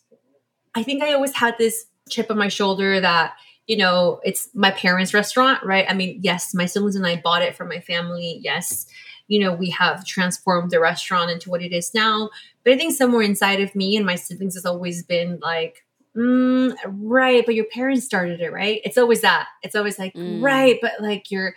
i 0.74 0.82
think 0.82 1.02
i 1.02 1.12
always 1.12 1.34
had 1.34 1.56
this 1.58 1.86
chip 2.08 2.30
on 2.30 2.38
my 2.38 2.48
shoulder 2.48 3.00
that 3.00 3.34
you 3.66 3.76
know 3.76 4.20
it's 4.24 4.48
my 4.54 4.70
parents 4.70 5.12
restaurant 5.14 5.62
right? 5.64 5.86
I 5.88 5.94
mean 5.94 6.20
yes 6.22 6.54
my 6.54 6.66
siblings 6.66 6.96
and 6.96 7.06
i 7.06 7.16
bought 7.22 7.42
it 7.42 7.56
for 7.56 7.64
my 7.64 7.80
family. 7.80 8.38
Yes 8.42 8.86
you 9.28 9.40
know 9.40 9.52
we 9.52 9.70
have 9.70 10.04
transformed 10.04 10.70
the 10.70 10.78
restaurant 10.80 11.30
into 11.30 11.50
what 11.50 11.62
it 11.62 11.72
is 11.72 11.92
now. 11.94 12.30
But 12.64 12.72
i 12.74 12.76
think 12.78 12.94
somewhere 12.94 13.22
inside 13.22 13.60
of 13.60 13.74
me 13.74 13.96
and 13.96 14.06
my 14.06 14.14
siblings 14.16 14.54
has 14.54 14.64
always 14.66 15.02
been 15.02 15.40
like 15.40 15.84
mm, 16.16 16.74
right 16.86 17.44
but 17.44 17.54
your 17.54 17.66
parents 17.66 18.04
started 18.06 18.40
it 18.40 18.52
right? 18.52 18.80
It's 18.84 18.96
always 18.98 19.20
that. 19.22 19.48
It's 19.62 19.74
always 19.74 19.98
like 19.98 20.14
Mm. 20.14 20.40
right 20.42 20.78
but 20.80 20.92
like 21.00 21.30
you're 21.30 21.54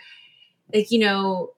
like 0.74 0.90
you 0.90 0.98
know 0.98 1.52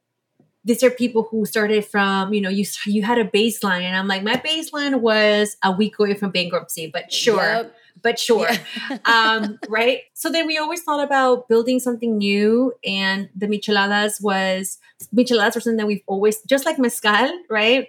these 0.64 0.84
are 0.84 0.90
people 0.90 1.24
who 1.24 1.44
started 1.44 1.84
from 1.84 2.32
you 2.32 2.40
know 2.40 2.48
you 2.48 2.64
you 2.86 3.02
had 3.02 3.18
a 3.18 3.24
baseline. 3.24 3.82
And 3.82 3.96
i'm 3.96 4.06
like 4.06 4.22
my 4.22 4.36
baseline 4.36 5.00
was 5.00 5.56
a 5.64 5.72
week 5.72 5.98
away 5.98 6.14
from 6.14 6.30
bankruptcy 6.30 6.88
but 6.92 7.10
sure. 7.12 7.42
Yep. 7.42 7.74
But 8.00 8.18
sure 8.18 8.48
Yeah. 8.48 8.98
um, 9.04 9.58
right? 9.68 10.00
So 10.14 10.30
then 10.30 10.46
we 10.46 10.58
always 10.58 10.82
thought 10.82 11.04
about 11.04 11.48
building 11.48 11.80
something 11.80 12.18
new, 12.18 12.74
and 12.84 13.28
the 13.36 13.46
micheladas 13.46 14.22
was 14.22 14.78
micheladas 15.14 15.54
were 15.54 15.60
something 15.60 15.78
that 15.78 15.86
we've 15.86 16.02
always 16.06 16.40
just 16.42 16.64
like 16.66 16.78
mezcal, 16.78 17.30
right? 17.50 17.88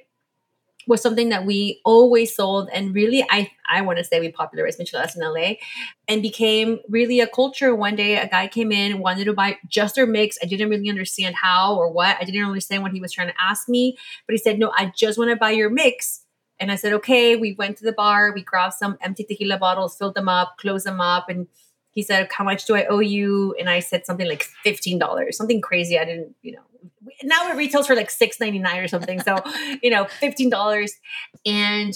Was 0.85 1.01
something 1.01 1.29
that 1.29 1.45
we 1.45 1.79
always 1.85 2.35
sold, 2.35 2.69
and 2.73 2.93
really, 2.93 3.25
I 3.29 3.49
I 3.69 3.79
want 3.81 3.99
to 3.99 4.03
say 4.03 4.19
we 4.19 4.31
popularized 4.33 4.79
micheladas 4.81 5.15
in 5.15 5.21
LA, 5.23 5.53
and 6.09 6.21
became 6.21 6.79
really 6.89 7.21
a 7.21 7.27
culture. 7.27 7.73
One 7.73 7.95
day, 7.95 8.17
a 8.17 8.27
guy 8.27 8.49
came 8.49 8.73
in, 8.73 8.99
wanted 8.99 9.23
to 9.25 9.33
buy 9.33 9.57
just 9.69 9.97
our 9.97 10.05
mix. 10.05 10.37
I 10.43 10.45
didn't 10.45 10.69
really 10.69 10.89
understand 10.89 11.35
how 11.35 11.75
or 11.77 11.89
what. 11.89 12.17
I 12.19 12.25
didn't 12.25 12.43
understand 12.45 12.83
what 12.83 12.91
he 12.91 12.99
was 12.99 13.13
trying 13.13 13.29
to 13.29 13.33
ask 13.41 13.69
me, 13.69 13.97
but 14.27 14.33
he 14.33 14.37
said, 14.39 14.59
"No, 14.59 14.73
I 14.77 14.91
just 14.93 15.17
want 15.17 15.29
to 15.29 15.37
buy 15.37 15.51
your 15.51 15.69
mix." 15.69 16.22
And 16.59 16.71
I 16.71 16.75
said, 16.75 16.93
okay. 16.93 17.35
We 17.35 17.53
went 17.53 17.77
to 17.77 17.83
the 17.83 17.91
bar, 17.93 18.31
we 18.33 18.41
grabbed 18.43 18.75
some 18.75 18.97
empty 19.01 19.23
tequila 19.23 19.57
bottles, 19.57 19.95
filled 19.97 20.15
them 20.15 20.29
up, 20.29 20.57
closed 20.57 20.85
them 20.85 21.01
up. 21.01 21.29
And 21.29 21.47
he 21.91 22.01
said, 22.03 22.29
how 22.31 22.43
much 22.43 22.65
do 22.65 22.75
I 22.75 22.85
owe 22.85 22.99
you? 22.99 23.55
And 23.59 23.69
I 23.69 23.79
said 23.79 24.05
something 24.05 24.27
like 24.27 24.47
$15, 24.65 25.33
something 25.33 25.61
crazy. 25.61 25.99
I 25.99 26.05
didn't, 26.05 26.35
you 26.41 26.53
know, 26.53 26.61
now 27.23 27.47
it 27.49 27.55
retails 27.55 27.87
for 27.87 27.95
like 27.95 28.09
$6.99 28.09 28.83
or 28.83 28.87
something. 28.87 29.19
So, 29.21 29.37
you 29.83 29.89
know, 29.89 30.05
$15. 30.21 30.89
And 31.45 31.93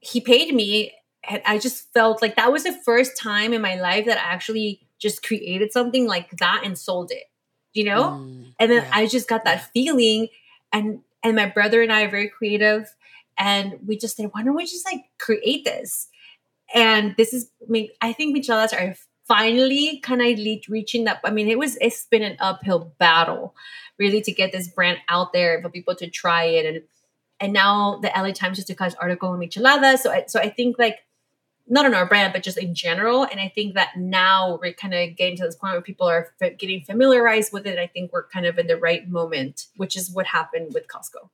he 0.00 0.20
paid 0.20 0.54
me. 0.54 0.92
And 1.28 1.40
I 1.46 1.58
just 1.58 1.92
felt 1.94 2.20
like 2.20 2.36
that 2.36 2.52
was 2.52 2.64
the 2.64 2.72
first 2.72 3.16
time 3.16 3.52
in 3.54 3.62
my 3.62 3.76
life 3.76 4.04
that 4.06 4.18
I 4.18 4.32
actually 4.32 4.80
just 4.98 5.22
created 5.22 5.72
something 5.72 6.06
like 6.06 6.30
that 6.38 6.62
and 6.64 6.78
sold 6.78 7.10
it, 7.10 7.24
you 7.72 7.84
know? 7.84 8.02
Mm. 8.04 8.54
and 8.58 8.70
then 8.70 8.82
Yeah. 8.82 8.90
i 8.92 9.06
just 9.06 9.28
got 9.28 9.44
that 9.44 9.70
feeling 9.72 10.28
and 10.72 11.00
and 11.22 11.34
my 11.36 11.46
brother 11.46 11.82
and 11.82 11.92
i 11.92 12.04
are 12.04 12.08
very 12.08 12.28
creative 12.28 12.94
and 13.38 13.78
we 13.86 13.96
just 13.96 14.16
said 14.16 14.30
why 14.32 14.42
don't 14.42 14.54
we 14.54 14.64
just 14.64 14.84
like 14.84 15.04
create 15.18 15.64
this 15.64 16.08
and 16.74 17.14
this 17.16 17.32
is 17.32 17.50
I, 17.62 17.70
mean, 17.70 17.88
I 18.00 18.12
think 18.12 18.36
micheladas 18.36 18.72
are 18.72 18.96
finally 19.26 20.00
kind 20.00 20.20
of 20.20 20.68
reaching 20.68 21.04
that 21.04 21.20
i 21.24 21.30
mean 21.30 21.48
it 21.48 21.58
was 21.58 21.76
it's 21.80 22.06
been 22.06 22.22
an 22.22 22.36
uphill 22.40 22.92
battle 22.98 23.54
really 23.98 24.20
to 24.20 24.32
get 24.32 24.52
this 24.52 24.68
brand 24.68 24.98
out 25.08 25.32
there 25.32 25.62
for 25.62 25.70
people 25.70 25.94
to 25.96 26.08
try 26.08 26.44
it 26.44 26.66
and 26.66 26.82
and 27.40 27.52
now 27.52 27.98
the 28.00 28.10
la 28.16 28.30
times 28.32 28.58
just 28.58 28.68
took 28.68 28.80
an 28.80 28.92
article 29.00 29.30
on 29.30 29.40
micheladas 29.40 29.98
so 29.98 30.10
I, 30.10 30.24
so 30.26 30.40
i 30.40 30.50
think 30.50 30.78
like 30.78 31.00
not 31.66 31.86
on 31.86 31.94
our 31.94 32.06
brand, 32.06 32.32
but 32.32 32.42
just 32.42 32.58
in 32.58 32.74
general. 32.74 33.24
And 33.24 33.40
I 33.40 33.48
think 33.48 33.74
that 33.74 33.96
now 33.96 34.58
we're 34.60 34.74
kind 34.74 34.92
of 34.92 35.16
getting 35.16 35.36
to 35.38 35.44
this 35.44 35.56
point 35.56 35.72
where 35.72 35.80
people 35.80 36.06
are 36.06 36.28
f- 36.40 36.58
getting 36.58 36.82
familiarized 36.82 37.52
with 37.52 37.66
it. 37.66 37.78
I 37.78 37.86
think 37.86 38.12
we're 38.12 38.26
kind 38.28 38.46
of 38.46 38.58
in 38.58 38.66
the 38.66 38.76
right 38.76 39.08
moment, 39.08 39.66
which 39.76 39.96
is 39.96 40.10
what 40.10 40.26
happened 40.26 40.74
with 40.74 40.86
Costco. 40.88 41.30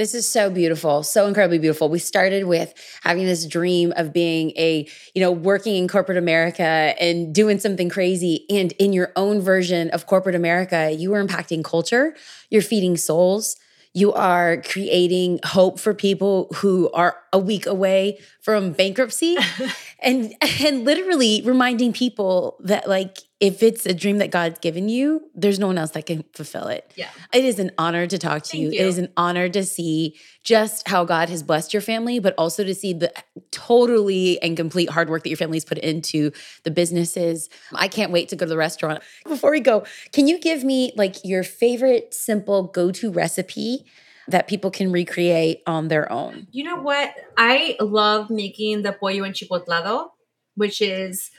This 0.00 0.14
is 0.14 0.26
so 0.26 0.48
beautiful, 0.48 1.02
so 1.02 1.26
incredibly 1.26 1.58
beautiful. 1.58 1.90
We 1.90 1.98
started 1.98 2.44
with 2.44 2.72
having 3.02 3.26
this 3.26 3.44
dream 3.44 3.92
of 3.98 4.14
being 4.14 4.52
a, 4.56 4.88
you 5.14 5.20
know, 5.20 5.30
working 5.30 5.76
in 5.76 5.88
corporate 5.88 6.16
America 6.16 6.94
and 6.98 7.34
doing 7.34 7.58
something 7.58 7.90
crazy. 7.90 8.46
And 8.48 8.72
in 8.78 8.94
your 8.94 9.12
own 9.14 9.42
version 9.42 9.90
of 9.90 10.06
corporate 10.06 10.34
America, 10.34 10.90
you 10.90 11.12
are 11.12 11.22
impacting 11.22 11.62
culture, 11.62 12.16
you're 12.48 12.62
feeding 12.62 12.96
souls, 12.96 13.56
you 13.92 14.10
are 14.14 14.62
creating 14.62 15.38
hope 15.44 15.78
for 15.78 15.92
people 15.92 16.48
who 16.54 16.90
are 16.92 17.18
a 17.30 17.38
week 17.38 17.66
away 17.66 18.20
from 18.40 18.72
bankruptcy 18.72 19.36
and 20.02 20.34
and 20.64 20.84
literally 20.84 21.42
reminding 21.44 21.92
people 21.92 22.56
that 22.60 22.88
like 22.88 23.18
if 23.40 23.62
it's 23.62 23.86
a 23.86 23.94
dream 23.94 24.18
that 24.18 24.30
God's 24.30 24.58
given 24.58 24.90
you, 24.90 25.22
there's 25.34 25.58
no 25.58 25.66
one 25.66 25.78
else 25.78 25.92
that 25.92 26.04
can 26.04 26.24
fulfill 26.34 26.68
it. 26.68 26.92
Yeah. 26.94 27.08
It 27.32 27.42
is 27.42 27.58
an 27.58 27.70
honor 27.78 28.06
to 28.06 28.18
talk 28.18 28.42
to 28.42 28.50
Thank 28.50 28.62
you. 28.62 28.68
It 28.68 28.82
you. 28.82 28.86
is 28.86 28.98
an 28.98 29.08
honor 29.16 29.48
to 29.48 29.64
see 29.64 30.14
just 30.42 30.86
how 30.86 31.04
God 31.04 31.30
has 31.30 31.42
blessed 31.42 31.72
your 31.72 31.80
family, 31.80 32.18
but 32.18 32.34
also 32.36 32.64
to 32.64 32.74
see 32.74 32.92
the 32.92 33.10
totally 33.50 34.40
and 34.42 34.58
complete 34.58 34.90
hard 34.90 35.08
work 35.08 35.22
that 35.22 35.30
your 35.30 35.38
family's 35.38 35.64
put 35.64 35.78
into 35.78 36.32
the 36.64 36.70
businesses. 36.70 37.48
I 37.72 37.88
can't 37.88 38.12
wait 38.12 38.28
to 38.28 38.36
go 38.36 38.44
to 38.44 38.50
the 38.50 38.58
restaurant. 38.58 39.02
Before 39.26 39.50
we 39.50 39.60
go, 39.60 39.84
can 40.12 40.28
you 40.28 40.38
give 40.38 40.62
me 40.62 40.92
like 40.96 41.24
your 41.24 41.42
favorite 41.42 42.12
simple 42.12 42.64
go-to 42.64 43.10
recipe 43.10 43.86
that 44.30 44.48
people 44.48 44.70
can 44.70 44.92
recreate 44.92 45.62
on 45.66 45.88
their 45.88 46.10
own? 46.10 46.46
You 46.50 46.64
know 46.64 46.80
what? 46.80 47.14
I 47.36 47.76
love 47.80 48.30
making 48.30 48.82
the 48.82 48.92
pollo 48.92 49.24
en 49.24 49.32
enchipotlado, 49.32 50.10
which 50.54 50.80
is 50.80 51.30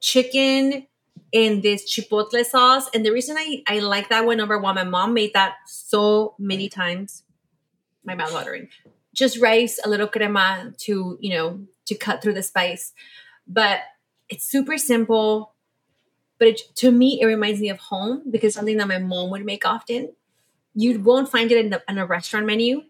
chicken 0.00 0.86
in 1.32 1.62
this 1.62 1.90
chipotle 1.90 2.44
sauce. 2.44 2.88
And 2.94 3.04
the 3.04 3.12
reason 3.12 3.36
I, 3.38 3.62
I 3.66 3.78
like 3.78 4.10
that 4.10 4.26
one, 4.26 4.36
number 4.36 4.58
one, 4.58 4.74
my 4.74 4.84
mom 4.84 5.14
made 5.14 5.32
that 5.32 5.54
so 5.66 6.34
many 6.38 6.68
times. 6.68 7.24
My 8.04 8.14
mouth 8.14 8.32
watering. 8.32 8.68
Just 9.14 9.40
rice, 9.40 9.78
a 9.84 9.88
little 9.88 10.08
crema 10.08 10.72
to, 10.78 11.16
you 11.20 11.30
know, 11.34 11.60
to 11.86 11.94
cut 11.94 12.22
through 12.22 12.34
the 12.34 12.42
spice. 12.42 12.92
But 13.46 13.80
it's 14.28 14.44
super 14.44 14.76
simple. 14.76 15.54
But 16.38 16.48
it, 16.48 16.60
to 16.76 16.90
me, 16.90 17.20
it 17.20 17.26
reminds 17.26 17.60
me 17.60 17.68
of 17.70 17.78
home 17.78 18.22
because 18.30 18.54
something 18.54 18.76
that 18.78 18.88
my 18.88 18.98
mom 18.98 19.30
would 19.30 19.44
make 19.44 19.64
often. 19.64 20.12
You 20.74 21.00
won't 21.00 21.30
find 21.30 21.50
it 21.52 21.58
in, 21.58 21.70
the, 21.70 21.82
in 21.88 21.98
a 21.98 22.06
restaurant 22.06 22.46
menu 22.46 22.82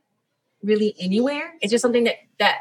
really 0.63 0.95
anywhere. 1.01 1.55
It's 1.61 1.71
just 1.71 1.83
something 1.83 2.05
that 2.05 2.17
that 2.39 2.59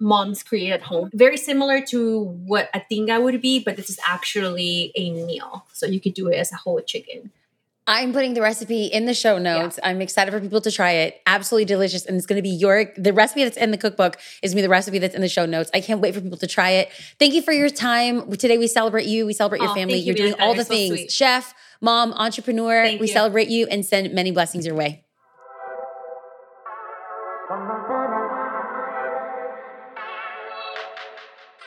moms 0.00 0.42
create 0.42 0.70
at 0.70 0.82
home. 0.82 1.10
Very 1.12 1.36
similar 1.36 1.80
to 1.86 2.24
what 2.24 2.68
a 2.74 2.80
tinga 2.88 3.20
would 3.20 3.40
be, 3.40 3.58
but 3.62 3.76
this 3.76 3.90
is 3.90 3.98
actually 4.06 4.92
a 4.94 5.10
meal. 5.10 5.66
So 5.72 5.86
you 5.86 6.00
could 6.00 6.14
do 6.14 6.28
it 6.28 6.36
as 6.36 6.52
a 6.52 6.56
whole 6.56 6.80
chicken. 6.80 7.30
I'm 7.90 8.12
putting 8.12 8.34
the 8.34 8.42
recipe 8.42 8.84
in 8.84 9.06
the 9.06 9.14
show 9.14 9.38
notes. 9.38 9.78
I'm 9.82 10.02
excited 10.02 10.30
for 10.30 10.40
people 10.40 10.60
to 10.60 10.70
try 10.70 10.90
it. 10.92 11.22
Absolutely 11.26 11.64
delicious. 11.64 12.04
And 12.04 12.18
it's 12.18 12.26
going 12.26 12.36
to 12.36 12.42
be 12.42 12.50
your, 12.50 12.92
the 12.98 13.14
recipe 13.14 13.44
that's 13.44 13.56
in 13.56 13.70
the 13.70 13.78
cookbook 13.78 14.18
is 14.42 14.52
going 14.52 14.56
to 14.56 14.56
be 14.56 14.62
the 14.62 14.68
recipe 14.68 14.98
that's 14.98 15.14
in 15.14 15.22
the 15.22 15.28
show 15.28 15.46
notes. 15.46 15.70
I 15.72 15.80
can't 15.80 15.98
wait 15.98 16.14
for 16.14 16.20
people 16.20 16.36
to 16.36 16.46
try 16.46 16.68
it. 16.72 16.90
Thank 17.18 17.32
you 17.32 17.40
for 17.40 17.52
your 17.52 17.70
time. 17.70 18.30
Today 18.36 18.58
we 18.58 18.66
celebrate 18.66 19.06
you. 19.06 19.24
We 19.24 19.32
celebrate 19.32 19.62
your 19.62 19.70
Oh, 19.70 19.74
family. 19.74 19.94
you, 19.96 20.04
You're 20.12 20.14
doing 20.16 20.34
all 20.38 20.54
the 20.54 20.64
so 20.64 20.74
things. 20.74 20.90
sweet. 20.90 21.10
Chef, 21.10 21.54
mom, 21.80 22.12
entrepreneur. 22.12 22.84
Thank 22.84 23.00
we 23.00 23.06
you. 23.06 23.12
celebrate 23.14 23.48
you 23.48 23.66
and 23.70 23.86
send 23.86 24.12
many 24.12 24.32
blessings 24.32 24.66
your 24.66 24.74
way. 24.74 25.02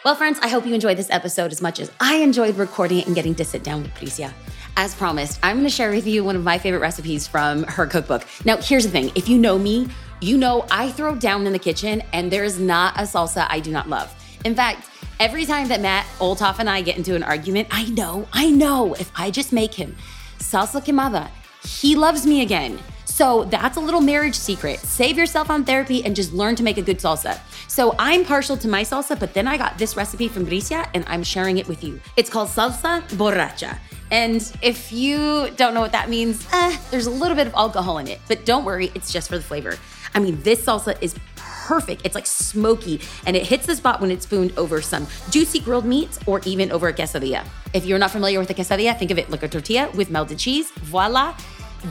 Well, 0.03 0.15
friends, 0.15 0.39
I 0.41 0.47
hope 0.47 0.65
you 0.65 0.73
enjoyed 0.73 0.97
this 0.97 1.11
episode 1.11 1.51
as 1.51 1.61
much 1.61 1.79
as 1.79 1.91
I 1.99 2.15
enjoyed 2.15 2.57
recording 2.57 2.97
it 2.99 3.05
and 3.05 3.15
getting 3.15 3.35
to 3.35 3.45
sit 3.45 3.63
down 3.63 3.83
with 3.83 3.93
Bricia. 3.93 4.33
As 4.77 4.95
promised, 4.95 5.39
I'm 5.43 5.57
gonna 5.57 5.69
share 5.69 5.91
with 5.91 6.07
you 6.07 6.23
one 6.23 6.35
of 6.35 6.43
my 6.43 6.57
favorite 6.57 6.79
recipes 6.79 7.27
from 7.27 7.63
her 7.63 7.85
cookbook. 7.85 8.25
Now, 8.45 8.57
here's 8.57 8.83
the 8.83 8.91
thing 8.91 9.11
if 9.15 9.27
you 9.27 9.37
know 9.37 9.57
me, 9.57 9.89
you 10.21 10.37
know 10.37 10.65
I 10.71 10.91
throw 10.91 11.15
down 11.15 11.47
in 11.47 11.53
the 11.53 11.59
kitchen 11.59 12.01
and 12.13 12.31
there 12.31 12.43
is 12.43 12.59
not 12.59 12.95
a 12.97 13.03
salsa 13.03 13.47
I 13.49 13.59
do 13.59 13.71
not 13.71 13.89
love. 13.89 14.13
In 14.45 14.55
fact, 14.55 14.87
every 15.19 15.45
time 15.45 15.67
that 15.67 15.81
Matt 15.81 16.05
Olthoff 16.19 16.59
and 16.59 16.69
I 16.69 16.81
get 16.81 16.97
into 16.97 17.15
an 17.15 17.23
argument, 17.23 17.67
I 17.71 17.85
know, 17.85 18.27
I 18.33 18.49
know 18.49 18.93
if 18.93 19.11
I 19.15 19.31
just 19.31 19.51
make 19.51 19.73
him 19.73 19.95
salsa 20.39 20.83
quemada, 20.83 21.29
he 21.63 21.95
loves 21.95 22.25
me 22.25 22.41
again. 22.41 22.79
So 23.21 23.43
that's 23.43 23.77
a 23.77 23.79
little 23.79 24.01
marriage 24.01 24.33
secret. 24.33 24.79
Save 24.79 25.15
yourself 25.15 25.51
on 25.51 25.63
therapy 25.63 26.03
and 26.03 26.15
just 26.15 26.33
learn 26.33 26.55
to 26.55 26.63
make 26.63 26.79
a 26.79 26.81
good 26.81 26.97
salsa. 26.97 27.37
So 27.67 27.93
I'm 27.99 28.25
partial 28.25 28.57
to 28.57 28.67
my 28.67 28.81
salsa, 28.81 29.19
but 29.19 29.35
then 29.35 29.47
I 29.47 29.57
got 29.57 29.77
this 29.77 29.95
recipe 29.95 30.27
from 30.27 30.43
Bricia 30.43 30.89
and 30.95 31.05
I'm 31.07 31.21
sharing 31.21 31.59
it 31.59 31.67
with 31.67 31.83
you. 31.83 32.01
It's 32.17 32.31
called 32.31 32.49
salsa 32.49 33.03
borracha. 33.09 33.77
And 34.09 34.41
if 34.63 34.91
you 34.91 35.51
don't 35.55 35.75
know 35.75 35.81
what 35.81 35.91
that 35.91 36.09
means, 36.09 36.47
eh, 36.51 36.75
there's 36.89 37.05
a 37.05 37.11
little 37.11 37.35
bit 37.35 37.45
of 37.45 37.53
alcohol 37.53 37.99
in 37.99 38.07
it, 38.07 38.19
but 38.27 38.43
don't 38.43 38.65
worry, 38.65 38.91
it's 38.95 39.13
just 39.13 39.29
for 39.29 39.37
the 39.37 39.43
flavor. 39.43 39.77
I 40.15 40.19
mean, 40.19 40.41
this 40.41 40.65
salsa 40.65 40.99
is 40.99 41.13
perfect. 41.35 42.01
It's 42.03 42.15
like 42.15 42.25
smoky 42.25 43.01
and 43.27 43.35
it 43.35 43.43
hits 43.43 43.67
the 43.67 43.75
spot 43.75 44.01
when 44.01 44.09
it's 44.09 44.25
spooned 44.25 44.51
over 44.57 44.81
some 44.81 45.05
juicy 45.29 45.59
grilled 45.59 45.85
meats 45.85 46.17
or 46.25 46.41
even 46.45 46.71
over 46.71 46.87
a 46.87 46.93
quesadilla. 46.93 47.45
If 47.75 47.85
you're 47.85 47.99
not 47.99 48.09
familiar 48.09 48.39
with 48.39 48.49
a 48.49 48.55
quesadilla, 48.55 48.97
think 48.97 49.11
of 49.11 49.19
it 49.19 49.29
like 49.29 49.43
a 49.43 49.47
tortilla 49.47 49.91
with 49.91 50.09
melted 50.09 50.39
cheese. 50.39 50.71
Voila, 50.71 51.35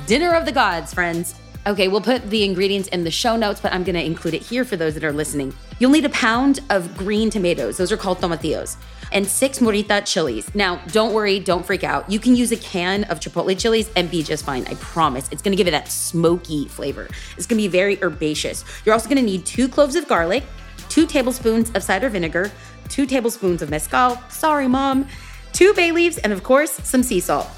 dinner 0.06 0.34
of 0.34 0.44
the 0.44 0.52
gods, 0.52 0.94
friends. 0.94 1.34
Okay, 1.66 1.88
we'll 1.88 2.00
put 2.00 2.30
the 2.30 2.42
ingredients 2.42 2.88
in 2.88 3.04
the 3.04 3.10
show 3.10 3.36
notes, 3.36 3.60
but 3.60 3.72
I'm 3.72 3.84
gonna 3.84 3.98
include 4.00 4.32
it 4.32 4.42
here 4.42 4.64
for 4.64 4.76
those 4.76 4.94
that 4.94 5.04
are 5.04 5.12
listening. 5.12 5.54
You'll 5.78 5.90
need 5.90 6.06
a 6.06 6.10
pound 6.10 6.60
of 6.70 6.96
green 6.96 7.28
tomatoes, 7.28 7.76
those 7.76 7.92
are 7.92 7.98
called 7.98 8.18
tomatillos, 8.18 8.76
and 9.12 9.26
six 9.26 9.58
morita 9.58 10.06
chilies. 10.06 10.54
Now, 10.54 10.76
don't 10.88 11.12
worry, 11.12 11.38
don't 11.38 11.64
freak 11.64 11.84
out. 11.84 12.10
You 12.10 12.18
can 12.18 12.34
use 12.34 12.50
a 12.50 12.56
can 12.56 13.04
of 13.04 13.20
chipotle 13.20 13.58
chilies 13.58 13.90
and 13.94 14.10
be 14.10 14.22
just 14.22 14.44
fine, 14.44 14.66
I 14.68 14.74
promise. 14.76 15.28
It's 15.30 15.42
gonna 15.42 15.56
give 15.56 15.68
it 15.68 15.72
that 15.72 15.88
smoky 15.88 16.66
flavor. 16.66 17.08
It's 17.36 17.46
gonna 17.46 17.60
be 17.60 17.68
very 17.68 18.02
herbaceous. 18.02 18.64
You're 18.86 18.94
also 18.94 19.08
gonna 19.08 19.20
need 19.20 19.44
two 19.44 19.68
cloves 19.68 19.96
of 19.96 20.08
garlic, 20.08 20.44
two 20.88 21.06
tablespoons 21.06 21.70
of 21.72 21.82
cider 21.82 22.08
vinegar, 22.08 22.50
two 22.88 23.04
tablespoons 23.04 23.60
of 23.60 23.68
mezcal, 23.68 24.18
sorry, 24.30 24.66
mom, 24.66 25.06
two 25.52 25.74
bay 25.74 25.92
leaves, 25.92 26.16
and 26.18 26.32
of 26.32 26.42
course, 26.42 26.72
some 26.72 27.02
sea 27.02 27.20
salt. 27.20 27.48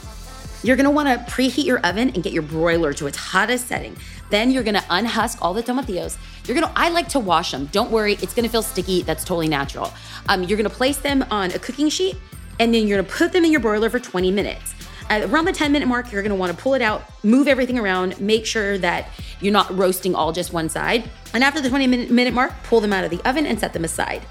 You're 0.64 0.76
gonna 0.76 0.92
wanna 0.92 1.24
preheat 1.28 1.64
your 1.64 1.80
oven 1.80 2.10
and 2.10 2.22
get 2.22 2.32
your 2.32 2.42
broiler 2.42 2.92
to 2.94 3.08
its 3.08 3.18
hottest 3.18 3.66
setting. 3.66 3.96
Then 4.30 4.52
you're 4.52 4.62
gonna 4.62 4.84
unhusk 4.90 5.38
all 5.42 5.54
the 5.54 5.62
tomatillos. 5.62 6.16
You're 6.46 6.54
gonna, 6.54 6.72
I 6.76 6.88
like 6.90 7.08
to 7.10 7.18
wash 7.18 7.50
them. 7.50 7.66
Don't 7.72 7.90
worry, 7.90 8.14
it's 8.22 8.32
gonna 8.32 8.48
feel 8.48 8.62
sticky. 8.62 9.02
That's 9.02 9.24
totally 9.24 9.48
natural. 9.48 9.92
Um, 10.28 10.44
you're 10.44 10.56
gonna 10.56 10.70
place 10.70 10.98
them 10.98 11.24
on 11.32 11.50
a 11.50 11.58
cooking 11.58 11.88
sheet 11.88 12.16
and 12.60 12.72
then 12.72 12.86
you're 12.86 13.02
gonna 13.02 13.12
put 13.12 13.32
them 13.32 13.44
in 13.44 13.50
your 13.50 13.60
broiler 13.60 13.90
for 13.90 13.98
20 13.98 14.30
minutes. 14.30 14.74
Around 15.10 15.46
the 15.46 15.52
10 15.52 15.72
minute 15.72 15.88
mark, 15.88 16.12
you're 16.12 16.22
gonna 16.22 16.36
wanna 16.36 16.54
pull 16.54 16.74
it 16.74 16.82
out, 16.82 17.02
move 17.24 17.48
everything 17.48 17.76
around, 17.76 18.20
make 18.20 18.46
sure 18.46 18.78
that 18.78 19.08
you're 19.40 19.52
not 19.52 19.76
roasting 19.76 20.14
all 20.14 20.32
just 20.32 20.52
one 20.52 20.68
side. 20.68 21.10
And 21.34 21.42
after 21.42 21.60
the 21.60 21.68
20 21.68 21.88
minute, 21.88 22.10
minute 22.10 22.34
mark, 22.34 22.52
pull 22.62 22.80
them 22.80 22.92
out 22.92 23.02
of 23.02 23.10
the 23.10 23.20
oven 23.28 23.46
and 23.46 23.58
set 23.58 23.72
them 23.72 23.84
aside. 23.84 24.22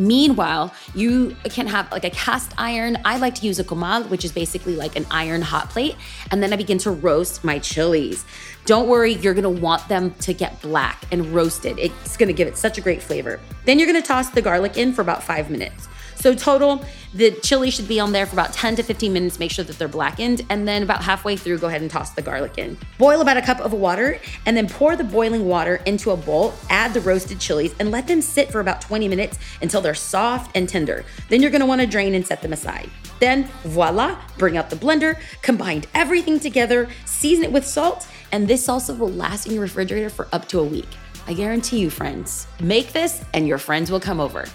Meanwhile, 0.00 0.74
you 0.94 1.36
can 1.44 1.66
have 1.66 1.92
like 1.92 2.04
a 2.04 2.10
cast 2.10 2.52
iron. 2.56 2.96
I 3.04 3.18
like 3.18 3.34
to 3.36 3.46
use 3.46 3.58
a 3.58 3.64
comal, 3.64 4.08
which 4.08 4.24
is 4.24 4.32
basically 4.32 4.74
like 4.74 4.96
an 4.96 5.06
iron 5.10 5.42
hot 5.42 5.68
plate. 5.68 5.94
And 6.30 6.42
then 6.42 6.52
I 6.52 6.56
begin 6.56 6.78
to 6.78 6.90
roast 6.90 7.44
my 7.44 7.58
chilies. 7.58 8.24
Don't 8.64 8.88
worry, 8.88 9.12
you're 9.14 9.34
gonna 9.34 9.50
want 9.50 9.86
them 9.88 10.12
to 10.20 10.32
get 10.32 10.60
black 10.62 11.04
and 11.12 11.26
roasted. 11.34 11.78
It's 11.78 12.16
gonna 12.16 12.32
give 12.32 12.48
it 12.48 12.56
such 12.56 12.78
a 12.78 12.80
great 12.80 13.02
flavor. 13.02 13.38
Then 13.66 13.78
you're 13.78 13.86
gonna 13.86 14.00
toss 14.00 14.30
the 14.30 14.42
garlic 14.42 14.78
in 14.78 14.94
for 14.94 15.02
about 15.02 15.22
five 15.22 15.50
minutes. 15.50 15.86
So 16.16 16.34
total, 16.34 16.84
the 17.14 17.32
chili 17.32 17.70
should 17.70 17.88
be 17.88 17.98
on 17.98 18.12
there 18.12 18.26
for 18.26 18.34
about 18.34 18.52
10 18.52 18.76
to 18.76 18.82
15 18.82 19.12
minutes. 19.12 19.38
Make 19.38 19.50
sure 19.50 19.64
that 19.64 19.78
they're 19.78 19.88
blackened. 19.88 20.44
And 20.50 20.66
then 20.66 20.82
about 20.82 21.02
halfway 21.02 21.36
through, 21.36 21.58
go 21.58 21.66
ahead 21.66 21.82
and 21.82 21.90
toss 21.90 22.10
the 22.10 22.22
garlic 22.22 22.58
in. 22.58 22.76
Boil 22.98 23.20
about 23.20 23.36
a 23.36 23.42
cup 23.42 23.60
of 23.60 23.72
water 23.72 24.20
and 24.46 24.56
then 24.56 24.68
pour 24.68 24.96
the 24.96 25.04
boiling 25.04 25.46
water 25.46 25.76
into 25.86 26.10
a 26.10 26.16
bowl. 26.16 26.54
Add 26.68 26.94
the 26.94 27.00
roasted 27.00 27.40
chilies 27.40 27.74
and 27.80 27.90
let 27.90 28.06
them 28.06 28.20
sit 28.22 28.52
for 28.52 28.60
about 28.60 28.80
20 28.80 29.08
minutes 29.08 29.38
until 29.62 29.80
they're 29.80 29.94
soft 29.94 30.56
and 30.56 30.68
tender. 30.68 31.04
Then 31.28 31.42
you're 31.42 31.50
gonna 31.50 31.66
wanna 31.66 31.86
drain 31.86 32.14
and 32.14 32.26
set 32.26 32.42
them 32.42 32.52
aside. 32.52 32.90
Then 33.18 33.44
voila, 33.64 34.18
bring 34.38 34.56
out 34.56 34.70
the 34.70 34.76
blender, 34.76 35.18
combine 35.42 35.84
everything 35.94 36.40
together, 36.40 36.88
season 37.04 37.44
it 37.44 37.52
with 37.52 37.66
salt, 37.66 38.06
and 38.32 38.48
this 38.48 38.66
salsa 38.66 38.96
will 38.96 39.10
last 39.10 39.46
in 39.46 39.52
your 39.52 39.62
refrigerator 39.62 40.10
for 40.10 40.28
up 40.32 40.48
to 40.48 40.60
a 40.60 40.64
week. 40.64 40.88
I 41.26 41.34
guarantee 41.34 41.78
you, 41.78 41.90
friends, 41.90 42.46
make 42.60 42.92
this 42.92 43.22
and 43.34 43.46
your 43.46 43.58
friends 43.58 43.90
will 43.90 44.00
come 44.00 44.20
over. 44.20 44.46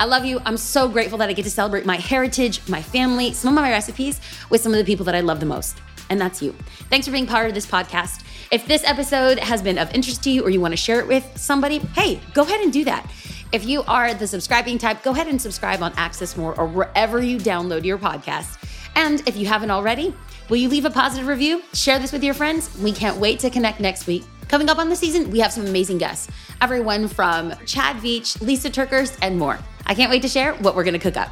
I 0.00 0.04
love 0.04 0.24
you. 0.24 0.40
I'm 0.46 0.56
so 0.56 0.88
grateful 0.88 1.18
that 1.18 1.28
I 1.28 1.34
get 1.34 1.42
to 1.42 1.50
celebrate 1.50 1.84
my 1.84 1.96
heritage, 1.96 2.66
my 2.70 2.80
family, 2.80 3.34
some 3.34 3.58
of 3.58 3.62
my 3.62 3.70
recipes 3.70 4.18
with 4.48 4.62
some 4.62 4.72
of 4.72 4.78
the 4.78 4.84
people 4.84 5.04
that 5.04 5.14
I 5.14 5.20
love 5.20 5.40
the 5.40 5.46
most. 5.46 5.76
And 6.08 6.18
that's 6.18 6.40
you. 6.40 6.52
Thanks 6.88 7.06
for 7.06 7.12
being 7.12 7.26
part 7.26 7.48
of 7.48 7.54
this 7.54 7.66
podcast. 7.66 8.24
If 8.50 8.66
this 8.66 8.82
episode 8.84 9.38
has 9.38 9.60
been 9.60 9.76
of 9.76 9.94
interest 9.94 10.24
to 10.24 10.30
you 10.30 10.42
or 10.42 10.48
you 10.48 10.58
want 10.58 10.72
to 10.72 10.78
share 10.78 11.00
it 11.00 11.06
with 11.06 11.30
somebody, 11.36 11.80
hey, 11.94 12.18
go 12.32 12.44
ahead 12.44 12.62
and 12.62 12.72
do 12.72 12.82
that. 12.84 13.12
If 13.52 13.66
you 13.66 13.82
are 13.82 14.14
the 14.14 14.26
subscribing 14.26 14.78
type, 14.78 15.02
go 15.02 15.10
ahead 15.10 15.28
and 15.28 15.40
subscribe 15.40 15.82
on 15.82 15.92
Access 15.98 16.34
More 16.34 16.58
or 16.58 16.66
wherever 16.66 17.20
you 17.22 17.36
download 17.36 17.84
your 17.84 17.98
podcast. 17.98 18.56
And 18.94 19.22
if 19.28 19.36
you 19.36 19.44
haven't 19.44 19.70
already, 19.70 20.14
will 20.48 20.56
you 20.56 20.70
leave 20.70 20.86
a 20.86 20.90
positive 20.90 21.26
review? 21.26 21.62
Share 21.74 21.98
this 21.98 22.10
with 22.10 22.24
your 22.24 22.32
friends. 22.32 22.74
We 22.78 22.92
can't 22.92 23.18
wait 23.18 23.38
to 23.40 23.50
connect 23.50 23.80
next 23.80 24.06
week. 24.06 24.24
Coming 24.48 24.70
up 24.70 24.78
on 24.78 24.88
the 24.88 24.96
season, 24.96 25.30
we 25.30 25.40
have 25.40 25.52
some 25.52 25.66
amazing 25.66 25.98
guests. 25.98 26.28
Everyone 26.62 27.06
from 27.06 27.52
Chad 27.66 27.96
Veach, 27.96 28.40
Lisa 28.40 28.70
TerKeurst, 28.70 29.18
and 29.20 29.38
more. 29.38 29.58
I 29.90 29.94
can't 29.94 30.08
wait 30.08 30.22
to 30.22 30.28
share 30.28 30.54
what 30.54 30.76
we're 30.76 30.84
going 30.84 30.94
to 30.94 31.00
cook 31.00 31.16
up. 31.16 31.30